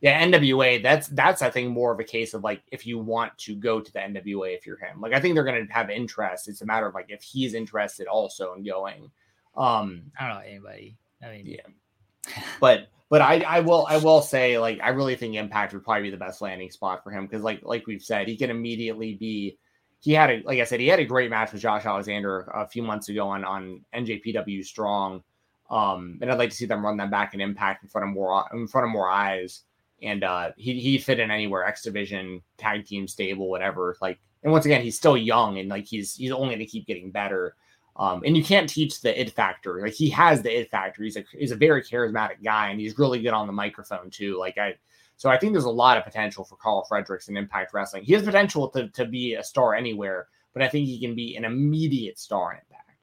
[0.00, 0.82] Yeah, NWA.
[0.82, 3.80] That's that's I think more of a case of like if you want to go
[3.80, 5.00] to the NWA if you're him.
[5.00, 6.48] Like I think they're going to have interest.
[6.48, 9.10] It's a matter of like if he's interested also in going.
[9.56, 10.96] Um, I don't know anybody.
[11.22, 15.34] I mean, yeah, but but I I will I will say like I really think
[15.34, 18.26] Impact would probably be the best landing spot for him because like like we've said
[18.26, 19.58] he can immediately be.
[20.02, 22.66] He had a like I said he had a great match with Josh Alexander a
[22.66, 25.22] few months ago on on NJPW Strong.
[25.68, 28.14] Um, and I'd like to see them run them back in Impact in front of
[28.14, 29.64] more in front of more eyes
[30.02, 34.52] and uh, he he fit in anywhere X division tag team stable whatever like and
[34.52, 37.54] once again he's still young and like he's he's only going to keep getting better.
[37.96, 41.16] Um, and you can't teach the it factor like he has the it factor he's
[41.16, 44.56] a he's a very charismatic guy and he's really good on the microphone too like
[44.56, 44.76] I
[45.16, 48.04] so I think there's a lot of potential for Karl Fredericks in Impact Wrestling.
[48.04, 51.36] He has potential to to be a star anywhere but I think he can be
[51.36, 52.98] an immediate star in Impact.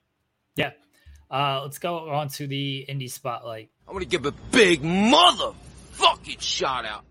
[0.56, 0.72] Yeah.
[1.30, 3.70] Uh, let's go on to the indie spotlight.
[3.88, 5.52] I'm gonna give a big mother
[5.98, 7.06] fucking shout out.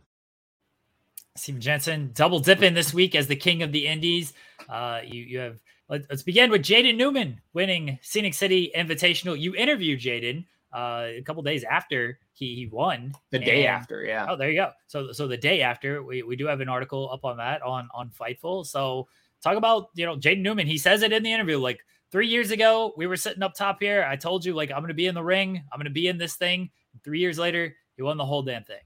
[1.37, 4.33] Stephen Jensen double dipping this week as the king of the Indies.
[4.69, 5.59] Uh, you you have
[5.89, 9.39] let, us begin with Jaden Newman winning Scenic City Invitational.
[9.39, 13.13] You interviewed Jaden uh, a couple days after he, he won.
[13.31, 14.27] The day after, yeah.
[14.29, 14.71] Oh, there you go.
[14.87, 17.89] So so the day after, we, we do have an article up on that on
[17.93, 18.67] on Fightful.
[18.67, 19.09] So
[19.43, 20.67] talk about you know Jaden Newman.
[20.67, 21.81] He says it in the interview like
[22.11, 24.07] three years ago we were sitting up top here.
[24.09, 25.63] I told you like I'm going to be in the ring.
[25.71, 26.71] I'm going to be in this thing.
[27.05, 28.81] Three years later, he won the whole damn thing.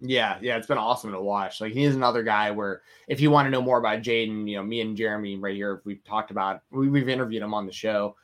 [0.00, 1.60] Yeah, yeah, it's been awesome to watch.
[1.60, 4.62] Like he's another guy where if you want to know more about Jaden, you know,
[4.62, 8.14] me and Jeremy right here, we've talked about we, we've interviewed him on the show.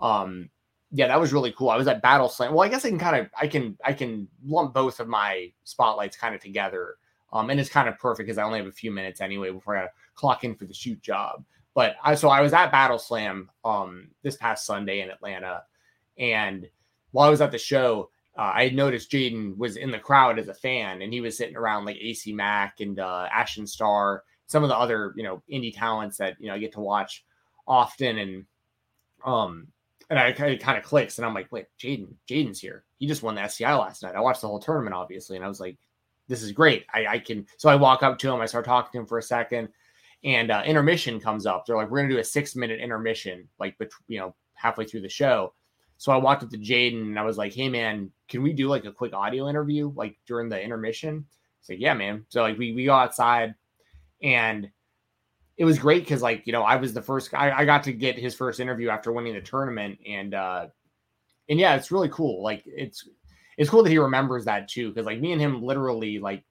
[0.00, 0.50] Um,
[0.90, 1.70] yeah, that was really cool.
[1.70, 2.52] I was at Battle Slam.
[2.52, 5.52] Well, I guess I can kind of I can I can lump both of my
[5.62, 6.96] spotlights kind of together.
[7.32, 9.78] Um, and it's kind of perfect because I only have a few minutes anyway before
[9.78, 9.86] I
[10.16, 11.44] clock in for the shoot job.
[11.74, 15.62] But I so I was at Battle Slam um this past Sunday in Atlanta,
[16.18, 16.68] and
[17.12, 20.48] while I was at the show, uh, I noticed Jaden was in the crowd as
[20.48, 24.62] a fan, and he was sitting around like AC Mack and uh, Ashton Starr, some
[24.62, 27.22] of the other you know indie talents that you know I get to watch
[27.68, 28.46] often, and
[29.26, 29.66] um,
[30.08, 32.84] and I kind of clicks, and I'm like, wait, Jaden, Jaden's here.
[32.98, 34.14] He just won the SCI last night.
[34.14, 35.76] I watched the whole tournament, obviously, and I was like,
[36.26, 36.86] this is great.
[36.94, 37.46] I, I can.
[37.58, 39.68] So I walk up to him, I start talking to him for a second,
[40.24, 41.66] and uh, intermission comes up.
[41.66, 43.76] They're like, we're gonna do a six minute intermission, like,
[44.08, 45.52] you know, halfway through the show
[46.00, 48.68] so I walked up to Jaden and I was like, "Hey man, can we do
[48.68, 51.26] like a quick audio interview like during the intermission?"
[51.60, 53.54] He's like, "Yeah, man." So like we we go outside,
[54.22, 54.70] and
[55.58, 57.92] it was great because like you know I was the first I, I got to
[57.92, 60.68] get his first interview after winning the tournament, and uh
[61.50, 62.42] and yeah, it's really cool.
[62.42, 63.06] Like it's
[63.58, 66.44] it's cool that he remembers that too because like me and him literally like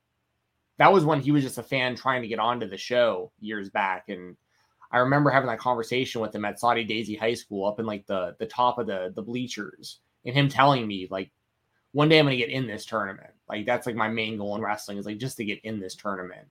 [0.78, 3.72] that was when he was just a fan trying to get onto the show years
[3.72, 4.38] back and
[4.92, 8.36] I remember having that conversation with him at Soddy-Daisy High School up in like the
[8.40, 11.32] the top of the the bleachers and him telling me like
[11.92, 13.32] one day I'm going to get in this tournament.
[13.48, 15.96] Like that's like my main goal in wrestling is like just to get in this
[15.96, 16.48] tournament.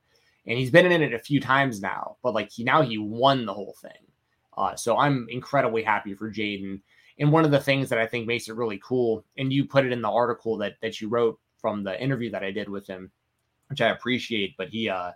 [0.47, 3.45] And he's been in it a few times now, but like he now he won
[3.45, 3.93] the whole thing.
[4.57, 6.81] Uh, so I'm incredibly happy for Jaden.
[7.21, 9.85] And one of the things that I think makes it really cool, and you put
[9.85, 12.87] it in the article that that you wrote from the interview that I did with
[12.87, 13.11] him,
[13.69, 14.57] which I appreciate.
[14.57, 15.13] But he uh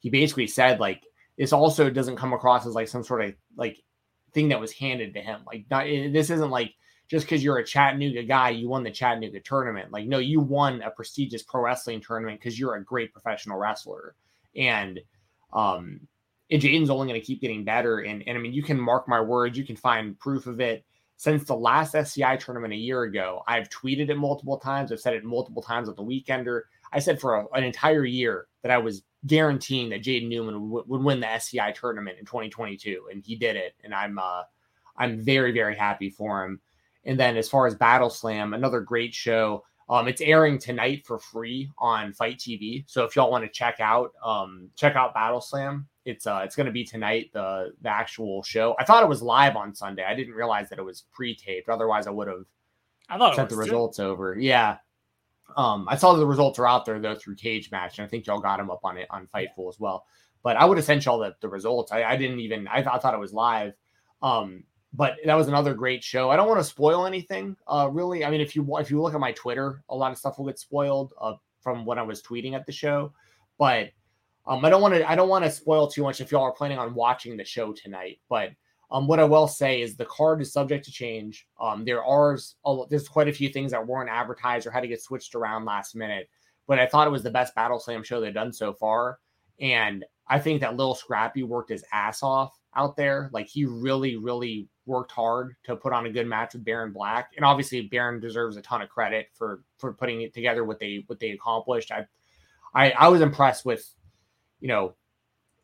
[0.00, 1.02] he basically said like
[1.42, 3.82] this also doesn't come across as like some sort of like
[4.32, 5.40] thing that was handed to him.
[5.44, 6.72] Like not, eh, this isn't like
[7.10, 9.90] just because you're a Chattanooga guy, you won the Chattanooga tournament.
[9.90, 14.14] Like no, you won a prestigious pro wrestling tournament because you're a great professional wrestler.
[14.54, 15.00] And
[15.52, 16.06] um
[16.48, 17.98] and Jaden's only going to keep getting better.
[17.98, 20.84] And and I mean, you can mark my words, you can find proof of it.
[21.16, 24.92] Since the last SCI tournament a year ago, I've tweeted it multiple times.
[24.92, 26.60] I've said it multiple times at the weekender.
[26.92, 30.84] I said for a, an entire year that I was guaranteeing that Jaden Newman w-
[30.86, 33.74] would win the SCI tournament in 2022, and he did it.
[33.84, 34.42] And I'm uh,
[34.96, 36.60] I'm very very happy for him.
[37.04, 39.64] And then as far as Battle Slam, another great show.
[39.88, 42.84] Um, it's airing tonight for free on FITE TV.
[42.86, 46.56] So if y'all want to check out um, check out Battle Slam, it's uh it's
[46.56, 48.74] going to be tonight the the actual show.
[48.78, 50.04] I thought it was live on Sunday.
[50.04, 51.68] I didn't realize that it was pre-taped.
[51.68, 52.44] Otherwise, I would have
[53.08, 54.04] I thought sent the results too.
[54.04, 54.36] over.
[54.38, 54.78] Yeah,
[55.56, 58.26] um, I saw the results are out there though through Cage Match, and I think
[58.26, 60.06] y'all got them up on it on Fightful as well.
[60.42, 61.92] But I would have sent y'all the, the results.
[61.92, 63.74] I, I didn't even I, I thought it was live.
[64.22, 64.64] Um,
[64.94, 66.30] but that was another great show.
[66.30, 68.24] I don't want to spoil anything, uh, really.
[68.24, 70.46] I mean, if you if you look at my Twitter, a lot of stuff will
[70.46, 73.12] get spoiled uh, from what I was tweeting at the show.
[73.58, 73.90] But
[74.46, 76.52] um, I don't want to I don't want to spoil too much if y'all are
[76.52, 78.20] planning on watching the show tonight.
[78.28, 78.50] But
[78.92, 81.46] um, what I will say is the card is subject to change.
[81.58, 82.38] Um, there are
[82.90, 85.96] there's quite a few things that weren't advertised or had to get switched around last
[85.96, 86.28] minute,
[86.68, 89.18] but I thought it was the best Battle Slam show they've done so far,
[89.58, 93.30] and I think that Lil Scrappy worked his ass off out there.
[93.32, 97.30] Like he really, really worked hard to put on a good match with Baron Black,
[97.36, 101.02] and obviously Baron deserves a ton of credit for for putting it together what they
[101.06, 101.90] what they accomplished.
[101.90, 102.06] I
[102.74, 103.88] I I was impressed with,
[104.60, 104.96] you know,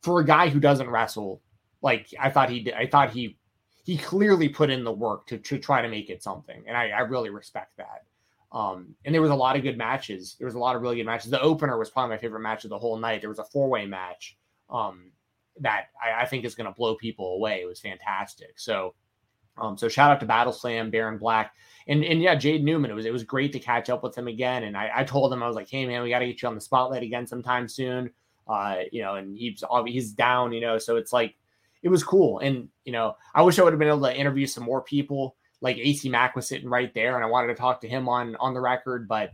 [0.03, 1.43] for a guy who doesn't wrestle,
[1.83, 2.75] like I thought he did.
[2.75, 3.39] I thought he
[3.85, 6.91] he clearly put in the work to to try to make it something, and I,
[6.91, 8.05] I really respect that.
[8.51, 10.37] Um, and there was a lot of good matches.
[10.39, 11.31] There was a lot of really good matches.
[11.31, 13.21] The opener was probably my favorite match of the whole night.
[13.21, 14.39] There was a four way match
[14.71, 15.13] um,
[15.61, 17.61] that I, I think is going to blow people away.
[17.61, 18.59] It was fantastic.
[18.59, 18.95] So,
[19.59, 21.53] um, so shout out to Battle Slam, Baron Black,
[21.89, 22.91] and and yeah, Jade Newman.
[22.91, 24.65] It was it was great to catch up with him again.
[24.65, 26.49] And I, I told him I was like, hey man, we got to get you
[26.49, 28.11] on the spotlight again sometime soon.
[28.47, 30.53] Uh, you know, and he's he's down.
[30.53, 31.35] You know, so it's like
[31.83, 32.39] it was cool.
[32.39, 35.37] And you know, I wish I would have been able to interview some more people
[35.61, 38.37] like AC Mack was sitting right there, and I wanted to talk to him on
[38.37, 39.33] on the record, but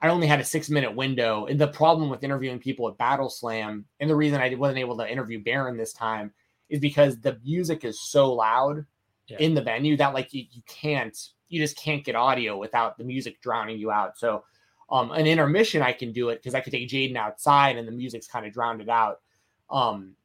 [0.00, 1.46] I only had a six minute window.
[1.46, 4.98] And the problem with interviewing people at Battle Slam, and the reason I wasn't able
[4.98, 6.32] to interview Baron this time,
[6.68, 8.84] is because the music is so loud
[9.28, 9.38] yeah.
[9.38, 11.16] in the venue that like you, you can't
[11.48, 14.18] you just can't get audio without the music drowning you out.
[14.18, 14.44] So
[14.90, 17.92] um an intermission I can do it because I could take Jaden outside and the
[17.92, 19.20] music's kind of drowned it out.
[19.70, 20.16] Um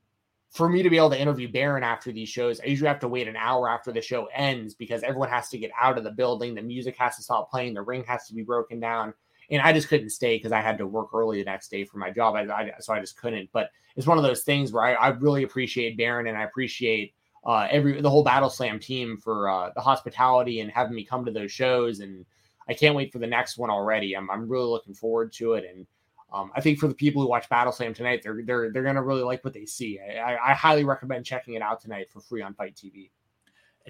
[0.51, 3.07] for me to be able to interview Baron after these shows, I usually have to
[3.07, 6.11] wait an hour after the show ends because everyone has to get out of the
[6.11, 6.55] building.
[6.55, 7.75] The music has to stop playing.
[7.75, 9.13] The ring has to be broken down.
[9.51, 11.97] And I just couldn't stay because I had to work early the next day for
[11.97, 12.35] my job.
[12.35, 13.49] I, I, so I just couldn't.
[13.51, 17.13] But it's one of those things where I, I really appreciate Baron and I appreciate
[17.45, 21.25] uh, every the whole Battle Slam team for uh, the hospitality and having me come
[21.25, 21.99] to those shows.
[21.99, 22.25] And
[22.67, 24.15] I can't wait for the next one already.
[24.15, 25.65] I'm, I'm really looking forward to it.
[25.71, 25.87] And
[26.31, 29.01] um, I think for the people who watch Battle Slam tonight, they're they're they're gonna
[29.01, 29.99] really like what they see.
[29.99, 33.09] I, I, highly recommend checking it out tonight for free on FITE TV.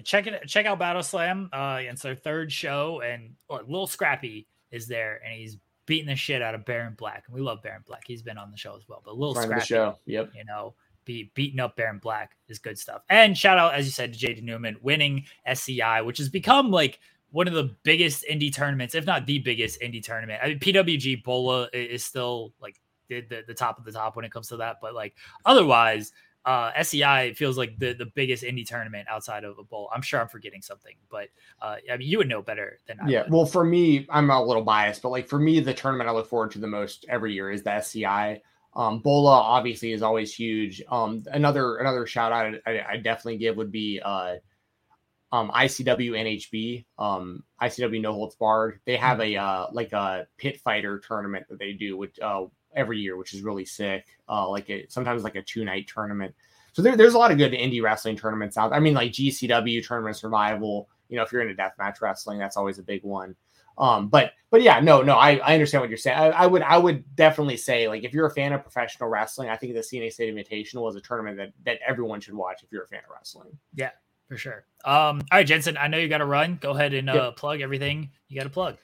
[0.04, 1.50] Check it check out Battle Slam.
[1.52, 6.16] Uh, it's their third show, and or Little Scrappy is there, and he's beating the
[6.16, 8.04] shit out of Baron Black, and we love Baron Black.
[8.06, 10.74] He's been on the show as well, but Little Scrappy, show, yep, you know.
[11.06, 13.02] Be beating up Baron Black is good stuff.
[13.08, 17.00] And shout out, as you said, to Jaden Newman winning SCI, which has become like
[17.30, 20.40] one of the biggest indie tournaments, if not the biggest indie tournament.
[20.42, 24.24] I mean, PWG Bola is still like the, the, the top of the top when
[24.24, 26.12] it comes to that, but like otherwise,
[26.44, 29.90] uh, SCI feels like the, the biggest indie tournament outside of a bowl.
[29.94, 31.28] I'm sure I'm forgetting something, but
[31.60, 33.08] uh, I mean, you would know better than I.
[33.08, 33.32] Yeah, would.
[33.32, 36.26] well, for me, I'm a little biased, but like for me, the tournament I look
[36.26, 38.40] forward to the most every year is the SCI.
[38.74, 40.82] Um, Bola obviously is always huge.
[40.88, 44.36] Um, another another shout out I, I definitely give would be uh,
[45.32, 48.80] um, ICW NHB, um, ICW No Holds Barred.
[48.84, 52.98] They have a uh, like a pit fighter tournament that they do with uh, every
[52.98, 54.06] year, which is really sick.
[54.28, 56.34] Uh, like a, sometimes like a two night tournament.
[56.72, 58.72] So there, there's a lot of good indie wrestling tournaments out.
[58.72, 60.88] I mean, like GCW tournament survival.
[61.08, 63.34] You know, if you're into deathmatch wrestling, that's always a big one.
[63.78, 66.18] Um, but but yeah, no, no, I, I understand what you're saying.
[66.18, 69.48] I, I, would I would definitely say like if you're a fan of professional wrestling,
[69.48, 72.70] I think the Scenic City Invitational is a tournament that that everyone should watch if
[72.70, 73.56] you're a fan of wrestling.
[73.74, 73.90] Yeah,
[74.30, 74.64] for sure.
[74.84, 76.56] Um, all right, Jensen, I know you got to run.
[76.60, 77.36] Go ahead and uh, yep.
[77.36, 78.76] plug everything you got to plug.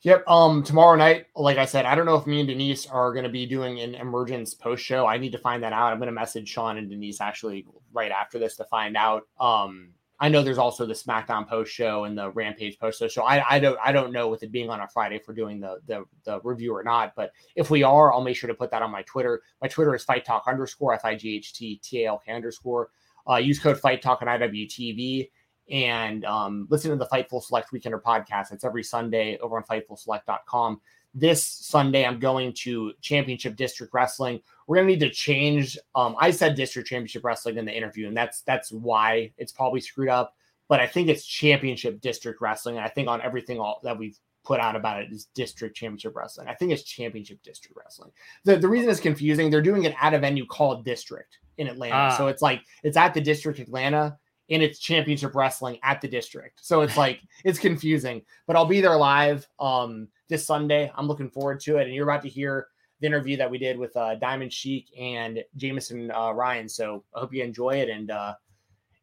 [0.00, 0.24] Yep.
[0.26, 3.24] Um, tomorrow night, like I said, I don't know if me and Denise are going
[3.24, 5.06] to be doing an emergence post show.
[5.06, 5.92] I need to find that out.
[5.92, 9.24] I'm going to message Sean and Denise actually right after this to find out.
[9.38, 9.90] Um,
[10.20, 13.08] I know there's also the SmackDown post show and the Rampage post show.
[13.08, 15.34] So I, I don't I don't know with it being on a Friday if we're
[15.34, 17.12] doing the, the the review or not.
[17.14, 19.42] But if we are, I'll make sure to put that on my Twitter.
[19.60, 22.32] My Twitter is fight talk underscore f i g h t t a l k
[22.32, 22.88] underscore.
[23.28, 25.30] Uh, use code Fight Talk on IWTV
[25.70, 28.52] and um, listen to the Fightful Select Weekender podcast.
[28.52, 30.80] It's every Sunday over on FightfulSelect.com.
[31.14, 34.40] This Sunday, I'm going to Championship District Wrestling.
[34.66, 35.78] We're gonna need to change.
[35.94, 39.80] Um, I said District Championship Wrestling in the interview, and that's that's why it's probably
[39.80, 40.34] screwed up.
[40.66, 42.78] But I think it's Championship District Wrestling.
[42.78, 46.16] And I think on everything all that we've put out about it is District Championship
[46.16, 46.48] Wrestling.
[46.48, 48.10] I think it's Championship District Wrestling.
[48.44, 51.94] The the reason it's confusing, they're doing it at a venue called District in Atlanta.
[51.94, 52.16] Ah.
[52.16, 54.18] So it's like it's at the District Atlanta
[54.50, 56.64] and it's championship wrestling at the district.
[56.64, 58.22] So it's like it's confusing.
[58.46, 60.90] But I'll be there live um this Sunday.
[60.94, 61.86] I'm looking forward to it.
[61.86, 62.68] And you're about to hear
[63.00, 66.68] the interview that we did with uh, Diamond Sheik and Jameson uh, Ryan.
[66.68, 67.88] So I hope you enjoy it.
[67.88, 68.34] And uh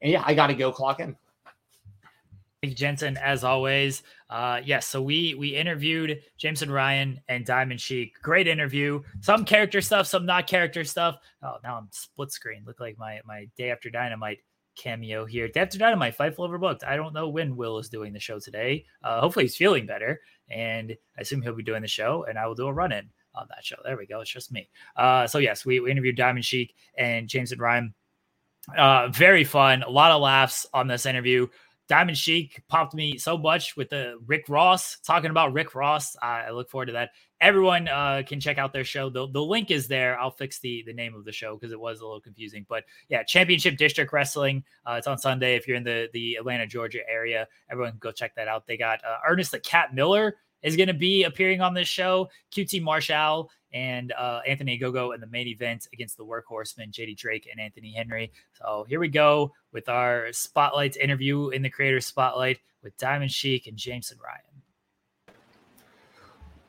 [0.02, 1.16] and yeah, I gotta go clock in.
[2.62, 4.04] Thank you, Jensen, as always.
[4.30, 8.14] Uh, yes, so we we interviewed Jameson Ryan and Diamond Sheik.
[8.22, 9.02] Great interview.
[9.20, 11.18] Some character stuff, some not character stuff.
[11.42, 12.62] Oh, now I'm split screen.
[12.68, 14.42] Look like my my day after dynamite
[14.76, 15.48] cameo here.
[15.48, 16.84] Day after dynamite, Fightful overbooked.
[16.84, 18.86] I don't know when Will is doing the show today.
[19.04, 20.22] Uh, hopefully he's feeling better,
[20.52, 23.10] and I assume he'll be doing the show, and I will do a run in
[23.34, 23.78] on that show.
[23.84, 24.22] There we go.
[24.22, 24.70] It's just me.
[24.96, 27.96] Uh, so yes, we, we interviewed Diamond Sheik and Jameson Ryan.
[28.78, 29.82] Uh, very fun.
[29.82, 31.48] A lot of laughs on this interview.
[31.92, 36.16] Diamond Sheik popped me so much with the Rick Ross talking about Rick Ross.
[36.22, 37.10] I, I look forward to that.
[37.42, 39.10] Everyone uh, can check out their show.
[39.10, 40.18] The, the link is there.
[40.18, 42.66] I'll fix the the name of the show because it was a little confusing.
[42.70, 44.64] But yeah, Championship District Wrestling.
[44.86, 45.58] Uh, it's on Sunday.
[45.58, 48.68] If you're in the the Atlanta, Georgia area, everyone go check that out.
[48.68, 52.30] They got uh, Ernest the Cat Miller is going to be appearing on this show.
[52.52, 57.48] QT Marshall and uh, Anthony Ogogo in the main event against the workhorsemen, JD Drake
[57.52, 58.32] and Anthony Henry.
[58.54, 63.68] So here we go with our spotlight interview in the creator spotlight with Diamond Sheik
[63.68, 65.36] and Jameson Ryan.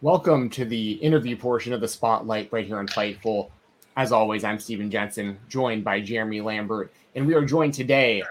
[0.00, 3.50] Welcome to the interview portion of the spotlight right here on Fightful.
[3.96, 8.22] As always, I'm Stephen Jensen, joined by Jeremy Lambert, and we are joined today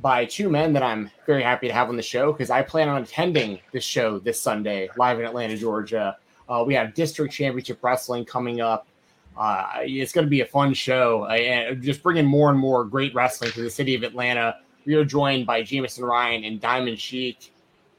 [0.00, 2.88] by two men that I'm very happy to have on the show because I plan
[2.88, 6.16] on attending this show this Sunday live in Atlanta, Georgia.
[6.48, 8.86] Uh, we have District Championship Wrestling coming up.
[9.36, 12.84] Uh, it's going to be a fun show uh, and just bringing more and more
[12.84, 14.56] great wrestling to the city of Atlanta.
[14.86, 17.52] We are joined by Jameson Ryan and Diamond Sheik.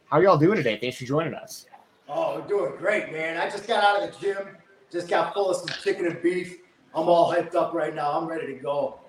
[0.09, 0.77] How are y'all doing today?
[0.81, 1.67] Thanks for joining us.
[2.09, 3.37] Oh, we're doing great, man.
[3.37, 4.57] I just got out of the gym,
[4.91, 6.57] just got full of some chicken and beef.
[6.93, 8.11] I'm all hyped up right now.
[8.11, 8.99] I'm ready to go.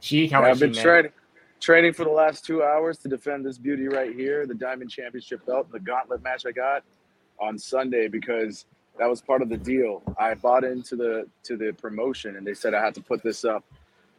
[0.00, 0.82] Sheik, how Yeah, are I've you, been man?
[0.82, 1.12] training
[1.60, 5.44] training for the last two hours to defend this beauty right here, the Diamond Championship
[5.46, 6.82] belt, the gauntlet match I got
[7.38, 8.66] on Sunday because
[8.98, 10.02] that was part of the deal.
[10.18, 13.44] I bought into the to the promotion and they said I had to put this
[13.44, 13.64] up.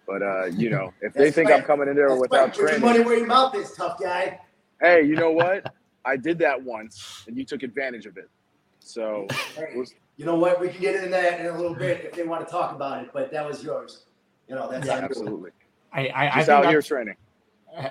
[0.08, 1.60] But uh, you know, if they think right.
[1.60, 2.54] I'm coming in there That's without right.
[2.54, 4.40] Training, money where your mouth is, tough guy.
[4.82, 5.74] hey, you know what?
[6.04, 8.30] I did that once and you took advantage of it.
[8.80, 9.84] So Hey,
[10.18, 10.60] you know what?
[10.60, 13.04] We can get into that in a little bit if they want to talk about
[13.04, 14.06] it, but that was yours.
[14.48, 15.52] You know, that's Yeah, absolutely.
[15.94, 17.16] I, I, I Just think out here that's- training.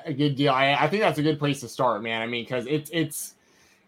[0.05, 0.53] A good deal.
[0.53, 2.23] I, I think that's a good place to start, man.
[2.23, 3.35] I mean, because it's it's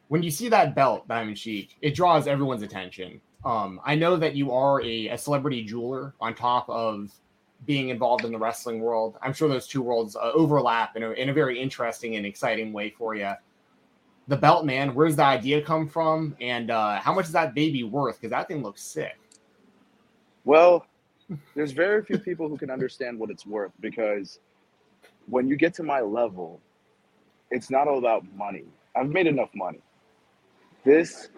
[0.08, 3.20] when you see that belt, Diamond Sheik, it draws everyone's attention.
[3.44, 7.10] Um, I know that you are a, a celebrity jeweler on top of
[7.66, 9.16] being involved in the wrestling world.
[9.22, 12.72] I'm sure those two worlds uh, overlap in a, in a very interesting and exciting
[12.72, 13.32] way for you.
[14.28, 17.82] The belt, man, where's the idea come from, and uh, how much is that baby
[17.82, 18.20] worth?
[18.20, 19.18] Because that thing looks sick.
[20.44, 20.86] Well,
[21.54, 24.40] there's very few people who can understand what it's worth because
[25.26, 26.60] when you get to my level,
[27.50, 28.64] it's not all about money.
[28.96, 29.80] I've made enough money.
[30.84, 31.28] This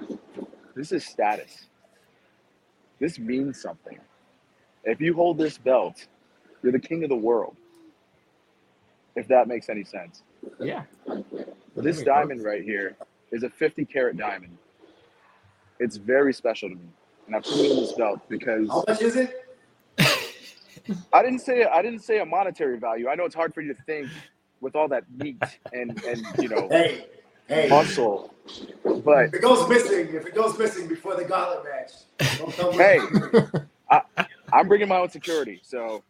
[0.74, 1.66] this is status.
[2.98, 3.98] This means something.
[4.85, 6.06] If you hold this belt,
[6.62, 7.56] you're the king of the world.
[9.16, 10.23] If that makes any sense.
[10.59, 10.85] Yeah.
[11.77, 12.97] This diamond right here
[13.31, 14.56] is a 50 carat diamond.
[15.78, 16.89] It's very special to me.
[17.27, 19.44] And I put it in this belt because How much is it?
[21.12, 23.09] I didn't say I didn't say a monetary value.
[23.09, 24.09] I know it's hard for you to think
[24.61, 25.43] with all that meat
[25.73, 27.06] and and you know Hey,
[27.48, 27.69] hey.
[27.69, 28.35] muscle,
[29.05, 31.93] but If it goes missing, if it goes missing before the gauntlet match,
[32.39, 32.78] don't tell me.
[32.78, 33.01] hey,
[33.90, 34.02] I,
[34.52, 36.02] I'm bringing my own security, so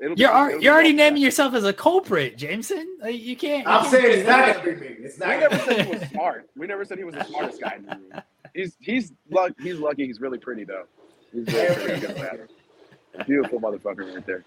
[0.00, 2.98] it'll You're al- it'll you're already well naming yourself as a culprit, Jameson.
[3.00, 3.66] Like, You can't.
[3.66, 4.56] you I'm can't saying it's not that.
[4.64, 4.96] gonna be me.
[5.00, 5.28] It's not.
[5.28, 6.48] We never said he was smart.
[6.56, 8.22] We never said he was the smartest guy in the room.
[8.54, 10.06] He's he's luck he's lucky.
[10.06, 10.84] He's really pretty though.
[11.32, 12.06] He's very pretty.
[13.12, 13.26] Good man.
[13.26, 14.44] Beautiful motherfucker right there.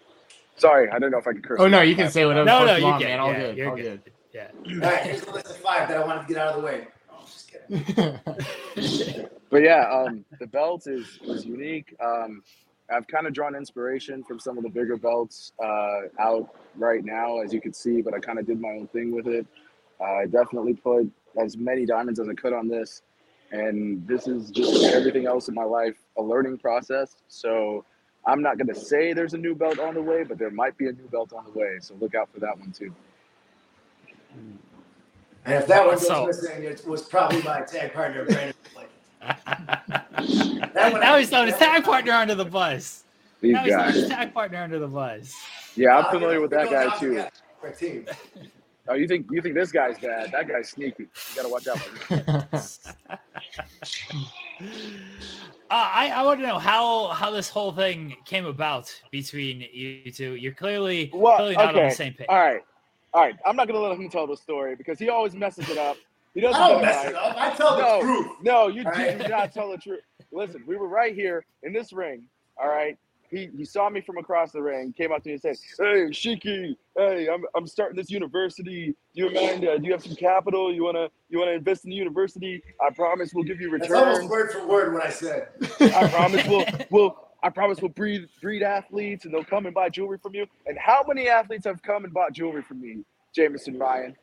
[0.58, 1.60] Sorry, I don't know if I can curse.
[1.60, 3.10] Oh no, you can say whatever No, no, you you want, can.
[3.12, 3.20] man.
[3.20, 3.58] All Yeah, good.
[3.58, 4.04] you're All good.
[4.04, 4.14] good.
[4.34, 4.48] Yeah.
[4.86, 6.66] All right, here's the list of five that I wanted to get out of the
[6.68, 6.88] way.
[7.12, 8.20] Oh, I'm just kidding.
[9.50, 11.94] But yeah, um, the belt is is unique.
[12.02, 12.42] Um,
[12.90, 17.42] I've kind of drawn inspiration from some of the bigger belts uh, out right now,
[17.42, 18.02] as you can see.
[18.02, 19.46] But I kind of did my own thing with it.
[20.00, 23.02] Uh, I definitely put as many diamonds as I could on this,
[23.52, 27.18] and this is just like everything else in my life, a learning process.
[27.28, 27.84] So
[28.26, 30.78] I'm not going to say there's a new belt on the way, but there might
[30.78, 31.78] be a new belt on the way.
[31.82, 32.94] So look out for that one too.
[35.46, 38.54] And if that one goes So- missing, it was probably my tag partner, Brandon.
[38.74, 38.88] Blake.
[40.76, 43.04] now he's throwing his tag partner under the bus.
[43.40, 45.34] These now he's throwing his tag partner under the bus.
[45.76, 47.10] Yeah, I'm Uh, familiar with that guy too.
[47.10, 47.32] together
[47.78, 48.06] team.
[48.88, 50.32] Oh, you think you think this guy's bad?
[50.32, 51.04] That guy's sneaky.
[51.04, 52.44] You gotta watch out for him.
[55.70, 60.12] Uh, I, I want to know how how this whole thing came about between you
[60.12, 60.36] two.
[60.36, 62.28] You're clearly Well, clearly not on the same page.
[62.28, 62.62] All right,
[63.14, 63.36] all right.
[63.46, 65.96] I'm not gonna let him tell the story because he always messes it up.
[66.34, 66.62] He doesn't.
[66.62, 67.08] I don't mess right.
[67.10, 67.36] it up.
[67.38, 68.28] I tell the no, truth.
[68.42, 69.18] No, you All right?
[69.18, 70.02] do not tell the truth.
[70.32, 72.24] Listen, we were right here in this ring.
[72.58, 72.98] All right.
[73.32, 76.10] He, he saw me from across the ring, came up to me and said, "Hey,
[76.10, 78.94] Shiki, hey, I'm, I'm starting this university.
[79.16, 79.66] Do you mind?
[79.66, 80.74] Uh, do you have some capital?
[80.74, 82.62] You wanna you wanna invest in the university?
[82.86, 85.48] I promise we'll give you That's almost word for word what I said.
[85.80, 89.88] I promise we'll we'll I promise we'll breed breed athletes and they'll come and buy
[89.88, 90.46] jewelry from you.
[90.66, 94.14] And how many athletes have come and bought jewelry from me, Jameson Ryan?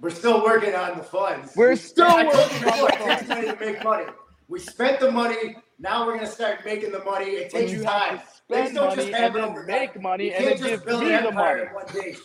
[0.00, 1.52] We're still working on the funds.
[1.54, 3.28] We're still I working on the funds.
[3.28, 4.06] to make money.
[4.48, 5.56] We spent the money.
[5.78, 7.26] Now we're gonna start making the money.
[7.26, 8.20] It takes you time.
[8.48, 9.66] Things don't just happen overnight.
[9.94, 11.62] make money You and then give build me the money.
[11.62, 12.16] in one day.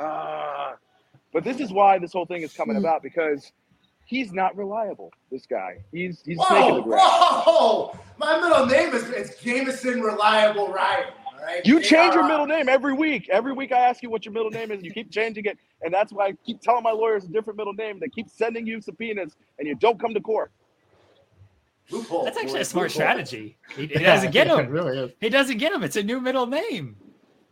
[0.00, 0.74] Ah.
[1.32, 3.52] but this is why this whole thing is coming about because
[4.06, 5.12] he's not reliable.
[5.30, 7.02] This guy, he's he's Whoa, the grass.
[7.46, 7.94] whoa!
[8.16, 11.10] My middle name is it's Jameson Reliable Ryan.
[11.26, 11.64] All right?
[11.66, 13.28] You change your middle name every week.
[13.30, 15.58] Every week I ask you what your middle name is, and you keep changing it.
[15.82, 17.98] And that's why I keep telling my lawyers a different middle name.
[18.00, 20.50] They keep sending you subpoenas, and you don't come to court.
[21.90, 22.24] Loophole.
[22.24, 23.00] That's actually boy, a smart loophole.
[23.00, 23.56] strategy.
[23.76, 24.68] He, he Yeah, doesn't get him.
[24.68, 25.10] really is.
[25.20, 25.82] He doesn't get him.
[25.82, 26.96] It's a new middle name.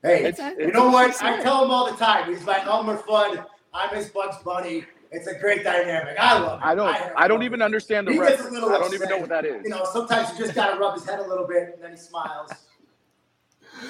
[0.03, 1.09] Hey, It's- you know what?
[1.09, 2.31] just I tell him all the time.
[2.33, 3.45] He's oh, my Elmer Fudd.
[3.75, 4.85] I'm his Bugs Bunny.
[5.11, 6.17] It's a great dynamic.
[6.21, 6.65] I love it.
[6.67, 6.93] I don't.
[6.95, 8.53] have I don't love even understand the He gets a reference.
[8.53, 9.63] little I don't even know what that is.
[9.65, 11.97] You know, sometimes you just gotta rub his head a little bit, and then he
[11.97, 12.51] smiles.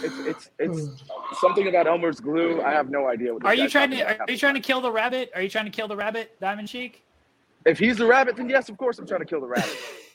[0.02, 2.62] It's it's it's something about Elmer's glue.
[2.62, 3.44] I have no idea what.
[3.44, 4.14] Are you trying talking to?
[4.14, 4.28] about.
[4.28, 5.30] Are you trying to kill the rabbit?
[5.34, 7.02] Are you trying to kill the rabbit, Diamond Sheik?
[7.66, 9.76] If he's the rabbit, then yes, of course I'm trying to kill the rabbit.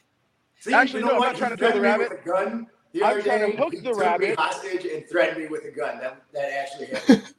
[0.63, 2.09] See, Actually, you no, know I'm not trying to kill the rabbit.
[2.09, 3.57] With a gun the I'm other trying to day.
[3.57, 4.39] hook the took me rabbit.
[4.39, 5.99] hostage and threatened me with a gun.
[5.99, 7.33] That that actually happened.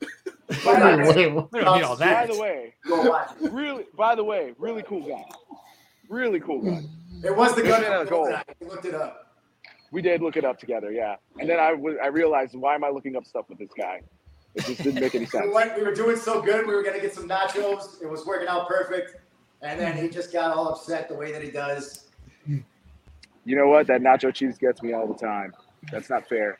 [0.51, 1.52] Wait, wait, what?
[1.52, 3.51] We don't need all By the way, Go watch it.
[3.51, 5.24] really, by the way, really cool guy.
[6.10, 6.82] Really cool guy.
[7.24, 7.80] It was the gun.
[7.80, 8.26] made a from goal.
[8.26, 8.42] Goldeneye.
[8.62, 9.34] I looked it up.
[9.90, 11.16] We did look it up together, yeah.
[11.38, 14.02] And then I was I realized why am I looking up stuff with this guy?
[14.55, 15.46] It just didn't make any We, sense.
[15.55, 16.66] went, we were doing so good.
[16.66, 18.02] We were gonna get some nachos.
[18.02, 19.16] It was working out perfect.
[19.62, 22.09] And then he just got all upset the way that he does.
[23.44, 23.86] You know what?
[23.86, 25.52] That nacho cheese gets me all the time.
[25.92, 26.58] That's not fair.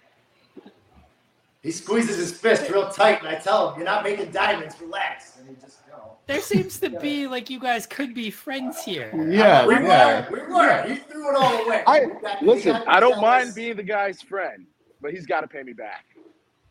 [1.63, 4.79] He squeezes his fist real tight, and I tell him, "You're not making diamonds.
[4.81, 6.19] Relax." And he just, you know.
[6.27, 9.11] There seems to be like you guys could be friends here.
[9.15, 10.29] Yeah, We yeah.
[10.31, 10.47] were.
[10.47, 10.83] We were.
[10.83, 11.83] He threw it all away.
[11.87, 12.77] I got- listen.
[12.87, 13.23] I don't jealous.
[13.23, 14.67] mind being the guy's friend,
[15.01, 16.05] but he's got to pay me back.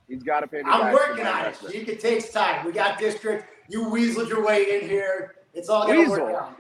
[0.08, 0.74] He's got to pay me back.
[0.76, 0.92] I'm back.
[0.92, 1.46] for working on it.
[1.48, 1.74] investment.
[1.74, 2.64] Sheik, It takes time.
[2.64, 3.46] We got district.
[3.70, 5.36] You weaseled your way in here.
[5.56, 6.60] It's all gonna work out.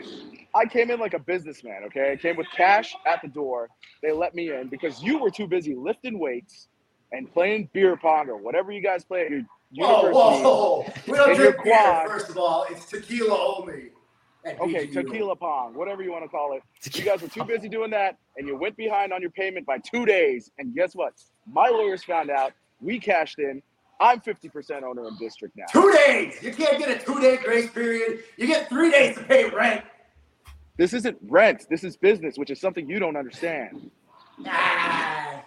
[0.56, 1.84] I came in like a businessman.
[1.86, 3.70] Okay, I came with cash at the door.
[4.02, 6.68] They let me in because you were too busy lifting weights
[7.12, 9.42] and playing beer pong or whatever you guys play at your
[9.76, 10.44] Whoa, university.
[10.44, 10.94] whoa, whoa!
[11.08, 12.04] We don't drink beer.
[12.08, 13.90] First of all, it's tequila only.
[14.46, 14.94] Okay, BGU.
[14.94, 16.64] tequila pong, whatever you want to call it.
[16.96, 19.78] You guys were too busy doing that, and you went behind on your payment by
[19.80, 20.52] two days.
[20.58, 21.14] And guess what?
[21.50, 22.52] My lawyers found out.
[22.82, 23.62] We cashed in.
[24.02, 25.66] I'm 50% owner in district now.
[25.72, 26.44] Two days.
[26.44, 28.24] You can't get a two-day grace period.
[28.36, 29.86] You get three days to pay rent.
[30.78, 31.68] This isn't rent.
[31.70, 33.92] This is business, which is something you don't understand.
[34.48, 35.44] Ah.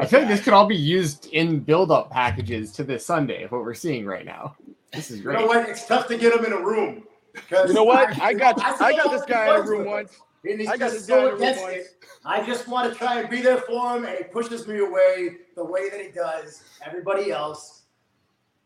[0.00, 3.46] I feel like this could all be used in build-up packages to this Sunday.
[3.48, 4.56] What we're seeing right now.
[4.92, 5.40] This is great.
[5.40, 5.54] You great.
[5.56, 5.68] know what?
[5.68, 7.04] It's tough to get him in a room.
[7.50, 8.08] 'Cause You know what?
[8.22, 10.16] I got I I got this guy he in a room once.
[10.44, 11.74] And he's I got just this guy in so a room against once.
[11.76, 12.04] it.
[12.24, 15.36] I just want to try and be there for him, and he pushes me away
[15.56, 17.82] the way that he does everybody else.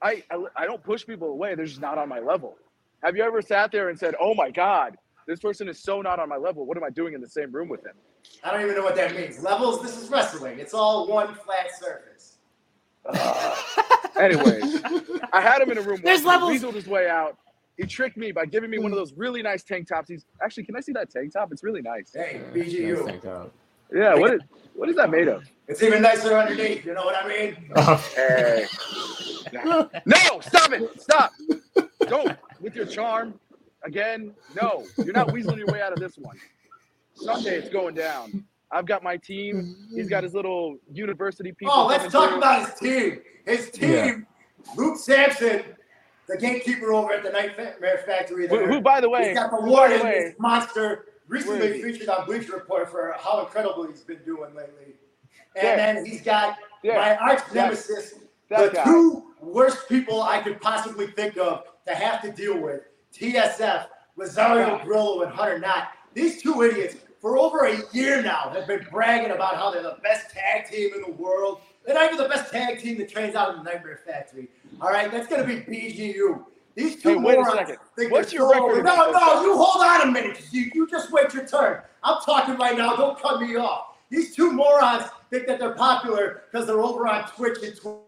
[0.02, 1.54] I, I I don't push people away.
[1.54, 2.56] They're just not on my level.
[3.02, 4.96] Have you ever sat there and said, "Oh my God,
[5.26, 6.66] this person is so not on my level.
[6.66, 7.94] What am I doing in the same room with him?"
[8.44, 9.42] I don't even know what that means.
[9.42, 9.82] Levels.
[9.82, 10.58] This is wrestling.
[10.58, 12.36] It's all one flat surface.
[14.18, 14.82] Anyways,
[15.32, 16.00] I had him in a room.
[16.04, 16.26] There's once.
[16.42, 16.52] levels.
[16.52, 17.36] He weaseled his way out.
[17.76, 20.08] He tricked me by giving me one of those really nice tank tops.
[20.08, 21.50] He's actually, can I see that tank top?
[21.52, 22.12] It's really nice.
[22.14, 23.06] Hey, Nice BGU.
[23.06, 23.50] tank top.
[23.92, 24.14] Yeah.
[24.14, 24.40] What is
[24.74, 25.42] what is that made of?
[25.68, 26.84] It's even nicer underneath.
[26.84, 27.56] You know what I mean?
[28.14, 28.66] Hey.
[30.06, 31.00] No, stop it.
[31.02, 31.32] Stop.
[32.08, 33.34] Don't with your charm.
[33.84, 34.84] Again, no.
[34.98, 36.36] You're not weaseling your way out of this one.
[37.14, 38.44] Sunday it's going down.
[38.70, 39.76] I've got my team.
[39.94, 41.74] He's got his little university people.
[41.76, 42.38] Oh, let's talk through.
[42.38, 43.20] about his team.
[43.44, 44.26] His team,
[44.76, 45.62] Luke Sampson,
[46.28, 48.48] the gatekeeper over at the Nightmare Factory.
[48.48, 48.68] Who, There.
[48.68, 52.52] who, by the way, He's got the warden, the way, monster, recently featured on Bleacher
[52.52, 54.94] Report for how incredible he's been doing lately.
[55.56, 55.76] And Yeah.
[55.76, 56.94] then he's got Yeah.
[56.94, 58.14] my arch nemesis,
[58.48, 58.84] the guy.
[58.84, 62.82] two worst people I could possibly think of to have to deal with
[63.14, 63.86] TSF,
[64.16, 65.88] Rosario Grillo, and Hunter Knott.
[66.14, 69.96] These two idiots, for over a year now, have been bragging about how they're the
[70.02, 71.60] best tag team in the world.
[71.84, 74.48] They're not even the best tag team that trains out in the Nightmare Factory.
[74.80, 76.44] All right, that's going to be BGU.
[76.74, 77.76] These two Hey, wait a morons second.
[77.96, 80.40] think What's your so record No, no, you hold on a minute.
[80.50, 81.82] You, you just wait your turn.
[82.02, 82.96] I'm talking right now.
[82.96, 83.96] Don't cut me off.
[84.08, 88.00] These two morons think that they're popular because they're over on Twitch and Twitter.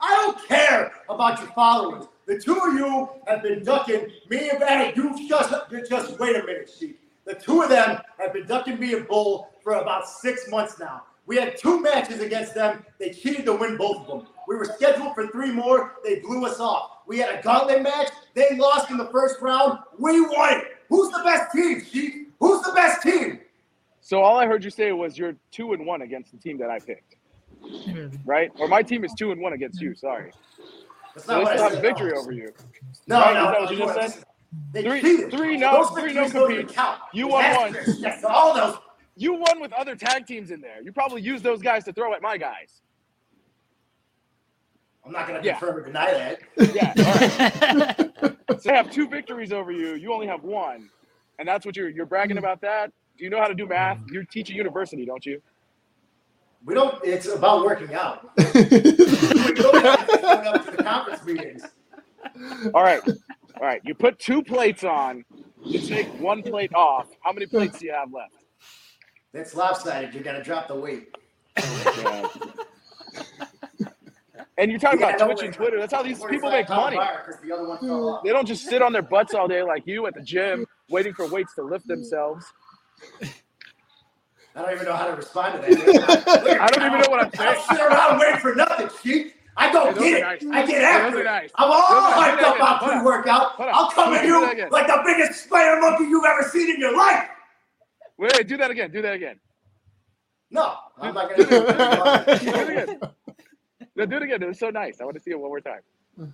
[0.00, 2.06] I don't care about your followers.
[2.26, 4.92] The two of you have been ducking me and Bannon.
[4.96, 6.98] You just, you just wait a minute, Sheik.
[7.24, 11.02] The two of them have been ducking me and Bull for about six months now.
[11.26, 12.84] We had two matches against them.
[12.98, 14.26] They cheated to win both of them.
[14.48, 15.96] We were scheduled for three more.
[16.02, 17.02] They blew us off.
[17.06, 18.08] We had a gauntlet match.
[18.34, 19.78] They lost in the first round.
[19.98, 20.64] We won it.
[20.88, 22.28] Who's the best team, Sheik?
[22.40, 23.40] Who's the best team?
[24.00, 26.70] So all I heard you say was you're two and one against the team that
[26.70, 27.16] I picked,
[27.62, 28.08] Hmm.
[28.24, 28.50] right?
[28.58, 29.94] Or my team is two and one against you.
[29.94, 30.32] Sorry.
[31.14, 31.78] That's not they what I still have said.
[31.78, 32.52] a victory over you.
[33.06, 33.34] No, Right?
[33.34, 34.08] no, Is that no, what you just no.
[34.08, 34.24] said?
[34.72, 35.30] They Three- cheated.
[35.30, 36.76] three no- Those three no victories don't even compete.
[36.76, 37.00] count.
[37.12, 37.76] You It's won one.
[37.76, 38.76] asterisks next to all those.
[39.16, 40.80] You won with other tag teams in there.
[40.82, 42.80] You probably used those guys to throw at my guys.
[45.04, 45.58] I'm not going to Yeah.
[45.58, 46.40] confirm or deny that.
[46.74, 46.92] Yeah.
[46.98, 48.36] all right.
[48.60, 49.94] so they have two victories over you.
[49.94, 50.90] You only have one,
[51.38, 52.44] and that's what you're you're bragging hmm.
[52.44, 52.60] about.
[52.60, 52.92] That.
[53.18, 53.98] Do you know how to do math?
[54.10, 55.42] You teach at university, don't you?
[56.64, 57.02] We don't.
[57.04, 58.30] It's about working out.
[58.36, 61.62] we don't have to phone up to the conference meetings.
[62.74, 63.00] All right.
[63.06, 63.80] All right.
[63.84, 65.24] You put two plates on.
[65.64, 67.06] You take one plate off.
[67.22, 68.34] How many plates do you have left?
[69.32, 70.12] That's lopsided.
[70.14, 71.14] You're gonna drop the weight.
[74.58, 75.78] And you're talking Yeah, about Twitch and Twitter.
[75.78, 76.96] That's how these people make money.
[77.42, 78.24] the other one fell off.
[78.24, 81.14] They don't just sit on their butts all day like you at the gym, waiting
[81.14, 82.44] for weights to lift themselves.
[84.56, 86.58] I don't even know how to respond to that.
[86.60, 87.50] I don't even know what I'm saying.
[87.56, 89.32] I sit around waiting for nothing, Chief.
[89.56, 90.42] I go Hey, get are it.
[90.42, 90.64] nice.
[90.64, 91.24] I get after it.
[91.24, 91.50] nice.
[91.56, 92.40] I'm all nice.
[92.40, 92.66] hyped up again.
[92.66, 93.60] on pre-workout.
[93.60, 94.40] I'll come at you
[94.70, 97.28] like the biggest spider monkey you've ever seen in your life.
[98.18, 98.90] Wait, wait, do that again.
[98.90, 99.38] Do that again.
[100.50, 102.40] No, I'm not gonna do it.
[102.42, 103.00] Do it again.
[103.96, 104.42] No, do it again.
[104.42, 105.00] It was so nice.
[105.00, 105.80] I want to see it one more time.
[106.16, 106.24] Hmm.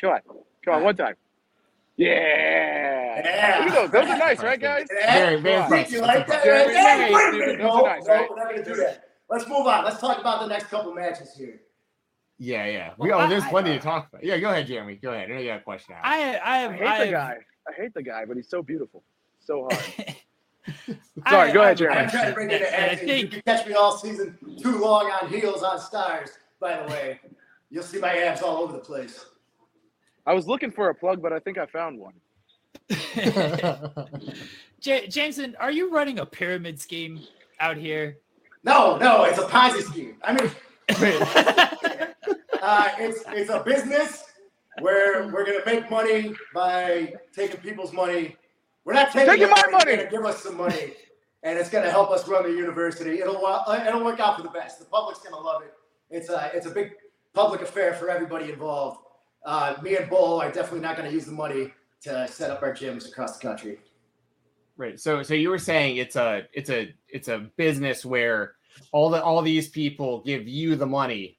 [0.00, 0.20] Come on.
[0.64, 1.14] Come on, one time.
[1.96, 3.22] Yeah.
[3.24, 3.64] Yeah.
[3.64, 3.90] Look at those.
[3.90, 4.86] Those are nice, right, guys?
[4.90, 5.70] Very, very Come on.
[5.70, 5.92] nice.
[5.92, 6.44] You like that?
[6.44, 7.58] Yeah, Hey, yeah, yeah, wait a minute.
[7.58, 8.30] those No, nice, no, right?
[8.30, 9.04] we're not gonna do that.
[9.30, 9.84] Let's move on.
[9.84, 11.60] Let's talk about the next couple matches here.
[12.38, 12.90] Yeah, yeah.
[12.98, 14.24] We, Well, oh, there's I- plenty to talk about.
[14.24, 14.96] Yeah, go ahead, Jeremy.
[14.96, 15.30] Go ahead.
[15.30, 15.94] I know you got a question.
[15.94, 16.00] Now.
[16.02, 17.36] I I have I hate I the have- guy.
[17.68, 19.02] I hate the guy, but he's so beautiful.
[19.40, 19.82] So hard.
[21.26, 22.10] I- Sorry, go I ahead, have a I'm Jeremy.
[22.10, 23.08] trying to bring it And to I action.
[23.08, 26.30] You can catch me all season too long on heels on Starz.
[26.60, 27.20] By the way,
[27.70, 29.24] you'll see my abs all over the place.
[30.26, 32.14] I was looking for a plug, but I think I found one.
[34.80, 37.20] J- Jameson, are you running a pyramid scheme
[37.60, 38.18] out here?
[38.64, 40.16] No, no, it's a Ponzi scheme.
[40.22, 40.50] I mean,
[42.62, 44.24] uh, it's it's a business
[44.80, 48.36] where we're gonna make money by taking people's money.
[48.84, 49.84] We're not taking, Taking their my money.
[49.84, 50.94] They're gonna give us some money,
[51.42, 53.20] and it's gonna help us run the university.
[53.20, 54.78] It'll uh, it'll work out for the best.
[54.78, 55.74] The public's gonna love it.
[56.10, 56.92] It's a it's a big
[57.34, 59.03] public affair for everybody involved.
[59.44, 61.72] Uh, me and Bull are definitely not gonna use the money
[62.02, 63.78] to set up our gyms across the country.
[64.76, 64.98] Right.
[64.98, 68.54] So so you were saying it's a it's a it's a business where
[68.92, 71.38] all the all these people give you the money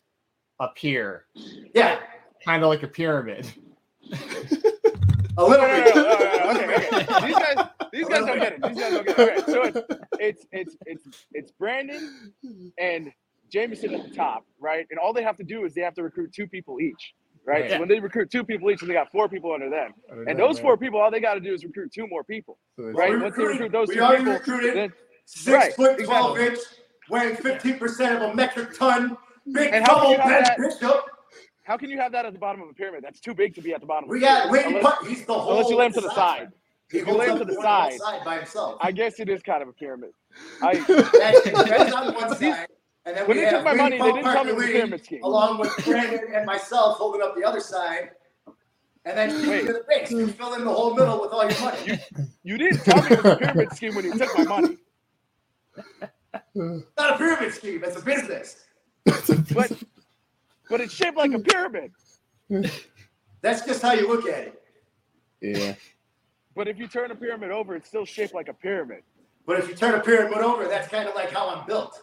[0.59, 1.25] up here,
[1.73, 1.99] Yeah,
[2.45, 3.45] kind of like a pyramid.
[5.37, 5.95] a little No, no, bit.
[5.95, 7.27] no, no, okay, okay.
[7.27, 8.61] These guys, these guys don't get it.
[8.63, 9.19] These guys don't get it.
[9.19, 9.81] All right, so it's
[10.19, 12.31] it's it's it's it's Brandon
[12.79, 13.11] and
[13.51, 14.87] Jameson at the top, right?
[14.89, 17.13] And all they have to do is they have to recruit two people each,
[17.45, 17.61] right?
[17.61, 17.71] Right.
[17.71, 19.93] So when they recruit two people each, and they got four people under them,
[20.27, 23.11] and those four people, all they got to do is recruit two more people, right?
[23.11, 24.93] We Once they recruit those we two already people, recruited then
[25.27, 26.45] Six Right, foot twelve exactly.
[26.55, 26.59] inch,
[27.09, 29.17] weighing fifteen percent of a metric ton,
[29.51, 31.05] big And how can double you have bench that- bishop.
[31.63, 33.03] how can you have that at the bottom of a pyramid?
[33.03, 34.07] That's too big to be at the bottom.
[34.07, 34.51] We of a got pyramid.
[34.51, 35.07] Whitney Unless- Put.
[35.07, 35.51] He's the whole.
[35.53, 36.51] unless you lay him to the side.
[36.91, 38.77] He If you lay him to the one on side, by himself.
[38.79, 40.11] I guess it is kind of a pyramid.
[40.61, 42.67] I That's that's on one side.
[43.05, 44.55] And then When we they took have my Whitney money, they didn't tell me it
[44.55, 45.23] was a Parker pyramid scheme.
[45.23, 48.11] Along with Brandon and myself holding up the other side.
[49.05, 50.09] And then shoot to the base.
[50.09, 51.99] You fill in the whole middle with all your money.
[52.43, 54.77] you didn't tell me it was a pyramid scheme when you took my money.
[56.55, 57.83] It's not a pyramid scheme.
[57.83, 58.57] It's a business.
[59.53, 59.71] But
[60.69, 61.91] but it's shaped like a pyramid.
[63.41, 64.61] That's just how you look at it.
[65.41, 65.75] Yeah.
[66.55, 69.03] But if you turn a pyramid over, it's still shaped like a pyramid.
[69.45, 72.01] But if you turn a pyramid over, that's kind of like how I'm built.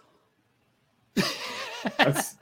[1.98, 2.36] That's,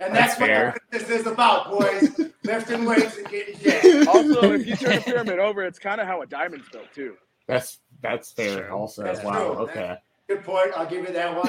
[0.00, 2.18] And That's that's, what this is about, boys.
[2.44, 4.08] Lifting weights and getting jacked.
[4.08, 7.14] Also, if you turn a pyramid over, it's kind of how a diamond's built too.
[7.46, 8.72] that's that's fair.
[8.72, 9.54] Also, That's wow.
[9.54, 9.62] true.
[9.64, 9.96] Okay.
[10.28, 10.70] Good point.
[10.76, 11.46] I'll give you that one.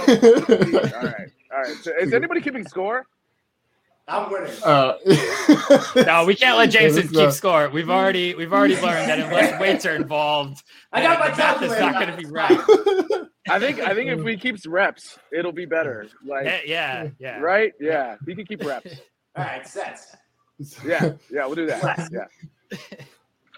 [0.93, 1.75] All right, all right.
[1.81, 3.07] So is anybody keeping score?
[4.07, 4.51] I'm winning.
[4.63, 4.95] Uh,
[6.05, 7.69] No, we can't let Jameson keep uh, score.
[7.69, 11.61] We've already we've already learned that unless weights are involved, I got my the math
[11.61, 12.59] is not going to be right.
[13.49, 16.07] I think I think if we keeps reps, it'll be better.
[16.25, 17.39] Like Yeah, yeah, yeah.
[17.39, 17.71] right?
[17.79, 18.93] Yeah, we can keep reps.
[19.35, 20.15] All right, sets.
[20.85, 22.09] Yeah, yeah, we'll do that.
[22.11, 22.25] Yeah.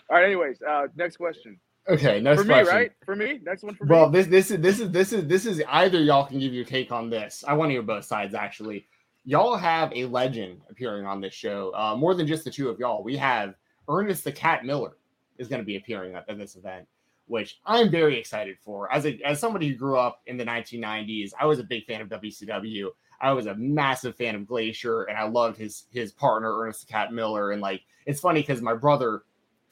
[0.10, 0.26] All right.
[0.26, 1.60] Anyways, uh, next question
[1.90, 2.20] okay.
[2.22, 2.76] Next for me, question.
[2.76, 2.92] right?
[3.06, 4.20] For me, next one for Well, me.
[4.22, 6.92] this this is this is this is this is either y'all can give your take
[6.92, 7.44] on this.
[7.48, 8.88] I want to hear both sides actually.
[9.26, 11.74] Y'all have a legend appearing on this show.
[11.76, 13.04] Uh, more than just the two of y'all.
[13.04, 13.56] We have
[13.90, 14.98] Ernest the Cat Miller
[15.38, 16.88] is going to be appearing at, at this event,
[17.28, 18.92] which I'm very excited for.
[18.94, 22.02] As a as somebody who grew up in the 1990s, I was a big fan
[22.02, 22.90] of WCW.
[23.20, 26.92] I was a massive fan of Glacier, and I loved his his partner Ernest the
[26.92, 27.52] Cat Miller.
[27.52, 29.24] And like, it's funny because my brother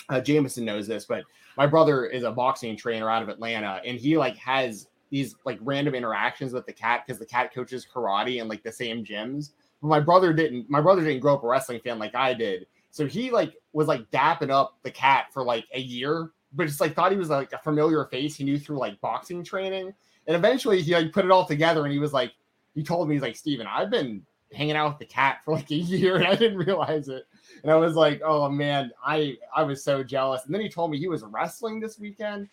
[0.09, 1.23] uh, Jameson knows this, but
[1.57, 5.60] my brother is a boxing trainer out of Atlanta, and he like has these like
[5.61, 9.52] random interactions with the cat because the cat coaches karate in like the same gyms.
[9.80, 10.68] But my brother didn't.
[10.72, 13.88] My brother didn't grow up a wrestling fan like I did, so he like was
[13.88, 17.30] like dapping up the cat for like a year, but just like thought he was
[17.30, 19.94] like a familiar face he knew through like boxing training,
[20.26, 22.34] and eventually he like put it all together, and he was like,
[22.73, 25.69] he told me he's like Stephen, I've been hanging out with the cat for like
[25.69, 27.27] a year, and I didn't realize it.
[27.61, 30.45] And I was like, oh man, I I was so jealous.
[30.45, 32.49] And then he told me he was wrestling this weekend.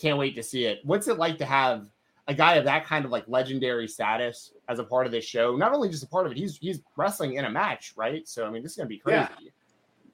[0.00, 0.80] Can't wait to see it.
[0.84, 1.88] What's it like to have
[2.28, 5.56] a guy of that kind of like legendary status as a part of this show.
[5.56, 8.28] Not only just a part of it, he's he's wrestling in a match, right?
[8.28, 9.26] So I mean, this is gonna be crazy.
[9.40, 9.50] Yeah.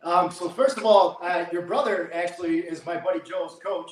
[0.05, 3.91] Um, so first of all, uh, your brother actually is my buddy Joe's coach,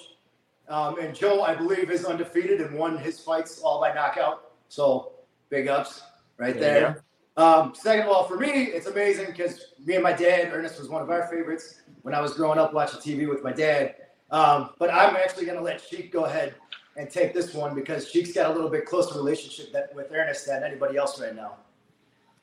[0.69, 4.53] um, and Joe, I believe, is undefeated and won his fights all by knockout.
[4.69, 5.13] So
[5.49, 6.03] big ups
[6.39, 7.05] right There there.
[7.37, 10.89] Um, second of all, for me, it's amazing because me and my dad, Ernest, was
[10.89, 13.95] one of our favorites when I was growing up watching TV with my dad.
[14.33, 16.55] Um, but I'm actually going to let Sheik go ahead
[16.97, 20.47] and take this one because Sheik's got a little bit closer relationship that, with Ernest
[20.47, 21.57] than anybody else right now.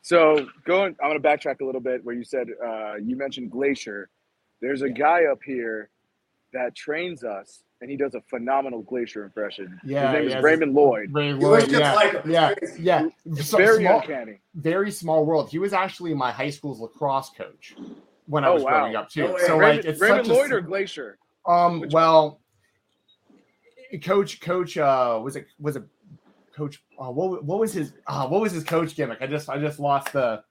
[0.01, 3.51] So going, I'm going to backtrack a little bit where you said uh, you mentioned
[3.51, 4.09] Glacier.
[4.61, 5.89] There's a guy up here
[6.53, 9.79] that trains us, and he does a phenomenal Glacier impression.
[9.83, 11.09] Yeah, his name yeah, is Raymond Lloyd.
[11.11, 13.07] Raymond Lloyd, just yeah, like yeah, yeah.
[13.41, 14.39] So very small- uncanny.
[14.55, 15.49] very small world.
[15.49, 17.75] He was actually my high school's lacrosse coach
[18.25, 18.79] when I Oh, was wow.
[18.81, 19.27] growing up too.
[19.27, 21.17] No so Raymond, like it's Raymond such a Lloyd or Glacier?
[21.49, 22.39] Um Which well,
[24.03, 25.83] coach coach uh was it was it
[26.55, 29.17] coach uh, what what was his uh, what was his coach gimmick?
[29.21, 30.43] I just I just lost the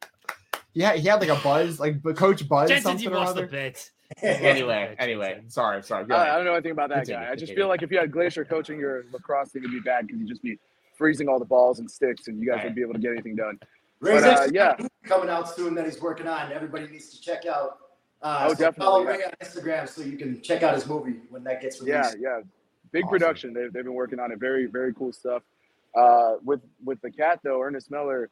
[0.75, 3.35] yeah he had like a buzz like but coach buzz Jensen, something you or lost
[3.35, 3.51] the other.
[3.51, 3.91] bit.
[4.23, 6.07] Anyway, anyway, sorry, sorry.
[6.07, 7.27] Go I, I don't know anything about that Continue, guy.
[7.27, 7.57] I just continue.
[7.57, 10.29] feel like if you had Glacier coaching your lacrosse team, it'd be bad because you'd
[10.31, 10.59] just be
[10.97, 12.65] freezing all the balls and sticks, and you guys Right.
[12.65, 13.59] wouldn't be able to get anything done.
[14.01, 14.69] But, uh, yeah.
[14.69, 16.51] got a movie coming out soon that he's working on.
[16.51, 17.81] Everybody needs to check out.
[18.23, 19.09] Uh, Oh, so definitely, Follow yeah.
[19.11, 22.17] Ray on Instagram so you can check out his movie when that gets released.
[22.21, 22.41] Yeah, yeah.
[22.91, 23.11] Big Awesome.
[23.11, 23.53] production.
[23.55, 24.39] They've, they've been working on it.
[24.41, 25.43] Very, very cool stuff.
[25.97, 28.31] Uh, with with the cat though, Ernest Miller,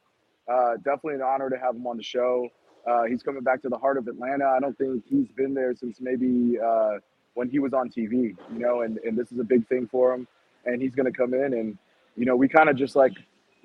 [0.51, 2.47] uh, definitely an honor to have him on the show.
[2.87, 4.45] Uh, he's coming back to the heart of Atlanta.
[4.45, 6.99] I don't think he's been there since maybe uh,
[7.33, 10.13] when he was on TV, you know, and, and this is a big thing for
[10.13, 10.27] him.
[10.65, 11.77] And he's going to come in and,
[12.15, 13.11] you know, we kind of just like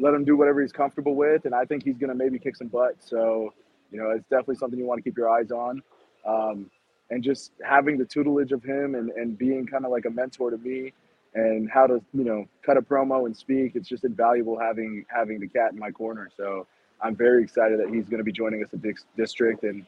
[0.01, 1.45] let him do whatever he's comfortable with.
[1.45, 2.97] And I think he's going to maybe kick some butt.
[2.99, 3.55] So,
[3.93, 5.83] you know, it's definitely something you want to keep your eyes on.
[6.27, 6.71] Um,
[7.11, 10.51] and just having the tutelage of him and, and being kind of like a mentor
[10.51, 10.93] to me
[11.35, 15.39] and how to, you know, cut a promo and speak, it's just invaluable having having
[15.39, 16.31] the cat in my corner.
[16.37, 16.67] So
[17.03, 19.63] I'm very excited that he's going to be joining us at Dix District.
[19.65, 19.85] And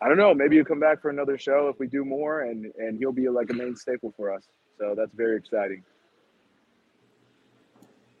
[0.00, 2.72] I don't know, maybe he'll come back for another show if we do more and,
[2.78, 4.44] and he'll be like a main staple for us.
[4.78, 5.82] So that's very exciting.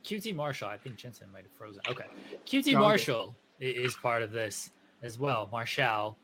[0.04, 1.80] QT Marshall, I think Jensen might have frozen.
[1.88, 2.06] Okay.
[2.46, 4.70] QT No, Marshall is part of this
[5.02, 5.48] as well.
[5.52, 6.16] Marshall.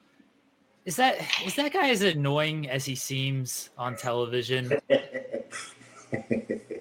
[0.88, 4.72] Is that is that guy as annoying as he seems on television?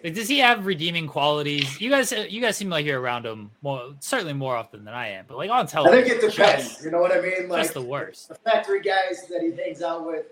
[0.04, 1.82] Like, does he have redeeming qualities?
[1.82, 5.10] You guys, you guys seem like you're around him more, certainly more often than I
[5.10, 5.26] am.
[5.28, 6.86] But like on television, I think it depends.
[6.86, 7.50] You know what I mean?
[7.50, 8.30] Like the worst.
[8.30, 10.28] the factory guys that he hangs out with,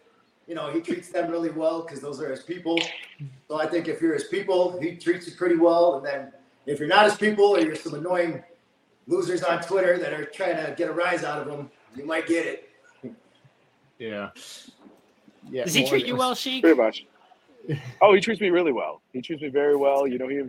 [0.47, 2.79] you know, he treats them really well because those are his people.
[3.49, 5.97] So I think if you're his people, he treats you pretty well.
[5.97, 6.31] And then
[6.65, 8.41] if you're not his people or you're some annoying
[9.07, 12.27] losers on Twitter that are trying to get a rise out of him, you might
[12.27, 12.64] get it.
[13.97, 14.29] Yeah.
[15.49, 15.63] Yeah.
[15.63, 16.63] Does he treat you well, Sheik?
[16.63, 17.05] Pretty much.
[17.99, 19.01] Oh, he treats me really well.
[19.11, 20.05] He treats me very well.
[20.05, 20.39] You know, he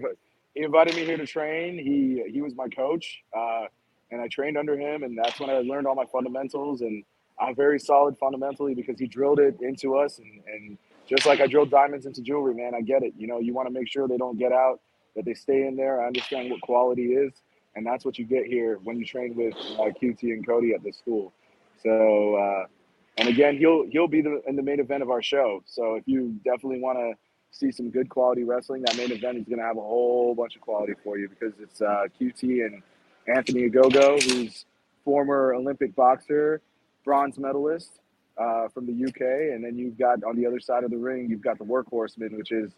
[0.54, 1.78] he invited me here to train.
[1.78, 3.64] He he was my coach, uh,
[4.10, 6.82] and I trained under him, and that's when I learned all my fundamentals.
[6.82, 7.04] And
[7.40, 10.76] I'm very solid fundamentally because he drilled it into us, and and
[11.08, 13.14] just like I drilled diamonds into jewelry, man, I get it.
[13.16, 14.80] You know, you want to make sure they don't get out,
[15.14, 16.02] that they stay in there.
[16.02, 17.32] I understand what quality is,
[17.76, 20.82] and that's what you get here when you train with uh, QT and Cody at
[20.82, 21.32] this school.
[21.82, 22.36] So.
[22.36, 22.64] Uh,
[23.16, 25.62] and again, he'll he'll be the, in the main event of our show.
[25.66, 27.14] So if you definitely want to
[27.50, 30.56] see some good quality wrestling, that main event is going to have a whole bunch
[30.56, 32.82] of quality for you because it's uh, QT and
[33.26, 34.66] Anthony Ogogo, who's
[35.04, 36.60] former Olympic boxer,
[37.04, 38.00] bronze medalist
[38.36, 39.20] uh, from the UK,
[39.54, 42.36] and then you've got on the other side of the ring, you've got the workhorsemen,
[42.36, 42.72] which is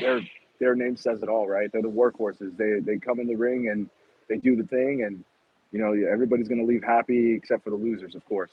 [0.00, 0.20] their
[0.58, 1.70] their name says it all, right?
[1.72, 2.56] They're the workhorses.
[2.56, 3.88] They they come in the ring and
[4.28, 5.24] they do the thing, and
[5.70, 8.50] you know everybody's going to leave happy except for the losers, of course.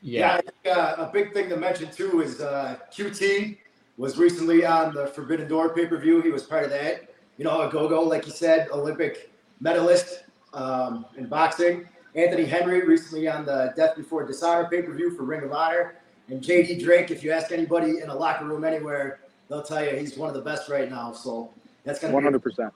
[0.00, 3.58] Yeah, I think, uh, a big thing to mention too is uh, QT
[3.96, 6.20] was recently on the Forbidden Door pay per view.
[6.22, 7.08] He was part of that.
[7.36, 10.24] You know, Ogogo, like you said, Olympic medalist
[10.54, 11.88] um, in boxing.
[12.14, 15.96] Anthony Henry recently on the Death Before Dishonor pay per view for Ring of Honor.
[16.28, 19.96] And JD Drake, if you ask anybody in a locker room anywhere, they'll tell you
[19.96, 21.12] he's one of the best right now.
[21.12, 21.50] So
[21.84, 22.72] that's gonna be hundred percent.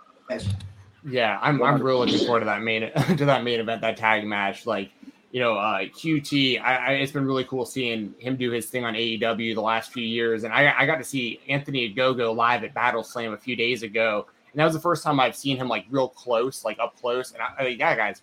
[1.05, 4.25] Yeah, I'm I'm really looking forward to that main to that main event, that tag
[4.25, 4.67] match.
[4.67, 4.91] Like,
[5.33, 6.61] you know, uh, QT.
[6.63, 9.91] I, I it's been really cool seeing him do his thing on AEW the last
[9.93, 13.39] few years, and I I got to see Anthony Ogogo live at Battle Slam a
[13.39, 16.65] few days ago, and that was the first time I've seen him like real close,
[16.65, 18.23] like up close, and I, I mean, that guy's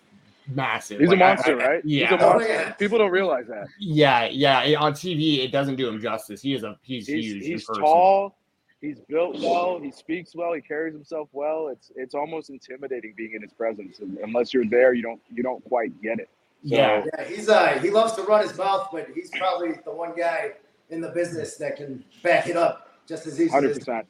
[0.54, 1.00] massive.
[1.00, 1.84] He's Like, a I- monster, I- right?
[1.84, 2.76] Yeah, He's a monster.
[2.78, 3.66] People don't realize that.
[3.78, 4.62] yeah, yeah.
[4.62, 6.40] it- On TV, it doesn't do him justice.
[6.40, 7.44] He is a he's, He's, huge.
[7.44, 7.82] he's person.
[7.82, 8.36] tall.
[8.80, 9.78] He's built well.
[9.78, 10.54] He speaks well.
[10.54, 11.68] He carries himself well.
[11.68, 13.98] It's it's almost intimidating being in his presence.
[13.98, 16.30] And unless you're there, you don't you don't quite get it.
[16.62, 17.04] So, Yeah.
[17.16, 20.52] Yeah, he's uh he loves to run his mouth, but he's probably the one guy
[20.90, 24.06] in the business that can back it up just as easy hundred percent.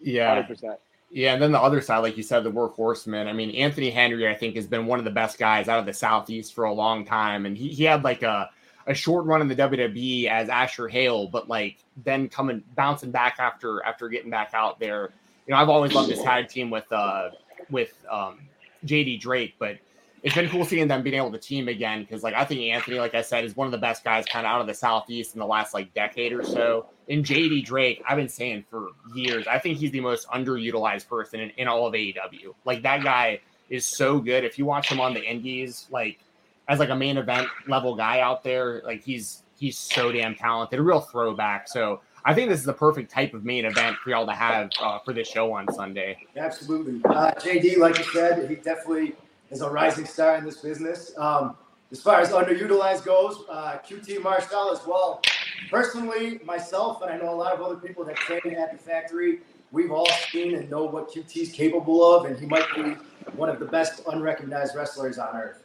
[0.00, 0.28] Yeah.
[0.28, 0.78] Hundred percent.
[1.12, 3.26] Yeah, and then the other side, like you said, the workhorseman.
[3.26, 5.86] I mean, Anthony Henry, I think, has been one of the best guys out of
[5.86, 7.46] the Southeast for a long time.
[7.46, 8.48] And he, he had like a,
[8.86, 13.36] a short run in the WWE as Asher Hale, but like then coming bouncing back
[13.40, 15.10] after after getting back out there.
[15.46, 17.30] You know, I've always loved this tag team with uh
[17.70, 18.38] with um
[18.86, 19.78] JD Drake, but
[20.22, 22.98] it's been cool seeing them being able to team again because like I think Anthony,
[22.98, 25.34] like I said, is one of the best guys kind of out of the southeast
[25.34, 26.86] in the last like decade or so.
[27.08, 31.40] And JD Drake, I've been saying for years, I think he's the most underutilized person
[31.40, 32.54] in, in all of AEW.
[32.64, 33.40] Like that guy
[33.70, 34.44] is so good.
[34.44, 36.18] If you watch him on the indies, like
[36.68, 40.78] as like a main event level guy out there, like he's he's so damn talented,
[40.78, 41.66] a real throwback.
[41.66, 44.70] So I think this is the perfect type of main event for y'all to have
[44.82, 46.18] uh, for this show on Sunday.
[46.36, 47.00] Absolutely.
[47.04, 49.14] Uh, JD, like you said, he definitely
[49.50, 51.12] is a rising star in this business.
[51.16, 51.56] Um,
[51.92, 55.20] as far as underutilized goes, uh, QT Marshall as well.
[55.70, 59.40] Personally, myself, and I know a lot of other people that train at the factory,
[59.72, 62.96] we've all seen and know what QT is capable of, and he might be
[63.34, 65.64] one of the best unrecognized wrestlers on earth.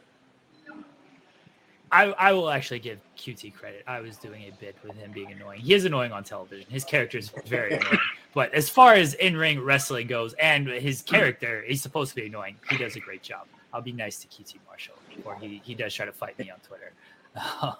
[1.92, 3.84] I, I will actually give QT credit.
[3.86, 5.60] I was doing a bit with him being annoying.
[5.60, 6.66] He is annoying on television.
[6.68, 7.98] His character is very annoying.
[8.34, 12.26] But as far as in ring wrestling goes, and his character, he's supposed to be
[12.26, 12.56] annoying.
[12.68, 13.46] He does a great job.
[13.76, 16.58] I'll be nice to QT Marshall before he, he does try to fight me on
[16.60, 16.94] Twitter.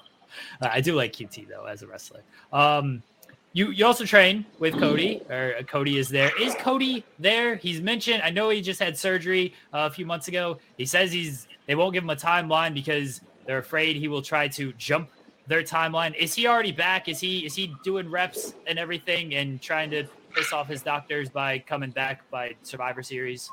[0.60, 2.20] I do like QT though as a wrestler.
[2.52, 3.02] Um,
[3.54, 6.30] you you also train with Cody, or uh, Cody is there.
[6.38, 7.56] Is Cody there?
[7.56, 8.20] He's mentioned.
[8.22, 10.58] I know he just had surgery uh, a few months ago.
[10.76, 14.48] He says he's they won't give him a timeline because they're afraid he will try
[14.48, 15.08] to jump
[15.46, 16.14] their timeline.
[16.14, 17.08] Is he already back?
[17.08, 20.04] Is he is he doing reps and everything and trying to
[20.34, 23.50] piss off his doctors by coming back by Survivor Series?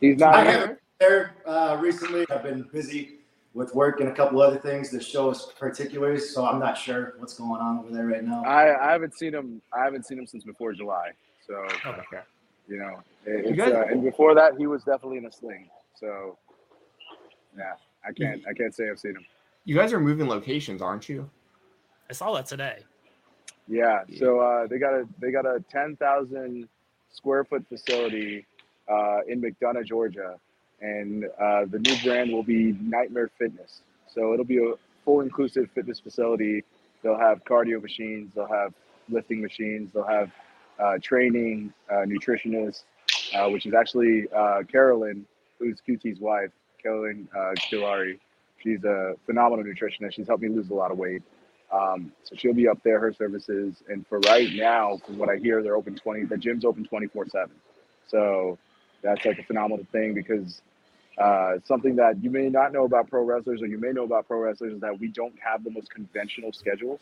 [0.00, 2.26] He's not I haven't there uh, recently.
[2.30, 3.16] I've been busy
[3.54, 4.90] with work and a couple other things.
[4.90, 8.44] The show is particulars, so I'm not sure what's going on over there right now.
[8.44, 9.60] I, I haven't seen him.
[9.72, 11.12] I haven't seen him since before July.
[11.46, 11.54] So,
[11.86, 12.20] okay.
[12.68, 15.68] you know, it, it's, uh, and before that, he was definitely in a sling.
[15.98, 16.36] So,
[17.56, 17.72] yeah,
[18.06, 18.46] I can't.
[18.46, 19.24] I can't say I've seen him.
[19.64, 21.28] You guys are moving locations, aren't you?
[22.08, 22.84] I saw that today.
[23.68, 24.02] Yeah.
[24.18, 26.68] So uh, they got a they got a ten thousand
[27.10, 28.46] square foot facility
[28.88, 30.38] uh, in McDonough, Georgia,
[30.80, 33.82] and uh, the new brand will be Nightmare Fitness.
[34.08, 34.74] So it'll be a
[35.04, 36.64] full inclusive fitness facility.
[37.02, 38.74] They'll have cardio machines, they'll have
[39.08, 40.30] lifting machines, they'll have
[40.78, 42.82] uh, training, uh, nutritionists,
[43.34, 45.26] uh, which is actually uh, Carolyn,
[45.58, 46.50] who's QT's wife,
[46.82, 48.18] Carolyn uh, Kilari.
[48.58, 50.14] She's a phenomenal nutritionist.
[50.14, 51.22] She's helped me lose a lot of weight.
[51.72, 53.82] Um, so she'll be up there, her services.
[53.88, 57.28] And for right now, from what I hear, they're open 20, the gym's open 24
[57.28, 57.50] 7.
[58.08, 58.58] So
[59.02, 60.62] that's like a phenomenal thing because
[61.18, 64.26] uh, something that you may not know about pro wrestlers, or you may know about
[64.26, 67.00] pro wrestlers, is that we don't have the most conventional schedules.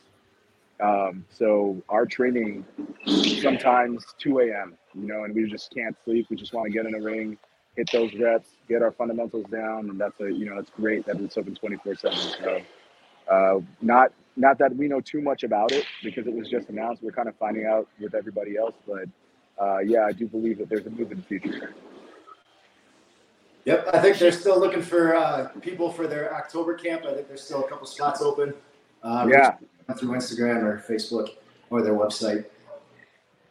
[0.80, 2.64] Um, so our training
[3.42, 4.74] sometimes 2 a.m.
[4.94, 6.26] You know, and we just can't sleep.
[6.30, 7.38] We just want to get in a ring,
[7.76, 11.20] hit those reps, get our fundamentals down, and that's a you know that's great that
[11.20, 11.98] it's open 24/7.
[12.42, 12.60] So
[13.30, 17.02] uh, not not that we know too much about it because it was just announced.
[17.02, 19.06] We're kind of finding out with everybody else, but
[19.60, 21.74] uh, yeah, I do believe that there's a move in the future.
[23.68, 27.04] Yep, I think they're still looking for uh, people for their October camp.
[27.04, 28.54] I think there's still a couple spots open.
[29.02, 29.56] Uh, Yeah.
[29.98, 31.32] Through Instagram or Facebook
[31.68, 32.46] or their website.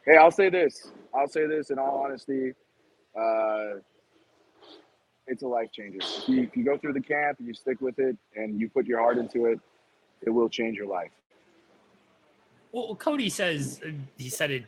[0.06, 0.92] Hey, I'll say this.
[1.14, 2.54] I'll say this in all honesty.
[3.16, 3.80] Uh,
[5.28, 6.00] it's a life changer.
[6.02, 8.70] If you, if you go through the camp and you stick with it and you
[8.70, 9.60] put your heart into it,
[10.24, 11.12] it will change your life.
[12.72, 14.66] Well, Cody says uh, he said it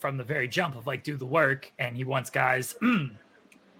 [0.00, 2.74] from the very jump of like do the work, and he wants guys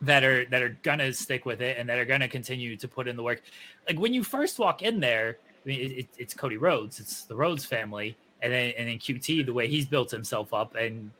[0.02, 3.09] that are that are gonna stick with it and that are gonna continue to put
[3.09, 3.43] in the work.
[3.86, 7.24] Like when you first walk in there, I mean, it, it, it's Cody Rhodes, it's
[7.24, 11.10] the Rhodes family, and then and then QT the way he's built himself up and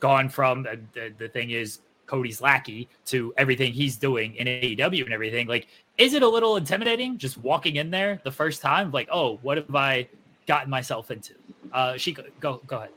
[0.00, 5.04] gone from the, the, the thing is Cody's lackey to everything he's doing in AEW
[5.04, 5.46] and everything.
[5.46, 5.68] Like,
[5.98, 8.90] is it a little intimidating just walking in there the first time?
[8.90, 10.08] Like, oh, what have I
[10.46, 11.34] gotten myself into?
[11.72, 12.90] Uh, she go go ahead.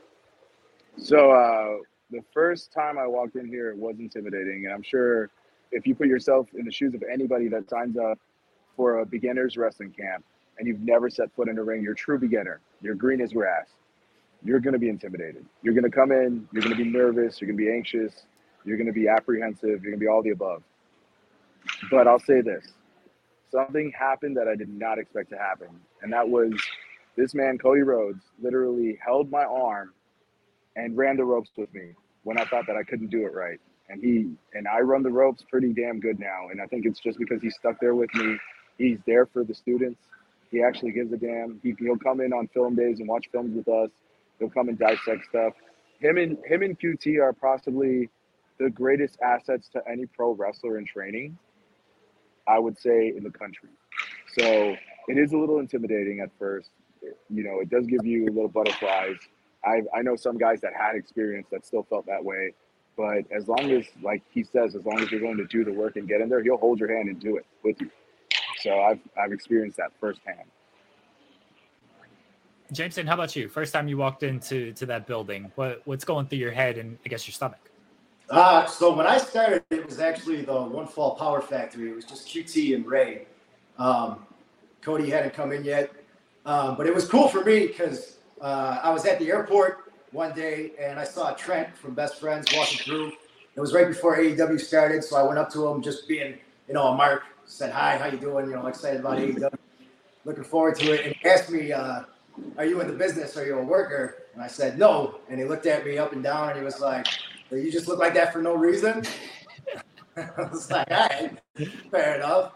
[0.96, 1.78] So uh,
[2.10, 5.30] the first time I walked in here, it was intimidating, and I'm sure
[5.72, 8.18] if you put yourself in the shoes of anybody that signs up
[8.76, 10.24] for a beginner's wrestling camp
[10.58, 12.60] and you've never set foot in a ring, you're a true beginner.
[12.82, 13.66] You're green as grass.
[14.42, 15.44] You're going to be intimidated.
[15.62, 16.48] You're going to come in.
[16.52, 17.40] You're going to be nervous.
[17.40, 18.24] You're going to be anxious.
[18.64, 19.68] You're going to be apprehensive.
[19.82, 20.62] You're going to be all the above.
[21.90, 22.66] But I'll say this:
[23.50, 25.68] something happened that I did not expect to happen,
[26.02, 26.52] and that was
[27.16, 29.92] this man, Cody Rhodes, literally held my arm
[30.76, 31.92] and ran the ropes with me
[32.24, 33.60] when I thought that I couldn't do it right.
[33.88, 36.48] And he and I run the ropes pretty damn good now.
[36.50, 38.38] And I think it's just because he's stuck there with me.
[38.78, 40.00] He's there for the students.
[40.50, 41.60] He actually gives a damn.
[41.62, 43.90] He, he'll come in on film days and watch films with us.
[44.38, 45.54] He'll come and dissect stuff.
[46.00, 48.08] Him and him and QT are possibly
[48.58, 51.38] the greatest assets to any pro wrestler in training,
[52.46, 53.70] I would say, in the country.
[54.38, 54.76] So
[55.08, 56.70] it is a little intimidating at first.
[57.28, 59.16] You know, it does give you little butterflies.
[59.64, 62.54] I I know some guys that had experience that still felt that way,
[62.96, 65.72] but as long as, like he says, as long as you're willing to do the
[65.72, 67.90] work and get in there, he'll hold your hand and do it with you.
[68.60, 70.48] So I've I've experienced that firsthand.
[72.72, 73.48] Jameson, how about you?
[73.48, 76.98] First time you walked into to that building, what what's going through your head and
[77.04, 77.70] I guess your stomach?
[78.28, 81.90] Uh, so when I started, it was actually the One Fall Power Factory.
[81.90, 83.26] It was just QT and Ray.
[83.76, 84.24] Um,
[84.82, 85.90] Cody hadn't come in yet,
[86.46, 90.34] um, but it was cool for me because uh, I was at the airport one
[90.34, 93.12] day and I saw Trent from Best Friends walking through.
[93.56, 96.38] It was right before AEW started, so I went up to him, just being,
[96.68, 97.24] you know, a mark.
[97.46, 98.46] Said hi, how you doing?
[98.46, 99.52] You know, excited about AEW,
[100.24, 101.04] looking forward to it.
[101.04, 102.02] And he asked me, uh,
[102.56, 103.36] "Are you in the business?
[103.36, 106.22] Are you a worker?" And I said, "No." And he looked at me up and
[106.22, 107.08] down, and he was like,
[107.50, 109.02] "You just look like that for no reason."
[110.16, 111.38] I was like, "All right,
[111.90, 112.52] fair enough."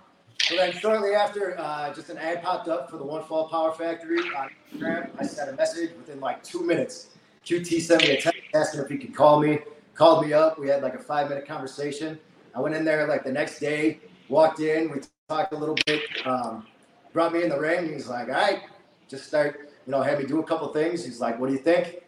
[0.46, 3.72] So then shortly after, uh, just an ad popped up for the One Fall Power
[3.72, 5.08] Factory on Instagram.
[5.18, 7.16] I sent a message within like two minutes.
[7.46, 9.60] QT sent me a text asking if he could call me.
[9.94, 10.58] Called me up.
[10.58, 12.18] We had like a five minute conversation.
[12.54, 14.98] I went in there like the next day, walked in, we
[15.30, 16.66] talked a little bit, um,
[17.14, 17.90] brought me in the ring.
[17.90, 18.64] He's like, all right,
[19.08, 21.06] just start, you know, had me do a couple things.
[21.06, 22.02] He's like, what do you think?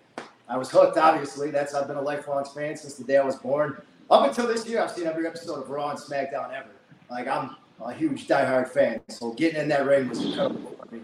[0.46, 1.50] I was hooked, obviously.
[1.50, 3.80] That's I've been a lifelong fan since the day I was born.
[4.10, 6.70] Up until this year, I've seen every episode of Raw and SmackDown ever.
[7.10, 9.00] Like I'm a huge diehard fan.
[9.08, 11.00] So getting in that ring was incredible for me.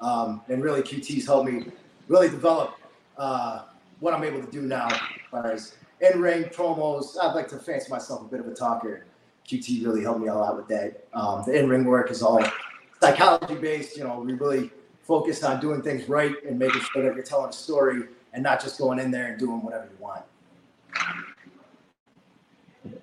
[0.00, 1.66] Um, and really, QT's helped me
[2.08, 2.74] really develop
[3.16, 3.62] uh,
[4.00, 5.00] what I'm able to do now as
[5.30, 7.16] far as in ring promos.
[7.20, 9.06] I'd like to fancy myself a bit of a talker.
[9.46, 11.04] QT really helped me a lot with that.
[11.14, 12.44] Um, the in ring work is all
[13.00, 13.96] psychology based.
[13.96, 14.70] You know, we really
[15.02, 18.60] focused on doing things right and making sure that you're telling a story and not
[18.60, 20.24] just going in there and doing whatever you want.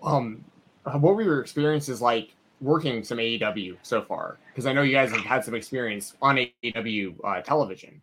[0.02, 0.44] Um,
[0.84, 4.38] what were your experiences like working some AEW so far?
[4.48, 8.02] Because I know you guys have had some experience on AEW uh, television.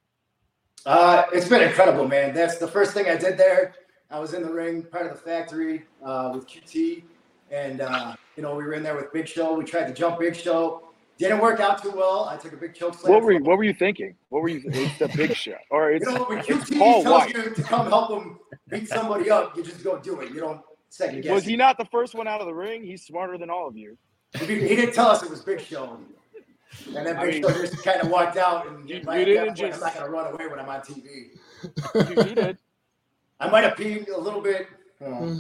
[0.85, 2.35] Uh, it's been incredible, man.
[2.35, 3.75] That's the first thing I did there.
[4.11, 7.03] I was in the ring, part of the factory uh, with QT,
[7.51, 9.55] and uh, you know we were in there with Big Show.
[9.55, 10.87] We tried to jump Big Show,
[11.19, 12.29] didn't work out too well.
[12.31, 13.13] I took a big choke slam.
[13.13, 14.15] What were you, what were you thinking?
[14.29, 14.63] What were you?
[14.67, 17.35] It's the big show, or it's, You know, when it's QT Paul tells White.
[17.35, 18.39] you to come help him
[18.69, 20.33] beat somebody up, you just go do it.
[20.33, 20.61] You don't
[20.91, 21.33] second guess.
[21.33, 22.85] Was he not the first one out of the ring?
[22.85, 23.97] He's smarter than all of you.
[24.39, 25.99] He he didn't tell us it was Big Show.
[26.95, 28.67] And then I Big mean- Show just kind of walked out.
[28.69, 30.69] And You- by you didn't point, just- I'm not going to run away when I'm
[30.69, 31.31] on TV.
[31.95, 32.59] You, you did.
[33.41, 34.67] I might have peed a little bit.
[35.01, 35.39] you know.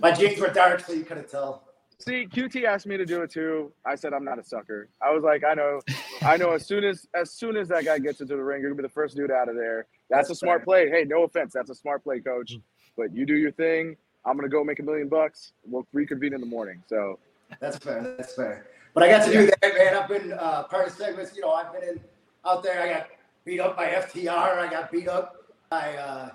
[0.00, 1.62] My jeans were dark, so you couldn't tell.
[1.98, 3.72] See, QT asked me to do it too.
[3.84, 4.88] I said I'm not a sucker.
[5.02, 5.80] I was like, I know,
[6.22, 6.50] I know.
[6.52, 8.86] As soon as as soon as that guy gets into the ring, you're gonna be
[8.86, 9.86] the first dude out of there.
[10.10, 10.64] That's, That's a smart fair.
[10.64, 10.90] play.
[10.90, 12.52] Hey, no offense, that's a smart play, coach.
[12.52, 12.58] Hmm.
[12.98, 13.96] But you do your thing.
[14.26, 15.52] I'm gonna go make a million bucks.
[15.64, 16.82] We'll reconvene in the morning.
[16.86, 17.18] So
[17.60, 18.14] That's fair.
[18.16, 18.66] That's fair.
[18.94, 19.94] But I got to do that, man.
[19.94, 21.36] I've been uh, part of segments.
[21.36, 22.00] You know, I've been in
[22.46, 22.80] out there.
[22.82, 23.08] I got
[23.44, 24.58] beat up by FTR.
[24.58, 25.36] I got beat up
[25.70, 26.30] by uh,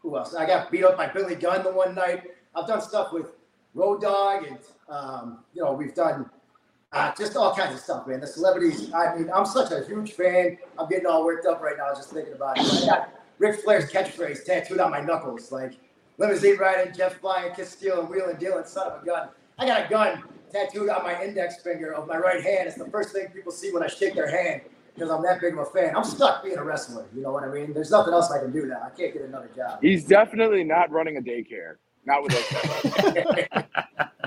[0.00, 0.34] who else?
[0.34, 2.24] I got beat up by Billy Gunn the one night.
[2.54, 3.32] I've done stuff with
[3.74, 4.58] Road Dog, and
[4.88, 6.28] um, you know, we've done
[6.92, 8.20] uh, just all kinds of stuff, man.
[8.20, 8.92] The celebrities.
[8.92, 10.58] I mean, I'm such a huge fan.
[10.78, 12.64] I'm getting all worked up right now just thinking about it.
[12.64, 15.74] I got Ric Flair's catchphrase tattooed on my knuckles, like
[16.18, 19.28] limousine riding, Jeff flying, kiss stealing, wheeling, dealing, son of a gun.
[19.58, 20.22] I got a gun
[20.52, 22.68] tattooed on my index finger of my right hand.
[22.68, 24.62] It's the first thing people see when I shake their hand
[24.94, 25.96] because I'm that big of a fan.
[25.96, 27.06] I'm stuck being a wrestler.
[27.14, 27.72] You know what I mean?
[27.72, 28.82] There's nothing else I can do now.
[28.84, 29.80] I can't get another job.
[29.82, 31.76] he's definitely not running a daycare.
[32.04, 33.64] Not with us.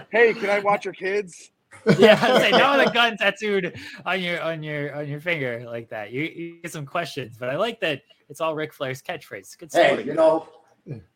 [0.10, 1.52] hey, can I watch your kids?
[2.00, 5.64] yeah, I'd say no with a gun tattooed on your on your on your finger
[5.68, 6.12] like that.
[6.12, 9.58] You, you get some questions, but I like that it's all Ric Flair's catchphrase.
[9.58, 10.48] Good Hey, you know,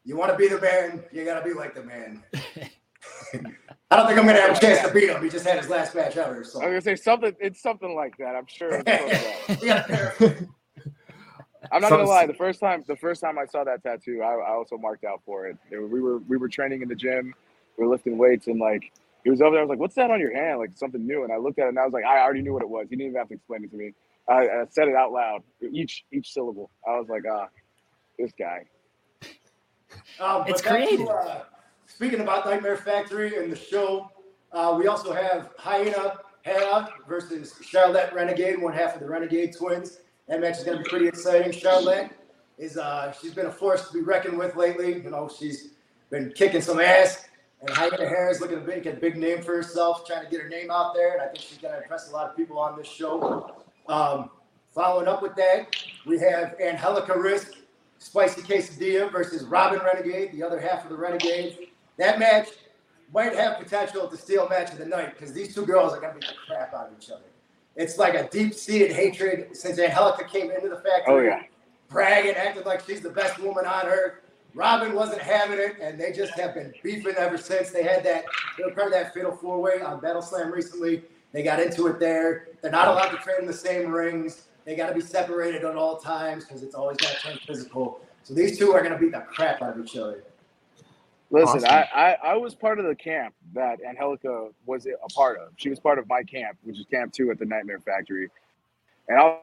[0.03, 2.23] you want to be the man, you got to be like the man.
[3.91, 5.21] I don't think I'm going to have a chance to beat him.
[5.23, 6.35] He just had his last match ever.
[6.35, 7.35] I was gonna say something.
[7.39, 8.35] It's something like that.
[8.35, 8.69] I'm sure.
[8.75, 9.17] It's close to
[9.47, 9.61] that.
[9.61, 10.45] we got to verify.
[11.71, 12.25] I'm not gonna lie.
[12.27, 15.21] The first time, the first time I saw that tattoo, I, I also marked out
[15.25, 15.57] for it.
[15.71, 17.33] It- We were we were training in the gym,
[17.77, 18.91] we were lifting weights, and like
[19.23, 19.59] he was over there.
[19.59, 20.59] I was like, "What's that on your hand?
[20.59, 22.53] Like something new?" And I looked at it, and I was like, "I already knew
[22.53, 23.93] what it was." He didn't even have to explain it to me.
[24.27, 25.41] I, I said it out loud,
[25.71, 26.69] each each syllable.
[26.87, 27.47] I was like, "Ah,
[28.17, 28.65] this guy."
[30.19, 31.07] Um, It's but back creative.
[31.07, 31.41] uh,
[31.89, 34.09] speaking about Nightmare Factory and the show,
[34.53, 39.99] uh, we also have Hyena Hera versus Charlette Renegade, one half of the Renegade twins.
[40.27, 41.51] That match is going to be pretty exciting.
[41.51, 42.11] Charlette
[42.57, 45.01] is uh, she's been a force to be reckoned with lately.
[45.01, 45.71] You know, she's
[46.09, 47.25] been kicking some ass,
[47.61, 50.41] and Hyena Hera is looking to make a big name for herself, trying to get
[50.41, 52.57] her name out there, and I think she's going to impress a lot of people
[52.59, 53.55] on this show.
[53.87, 54.29] Um,
[54.73, 55.75] following up with that,
[56.05, 57.53] we have Angelica Risk,
[57.97, 61.68] Spicy Quesadilla versus Robyn Renegade, the other half of the Renegade.
[61.99, 62.47] That match
[63.13, 66.13] might have potential to steal match of the night because these two girls are gonna
[66.13, 67.25] beat the crap out of each other.
[67.75, 71.13] It's like a deep-seated hatred since Angelica came into the factory.
[71.13, 71.43] Oh, yeah.
[71.89, 74.21] bragging, acting like she's the best woman on earth.
[74.53, 77.69] Robyn wasn't having it, and they just have been beefing ever since.
[77.69, 78.25] They had that,
[78.57, 81.03] they were part of that fatal four way on Battle Slam recently.
[81.31, 82.47] They got into it there.
[82.61, 84.47] They're not allowed to train in the same rings.
[84.65, 88.01] They got to be separated at all times because it's always got to turn physical.
[88.23, 90.23] So these two are going to beat the crap out of each other.
[91.31, 91.69] Listen, Awesome.
[91.69, 95.49] I, I, I was part of the camp that Angelica was a part of.
[95.57, 98.29] She was part of my camp, which is Camp Two at the Nightmare Factory,
[99.07, 99.39] and I.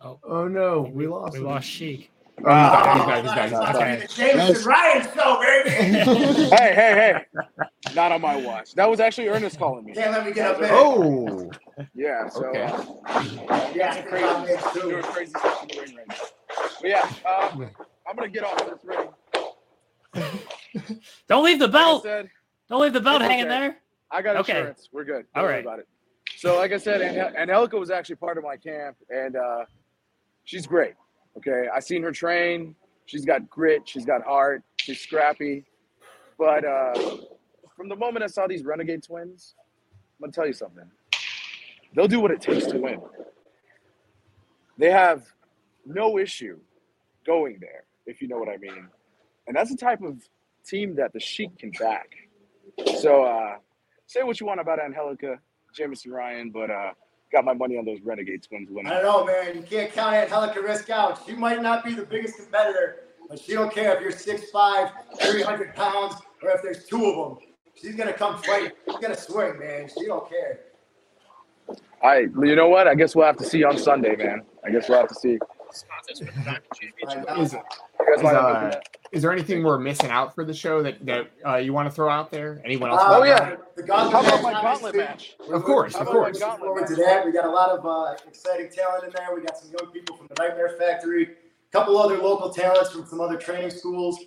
[0.00, 1.34] Oh oh no, we lost.
[1.34, 1.46] We him.
[1.46, 2.10] lost Sheik.
[2.44, 4.36] Oh, he's back, he's back, he's back, he's back.
[4.36, 5.70] Jameson Ryan show, baby.
[6.50, 7.40] hey, hey, hey!
[7.96, 8.74] Not on my watch.
[8.74, 9.92] That was actually Ernest calling me.
[9.92, 10.70] Can't let me get up there.
[10.72, 11.50] Oh,
[11.94, 12.28] Yeah.
[12.28, 12.46] So.
[12.46, 12.62] Okay.
[12.62, 16.14] Uh, Yeah, some crazy, crazy, doing crazy stuff in the ring right now.
[16.80, 17.70] But yeah, um,
[18.08, 19.08] I'm gonna get off this ring.
[21.28, 22.02] Don't leave the Like belt.
[22.02, 22.28] said,
[22.68, 23.48] Don't leave the belt hanging okay.
[23.48, 23.76] there.
[24.10, 24.56] I got Okay.
[24.58, 24.88] insurance.
[24.92, 25.26] We're good.
[25.34, 25.64] All Don't worry right.
[25.64, 25.88] about it.
[26.36, 29.64] So, like I said, Angel- Angelica was actually part of my camp, and uh,
[30.44, 30.94] she's great.
[31.36, 32.74] Okay, I seen her train.
[33.06, 33.88] She's got grit.
[33.88, 34.62] She's got heart.
[34.80, 35.64] She's scrappy.
[36.38, 36.92] But uh,
[37.76, 39.54] from the moment I saw these Renegade twins,
[40.20, 40.84] I'm gonna tell you something.
[41.94, 43.00] They'll do what it takes to win.
[44.76, 45.24] They have
[45.88, 46.58] no issue
[47.26, 48.88] going there, if you know what I mean.
[49.46, 50.22] And that's the type of
[50.64, 52.10] team that the Sheik can back.
[53.00, 53.56] So uh,
[54.06, 55.38] say what you want about Angelica,
[55.74, 56.90] Jameson Ryan, but uh,
[57.32, 58.92] got my money on those Renegade twins winning.
[58.92, 59.56] I don't know, man.
[59.56, 61.22] You can't count Angelica Risk out.
[61.26, 65.74] She might not be the biggest competitor, but she don't care if you're 6'5", 300
[65.74, 67.48] pounds, or if there's two of them.
[67.74, 68.72] She's gonna come fight.
[68.86, 69.88] She's gonna swing, man.
[69.88, 70.60] She don't care.
[72.02, 72.88] I, you know what?
[72.88, 74.42] I guess we'll have to see on Sunday, man.
[74.64, 75.38] I guess we'll have to see.
[75.70, 75.82] Is,
[76.20, 78.80] You is, guys is, wanna uh,
[79.12, 81.94] is there anything we're missing out for the show that, that uh, you want to
[81.94, 82.60] throw out there?
[82.64, 83.00] Anyone else?
[83.02, 83.56] Uh, want to- yeah.
[83.76, 84.98] The gauntlet How about my gauntlet obviously.
[84.98, 85.36] match?
[85.52, 86.38] Of course, of course.
[86.38, 87.24] we look forward to that.
[87.24, 89.34] We got a lot of uh, exciting talent in there.
[89.34, 93.06] We got some young people from the Nightmare Factory, a couple other local talents from
[93.06, 94.18] some other training schools,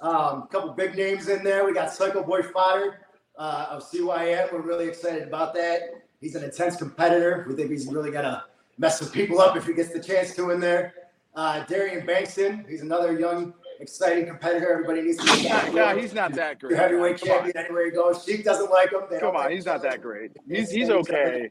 [0.00, 1.64] um, a couple big names in there.
[1.64, 3.00] We got Psycho Boy Fodder
[3.38, 4.52] uh, of CYM.
[4.52, 5.80] We're really excited about that.
[6.20, 7.44] He's an intense competitor.
[7.48, 8.44] We think he's really gonna
[8.80, 10.94] mess some people up if he gets the chance to in there.
[11.36, 14.72] Uh, Darian Bengston, he's another young, exciting competitor.
[14.72, 15.24] Everybody needs to
[15.70, 16.76] be Nah, he's not that great.
[16.76, 18.24] heavyweight champion anywhere he goes.
[18.24, 19.02] Sheik doesn't like him.
[19.20, 20.32] Come on, he's not that great.
[20.48, 21.50] He's he's okay.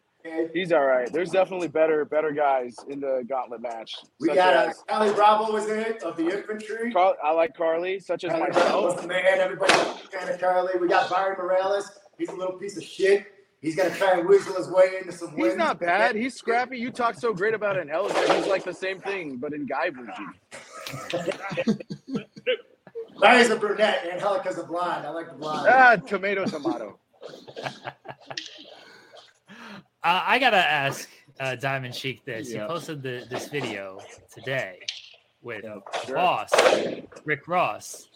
[0.53, 1.09] He's all right.
[1.13, 3.95] There's definitely better better guys in the gauntlet match.
[4.19, 6.91] We got uh, as- Carlie Bravo was in it of the infantry.
[6.91, 9.01] Carl, I like Carlie, such as Carlie Bravo was myself.
[9.01, 9.39] the man.
[9.39, 10.77] Everybody's a fan of Carlie.
[10.77, 11.89] We got Byron Morales.
[12.17, 13.27] He's a little piece of shit.
[13.61, 15.47] He's gonna try and weasel his way into some wins.
[15.47, 16.15] He's not bad.
[16.15, 16.77] He's scrappy.
[16.77, 18.33] You talk so great about Angelica.
[18.33, 20.33] He's like the same thing, but in guy version.
[23.15, 25.05] Larry's a brunette and Angelica's a blonde.
[25.05, 25.67] I like the blonde.
[25.69, 26.99] Ah, tomato, tomato.
[30.01, 31.09] Uh, I gotta ask
[31.41, 32.49] uh, Diamond Sheik this.
[32.49, 32.61] Yeah.
[32.61, 33.99] He posted the, this video
[34.33, 34.79] today
[35.41, 35.65] with
[36.05, 36.15] sure.
[36.15, 36.49] boss
[37.25, 38.09] Rick Ross.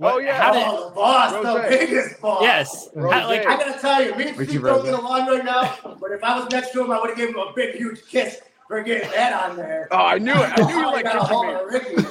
[0.00, 0.36] Oh yeah.
[0.42, 2.42] How did- Oh, the boss, the biggest boss.
[2.42, 5.96] yes, how- like I gotta tell you, me and Steve don't get along right now.
[6.00, 8.04] But if I was next to him, I would have given him a big, huge
[8.06, 9.88] kiss for getting that on there.
[9.90, 10.36] Oh, I knew it.
[10.36, 12.04] I knew you Oh, like kissing me.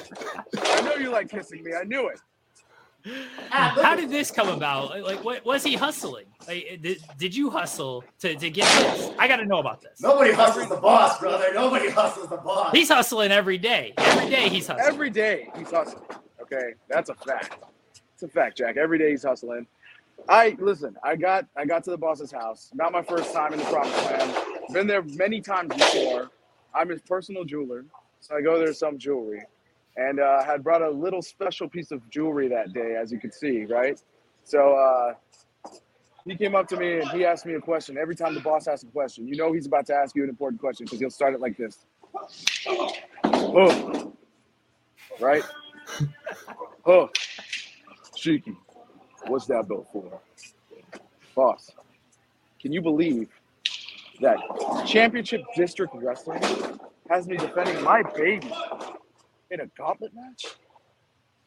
[0.62, 1.74] I know you like kissing me.
[1.74, 2.20] I knew it.
[3.52, 4.92] Ah, how did this come about?
[4.92, 6.26] Like, like what was he hustling?
[6.48, 9.12] Like, did, did you hustle to, to get this?
[9.20, 10.00] I got to know about this.
[10.02, 11.48] Nobody hustles the boss, brother.
[11.54, 12.72] Nobody hustles the boss.
[12.72, 13.94] He's hustling every day.
[13.98, 14.88] Every day he's hustling.
[14.88, 16.02] Every day he's hustling.
[16.54, 17.58] Okay, that's a fact.
[18.14, 18.78] It's a fact, Jack.
[18.78, 19.68] Every day he's hustling.
[20.30, 20.96] I listen.
[21.04, 22.70] I got I got to the boss's house.
[22.74, 24.36] Not my first time in the promised land.
[24.72, 26.30] Been there many times before.
[26.74, 27.86] I'm his personal jeweler,
[28.22, 29.44] so I go there to some jewelry,
[29.98, 33.32] and uh, had brought a little special piece of jewelry that day, as you can
[33.32, 34.02] see, right?
[34.44, 35.14] So uh,
[36.26, 37.98] he came up to me and he asked me a question.
[37.98, 40.30] Every time the boss asks a question, you know he's about to ask you an
[40.30, 41.86] important question because he'll start it like this.
[43.36, 44.14] Oh,
[45.20, 45.44] right?
[46.86, 47.10] Oh,
[48.18, 48.56] Shiki,
[49.28, 50.20] what's that belt for?
[51.36, 51.72] Boss,
[52.60, 53.30] can you believe
[54.22, 54.38] that
[54.86, 56.42] Championship District Wrestling
[57.10, 58.52] has me defending my baby
[59.52, 60.46] in a gauntlet match?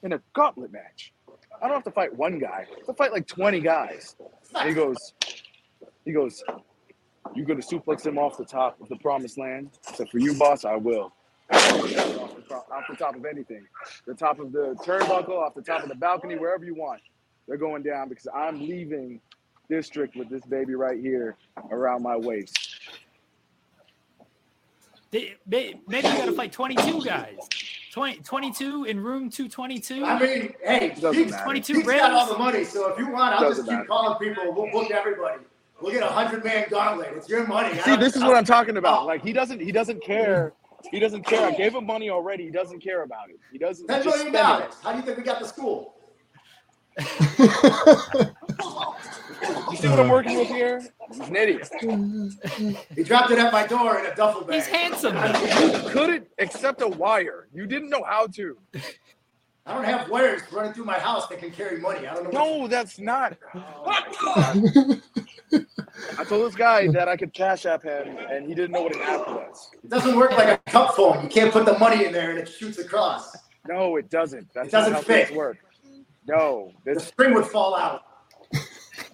[0.03, 1.13] In a gauntlet match.
[1.61, 2.67] I don't have to fight one guy.
[2.67, 4.17] I have to fight like 20 guys.
[4.55, 5.15] And he goes,
[6.05, 6.43] he goes,
[7.35, 9.71] You're gonna suplex him off the top of the promised land?
[9.95, 11.13] Said, for you, boss, I will.
[11.53, 13.67] Off the, top- off the top of anything.
[14.07, 17.01] The top of the turnbuckle, off the top of the balcony, wherever you want.
[17.47, 19.21] They're going down because I'm leaving
[19.69, 21.37] district with this baby right here
[21.71, 22.59] around my waist.
[25.13, 27.37] Maybe you got to fight 22 guys,
[27.93, 30.05] 20, 22 in room 222.
[30.05, 31.45] I mean, hey, Doesn't he's, matter.
[31.45, 33.89] 22 he's got all the money, so if you want, I'll Doesn't just keep matter.
[33.89, 34.53] calling people.
[34.53, 35.43] We'll book everybody.
[35.81, 37.13] We'll get a hundred man gauntlet.
[37.17, 37.79] It's your money.
[37.81, 39.07] See, this is what I'm talking about.
[39.07, 40.53] Like he doesn't he doesn't care.
[40.91, 41.47] He doesn't care.
[41.47, 42.45] I gave him money already.
[42.45, 43.39] He doesn't care about it.
[43.53, 44.75] He doesn't Ten just million spend dollars.
[44.83, 45.95] How do you think we got the school?
[49.71, 50.81] You see what I'm working with here?
[51.09, 51.69] He's an idiot.
[52.95, 54.55] He dropped it at my door in a duffel bag.
[54.55, 55.15] He's handsome.
[55.15, 57.47] You couldn't accept a wire.
[57.53, 58.57] You didn't know how to.
[59.67, 62.07] I don't have wires running through my house that can carry money.
[62.07, 62.41] I don't know.
[62.41, 63.37] what- No, that's not.
[63.55, 65.01] Oh
[65.53, 68.95] I told this guy that I could cash app him, and he didn't know what
[68.97, 69.71] an app was.
[69.83, 71.23] It doesn't work like a cup phone.
[71.23, 73.37] You can't put the money in there and it shoots across.
[73.69, 74.49] No, it doesn't.
[74.55, 75.27] That's It doesn't not how fit.
[75.29, 75.59] things work.
[76.27, 78.03] No, The this spring would fall out.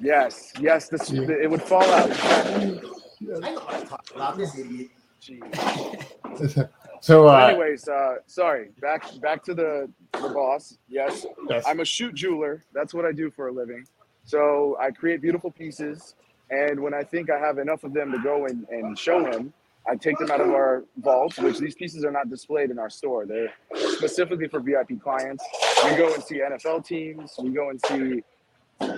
[0.01, 2.11] yes, yes, this it would fall out.
[2.25, 4.37] I know what I'm talking about.
[4.39, 4.91] This idiot.
[5.23, 6.69] Jeez.
[7.03, 8.69] So, uh, anyways, uh, sorry.
[8.81, 10.79] Back back to the the boss.
[10.89, 11.65] Yes, Yes.
[11.67, 12.63] I'm a shoot jeweler.
[12.73, 13.85] That's what I do for a living.
[14.25, 16.15] So I create beautiful pieces,
[16.51, 19.53] and when I think I have enough of them to go and, and show him,
[19.89, 22.91] I take them out of our vault, Which these pieces are not displayed in our
[22.91, 23.27] store.
[23.27, 25.45] They're specifically for VIP clients.
[25.85, 27.35] We go and see NFL teams.
[27.43, 28.23] We go and see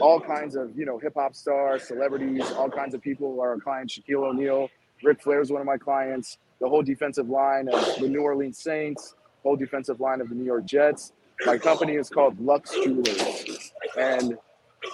[0.00, 3.98] all kinds of you know hip hop stars, celebrities, all kinds of people our clients.
[3.98, 4.68] Shaquille O'Neal,
[5.02, 6.38] Ric Flair is one of my clients.
[6.60, 10.44] The whole defensive line of the New Orleans Saints, whole defensive line of the New
[10.44, 11.12] York Jets.
[11.46, 14.38] My company is called Lux Jewelers, and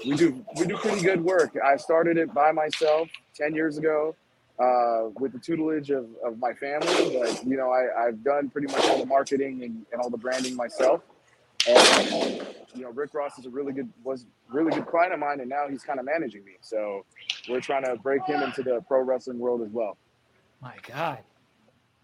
[0.07, 1.57] we do we do pretty good work.
[1.65, 4.15] I started it by myself ten years ago
[4.59, 8.69] uh, with the tutelage of, of my family, but you know I, I've done pretty
[8.69, 11.03] much all the marketing and, and all the branding myself.
[11.69, 15.41] And you know, Rick Ross is a really good was really good client of mine,
[15.41, 16.53] and now he's kind of managing me.
[16.61, 17.05] So
[17.49, 19.97] we're trying to break him into the pro wrestling world as well.
[20.61, 21.19] My God.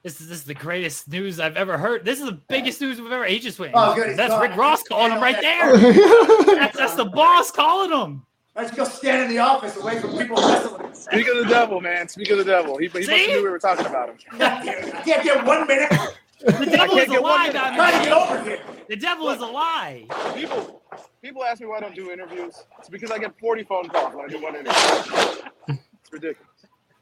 [0.07, 2.05] This is this is the greatest news I've ever heard.
[2.05, 3.25] This is the biggest news we've ever.
[3.25, 3.73] He just went.
[3.75, 5.77] Oh, good, he's Rick Ross calling him right there.
[6.57, 8.25] that's, that's the boss calling him.
[8.53, 10.95] Why don't go stand in the office away from people wrestling?
[10.95, 12.07] Speak of the devil, man.
[12.07, 12.79] Speak of the devil.
[12.79, 14.17] He, he must have knew we were talking about him.
[14.35, 15.91] I can't get one minute.
[16.39, 17.53] The devil is a lie minute.
[17.55, 18.61] down Try to get over here.
[18.89, 20.07] The devil is a lie.
[20.37, 20.83] People,
[21.21, 22.63] people ask me why I don't do interviews.
[22.79, 25.41] It's because I get 40 phone calls when I do one interview.
[25.67, 26.47] It's ridiculous.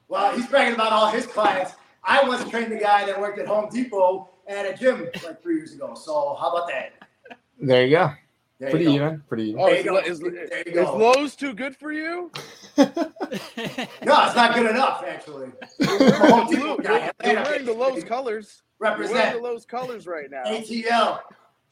[0.09, 1.75] Well, he's bragging about all his clients.
[2.07, 5.57] I once trained the guy that worked at Home Depot and a gym like three
[5.57, 5.95] years ago.
[5.95, 6.93] So how about that?
[7.61, 8.11] there you go.
[8.61, 9.07] There Pretty you go.
[9.07, 9.23] even.
[9.29, 9.61] Pretty even.
[9.61, 9.97] Oh, There is, you go.
[9.99, 10.89] is, There you is.
[10.89, 12.31] Lowe's too good for you?
[12.77, 15.49] No, it's not good enough, actually.
[15.83, 17.11] Home Depot You're, guy.
[17.25, 18.63] you're wearing the Lowe's colors.
[18.81, 20.45] You're wearing the Represent Lowe's colors right now.
[20.45, 21.21] ATL.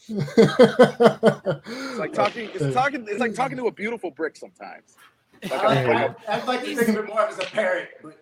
[0.09, 2.51] It's like talking.
[2.55, 3.07] It's talking.
[3.09, 4.97] It's like talking to a beautiful brick sometimes.
[5.45, 7.39] Like I a, uh, like, like I, I'd like to think of it more as
[7.39, 8.22] a parrot, but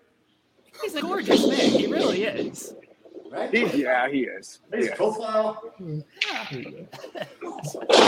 [0.82, 1.58] He's a gorgeous man.
[1.70, 2.74] He really is.
[3.30, 3.52] right?
[3.54, 4.60] a, he, yeah, he is.
[4.72, 4.94] His Yeah.
[4.96, 5.62] profile.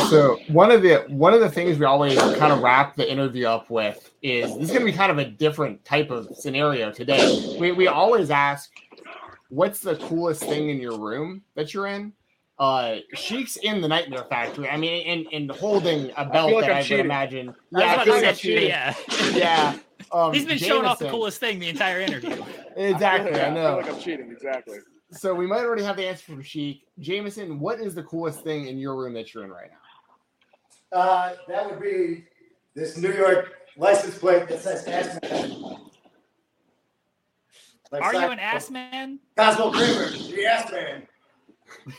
[0.09, 3.47] So one of the one of the things we always kind of wrap the interview
[3.47, 6.91] up with is this is going to be kind of a different type of scenario
[6.91, 7.57] today.
[7.59, 8.71] We we always ask,
[9.49, 12.13] what's the coolest thing in your room that you're in?
[12.59, 14.69] Uh, Sheik's in the Nightmare Factory.
[14.69, 17.05] I mean, and and holding a belt like that I'm I would cheating.
[17.07, 17.55] imagine.
[17.73, 18.69] Yeah, I about feel to like I'm cheating.
[18.69, 18.95] yeah.
[19.35, 19.79] Yeah.
[20.11, 22.43] Um, He's been showing off the coolest thing the entire interview.
[22.77, 23.79] Exactly, Yeah, I know.
[23.79, 24.31] I feel like I'm cheating.
[24.31, 24.79] Exactly.
[25.11, 26.85] So we might already have the answer from Sheik.
[26.99, 30.99] Jameson, what is the coolest thing in your room that you're in right now?
[30.99, 32.25] Uh, that would be
[32.75, 35.77] this New York license plate that says ass man.
[37.91, 39.19] Like Are you an ass man?
[39.37, 41.03] Cosmo Kramer, the ass man.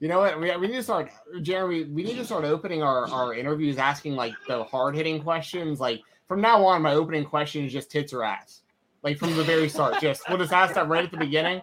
[0.00, 0.38] You know what?
[0.38, 1.10] We, we need to start,
[1.40, 1.84] Jeremy.
[1.84, 5.80] We need to start opening our, our interviews asking like the hard hitting questions.
[5.80, 8.60] Like from now on, my opening question is just tits or ass.
[9.04, 11.60] Like from the very start, just we'll just ask that right at the beginning,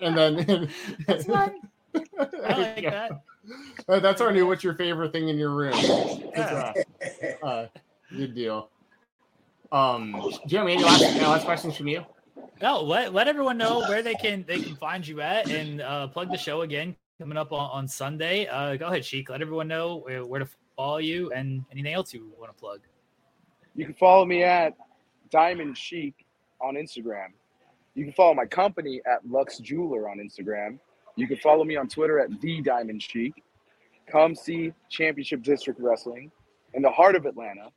[0.00, 0.68] and then
[1.06, 1.60] That's fun.
[1.94, 3.08] I like Yeah.
[3.08, 3.22] that.
[3.88, 4.46] Uh, that's our new.
[4.46, 5.74] What's your favorite thing in your room?
[5.76, 6.72] Yeah.
[7.42, 7.66] Uh,
[8.16, 8.70] good deal.
[9.72, 12.04] Um, Jeremy, any last, any last questions from you?
[12.60, 16.06] No, let, let everyone know where they can they can find you at and uh,
[16.06, 18.46] plug the show again coming up on, on Sunday.
[18.46, 19.28] Uh, go ahead, Sheik.
[19.28, 22.80] Let everyone know where, where to follow you and anything else you want to plug.
[23.74, 24.74] You can follow me at
[25.30, 26.21] Diamond Sheik
[26.62, 27.28] on Instagram.
[27.94, 30.78] You can follow my company at Lux Jeweler on Instagram.
[31.16, 33.42] You can follow me on Twitter at the Diamond Sheik.
[34.10, 36.30] Come see Championship District Wrestling
[36.74, 37.68] in the heart of Atlanta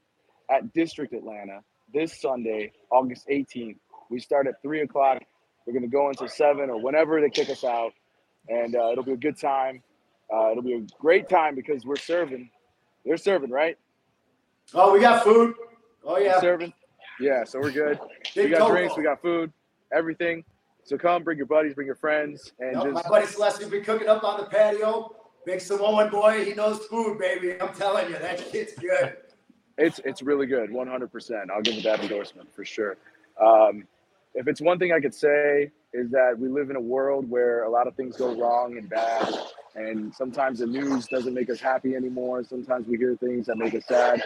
[0.49, 1.60] at District Atlanta
[1.94, 3.78] this Sunday, August 18th.
[4.10, 5.22] We start at three o'clock.
[5.66, 7.91] We're gonna go until seven or whenever they kick us out,
[8.48, 9.82] and uh, it'll be a good time.
[10.34, 12.49] Uh, it'll be a great time because we're serving.
[13.03, 13.78] They're serving, right?
[14.74, 15.56] Oh, we got food.
[16.03, 16.40] Oh We're yeah.
[16.41, 16.74] serving.
[17.20, 18.00] Yeah, so we're good.
[18.36, 19.52] We got drinks, we got food,
[19.92, 20.44] everything.
[20.84, 23.84] So come, bring your buddies, bring your friends, and Yep, just my buddy Celestine's been
[23.84, 25.16] cooking up on the patio.
[25.46, 27.60] Big Samoan boy, he knows food, baby.
[27.60, 29.18] I'm telling you, that shit's good.
[29.78, 31.50] It's it's really good, 100%.
[31.52, 32.98] I'll give it that endorsement for sure.
[33.42, 33.86] Um,
[34.34, 37.64] if it's one thing I could say is that we live in a world where
[37.64, 39.34] a lot of things go wrong and bad,
[39.76, 42.44] and sometimes the news doesn't make us happy anymore.
[42.44, 44.24] Sometimes we hear things that make us sad.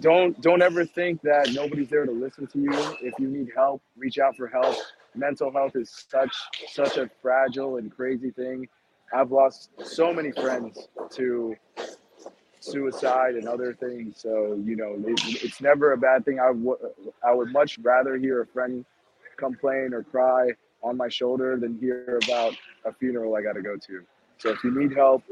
[0.00, 2.72] Don't don't ever think that nobody's there to listen to you.
[3.00, 4.76] If you need help, reach out for help.
[5.14, 6.34] Mental health is such
[6.68, 8.68] such a fragile and crazy thing.
[9.12, 11.56] I've lost so many friends to
[12.60, 14.20] suicide and other things.
[14.20, 16.40] So you know, it, it's never a bad thing.
[16.40, 16.78] I would
[17.24, 18.84] I would much rather hear a friend
[19.38, 20.50] complain or cry
[20.82, 22.54] on my shoulder than hear about
[22.84, 24.04] a funeral I got to go to.
[24.38, 25.22] So if you need help,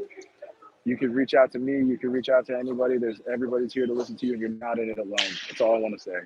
[0.84, 1.72] you can reach out to me.
[1.72, 2.98] You can reach out to anybody.
[2.98, 5.16] There's everybody's here to listen to you, and you're not in it alone.
[5.48, 6.18] That's all I want to say.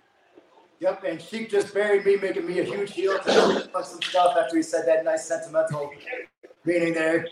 [0.81, 4.57] Yep, and Sheik just buried me, making me a huge heel to some stuff after
[4.57, 5.93] he said that nice sentimental
[6.65, 7.27] meaning there.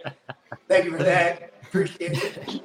[0.68, 1.52] Thank you for that.
[1.62, 2.62] Appreciate it.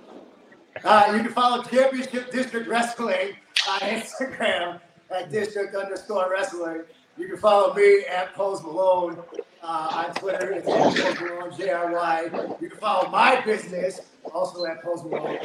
[0.83, 3.33] Uh, you can follow Championship District Wrestling
[3.69, 4.79] on Instagram
[5.11, 6.81] at district underscore wrestling.
[7.17, 9.21] You can follow me at Pose Malone
[9.63, 10.51] uh, on Twitter.
[10.51, 12.55] It's at Pose Malone, J R Y.
[12.61, 14.01] You can follow my business
[14.33, 15.37] also at Pose Malone.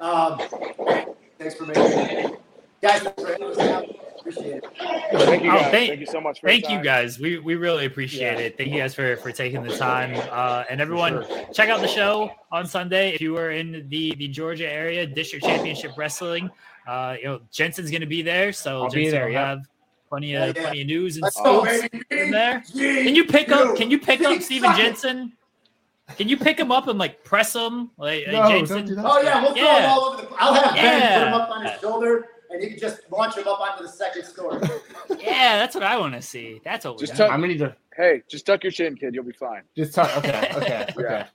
[0.00, 0.38] Um,
[1.38, 2.40] thanks for making it.
[2.80, 3.84] Guys, for having us out.
[4.20, 4.64] Appreciate it.
[5.12, 7.18] Thank you Oh, thank- thank you so much for your Thank you guys.
[7.18, 8.38] We we really appreciate Yeah.
[8.46, 8.56] it.
[8.58, 10.14] Thank you guys for for taking the time.
[10.30, 14.28] Uh, and everyone, check out the show on Sunday if you are in the the
[14.28, 15.06] Georgia area.
[15.06, 16.50] District Championship Wrestling.
[16.86, 19.46] Uh, you know Jensen's going to be there, so I'll be there, will yep.
[19.46, 19.60] have
[20.08, 20.62] plenty of Yeah, yeah.
[20.66, 22.04] plenty of news and Let's go, scoops baby.
[22.22, 22.62] in there.
[22.72, 23.76] Can you pick up?
[23.76, 24.76] Can you pick up G- Stephen.
[24.76, 25.32] Jensen?
[26.16, 27.90] Can you pick him up and like press him?
[27.98, 28.76] Like, like No, Jensen?
[28.78, 29.04] don't do that.
[29.04, 29.80] Oh yeah, we'll throw Yeah.
[29.84, 30.28] him all over the.
[30.38, 31.18] I'll have Ben Yeah.
[31.18, 33.88] put him up on his shoulder, and he can just launch him up onto the
[33.90, 34.60] second story.
[35.18, 36.60] Yeah, that's what I want to see.
[36.64, 37.26] That's what Just got.
[37.26, 39.14] tuck, I'm ready to hey, just tuck your chin, kid.
[39.14, 39.62] You'll be fine.
[39.76, 40.16] just talk.
[40.18, 40.94] Okay, okay, okay.
[40.98, 41.26] Yeah.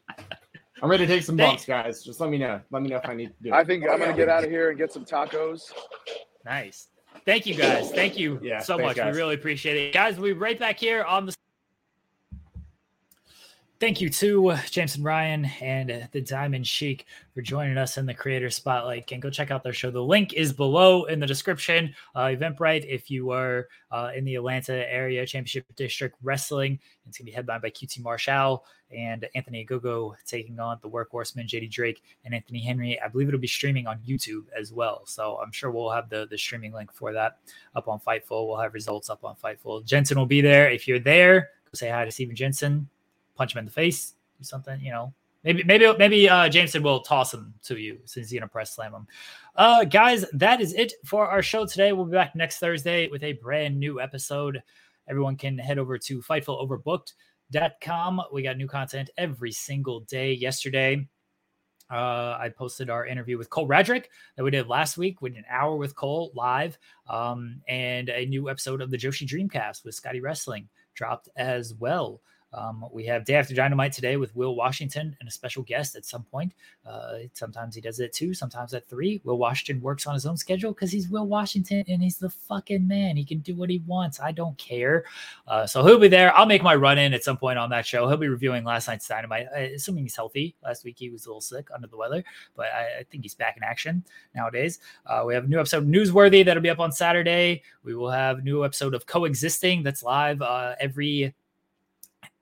[0.82, 2.04] I'm ready to take some bumps, guys.
[2.04, 2.60] Just let me know.
[2.72, 3.54] Let me know if I need to do it.
[3.54, 5.72] I think Oh, I'm gonna get out of here and get some tacos.
[6.46, 6.88] Nice.
[7.26, 7.92] Thank you guys.
[7.92, 8.98] Thank you Yeah, so thanks, much.
[8.98, 9.14] guys.
[9.14, 9.94] We really appreciate it.
[9.94, 11.34] Guys, we'll be right back here on the
[13.84, 18.06] Thank you to uh, Jameson Ryan and uh, the Diamond Sheik for joining us in
[18.06, 19.12] the Creator Spotlight.
[19.12, 19.92] And go check out their show.
[19.92, 21.94] The link is below in the description.
[22.16, 27.26] Uh, Eventbrite, if you are uh, in the Atlanta area, Championship District Wrestling, it's going
[27.26, 28.64] to be headlined by QT Marshall
[28.96, 33.00] and Anthony Ogogo taking on the workhorseman JD Drake and Anthony Henry.
[33.02, 35.04] I believe it'll be streaming on YouTube as well.
[35.06, 37.40] So I'm sure we'll have the, the streaming link for that
[37.76, 38.48] up on Fightful.
[38.48, 39.86] We'll have results up on Fightful.
[39.86, 40.70] Jensen will be there.
[40.70, 42.88] If you're there, go say hi to Stephen Jensen,
[43.36, 45.14] punch him in the face, do something, you know.
[45.44, 48.94] Maybe, maybe, maybe uh, Jameson will toss him to you since he's gonna press slam
[48.94, 49.08] him.
[49.56, 51.92] Uh, guys, that is it for our show today.
[51.92, 54.64] We'll be back next Thursday with a brand new episode.
[55.08, 56.22] Everyone can head over to
[57.52, 58.22] FightfulOverbooked.com.
[58.32, 60.34] We got new content every single day.
[60.34, 61.08] Yesterday,
[61.92, 64.06] uh, I posted our interview with Cole Radrick
[64.36, 65.22] that we did last week.
[65.22, 66.78] We did an hour with Cole live,
[67.10, 72.22] um, and a new episode of the Joshi Dreamcast with Scotty Wrestling dropped as well.
[72.54, 76.06] Um, we have Day After Dynamite today with Will Washington and a special guest at
[76.06, 76.54] some point.
[76.86, 79.22] Uh, sometimes he does it at two, sometimes at three.
[79.24, 82.88] Will Washington works on his own schedule because he's Will Washington and he's the fucking
[82.88, 83.18] man.
[83.18, 84.20] He can do what he wants.
[84.20, 85.06] I don't care.
[85.48, 86.36] Uh, so he'll be there.
[86.36, 88.08] I'll make my run in at some point on that show.
[88.08, 90.56] He'll be reviewing last night's Dynamite, uh, assuming he's healthy.
[90.64, 92.24] Last week he was a little sick, under the weather,
[92.56, 94.04] but I, I think he's back in action
[94.36, 94.80] nowadays.
[95.06, 97.64] Uh, we have a new episode Newsworthy that'll be up on Saturday.
[97.84, 101.34] We will have a new episode of Coexisting that's live uh, every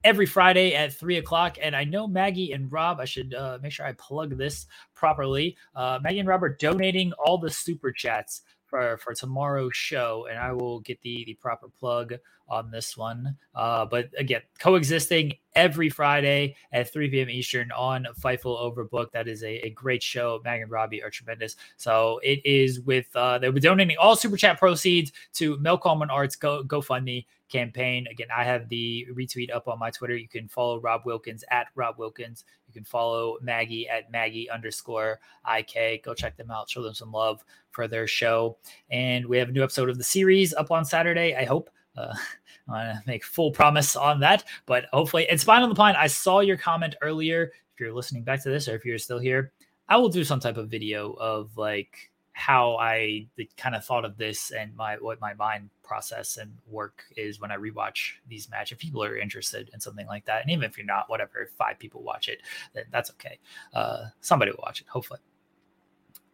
[0.04, 1.58] every Friday at three o'clock.
[1.60, 5.56] And I know Maggie and Rob, I should uh, make sure I plug this properly.
[5.74, 8.42] Uh, Maggie and Rob are donating all the super chats
[8.72, 12.14] for, for tomorrow's show, and I will get the, the proper plug
[12.48, 13.36] on this one.
[13.54, 17.28] Uh, but again, coexisting every Friday at 3 p.m.
[17.28, 19.12] Eastern on Fightful Overbook.
[19.12, 20.40] That is a, a great show.
[20.42, 21.56] Maggie and Robbie are tremendous.
[21.76, 26.08] So it is with, uh, they'll be donating all super chat proceeds to Mel Coleman
[26.08, 28.06] Arts Go, GoFundMe campaign.
[28.10, 30.16] Again, I have the retweet up on my Twitter.
[30.16, 32.44] You can follow Rob Wilkins at Rob Wilkins.
[32.72, 36.02] You can follow Maggie at Maggie underscore IK.
[36.02, 36.70] Go check them out.
[36.70, 38.56] Show them some love for their show.
[38.90, 41.34] And we have a new episode of the series up on Saturday.
[41.36, 41.68] I hope.
[41.96, 42.14] Uh,
[42.68, 45.96] I want to make full promise on that, but hopefully, it's fine on the pine.
[45.98, 47.52] I saw your comment earlier.
[47.74, 49.52] If you're listening back to this, or if you're still here,
[49.88, 54.16] I will do some type of video of like how I kind of thought of
[54.16, 58.72] this and my what my mind process and work is when I rewatch these matches.
[58.72, 61.50] If people are interested in something like that, and even if you're not, whatever, if
[61.50, 62.40] five people watch it,
[62.74, 63.38] then that's okay.
[63.74, 65.20] Uh, somebody will watch it, hopefully.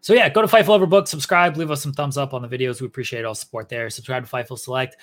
[0.01, 2.81] So yeah, go to Fightful Overbook, subscribe, leave us some thumbs up on the videos.
[2.81, 3.91] We appreciate all support there.
[3.91, 4.97] Subscribe to Fightful Select.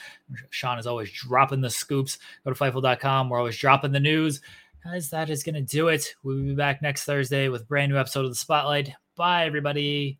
[0.51, 2.17] Sean is always dropping the scoops.
[2.45, 3.29] Go to Fightful.com.
[3.29, 4.41] We're always dropping the news.
[4.83, 6.15] Guys, that is going to do it.
[6.23, 8.93] We'll be back next Thursday with brand new episode of The Spotlight.
[9.15, 10.19] Bye, everybody.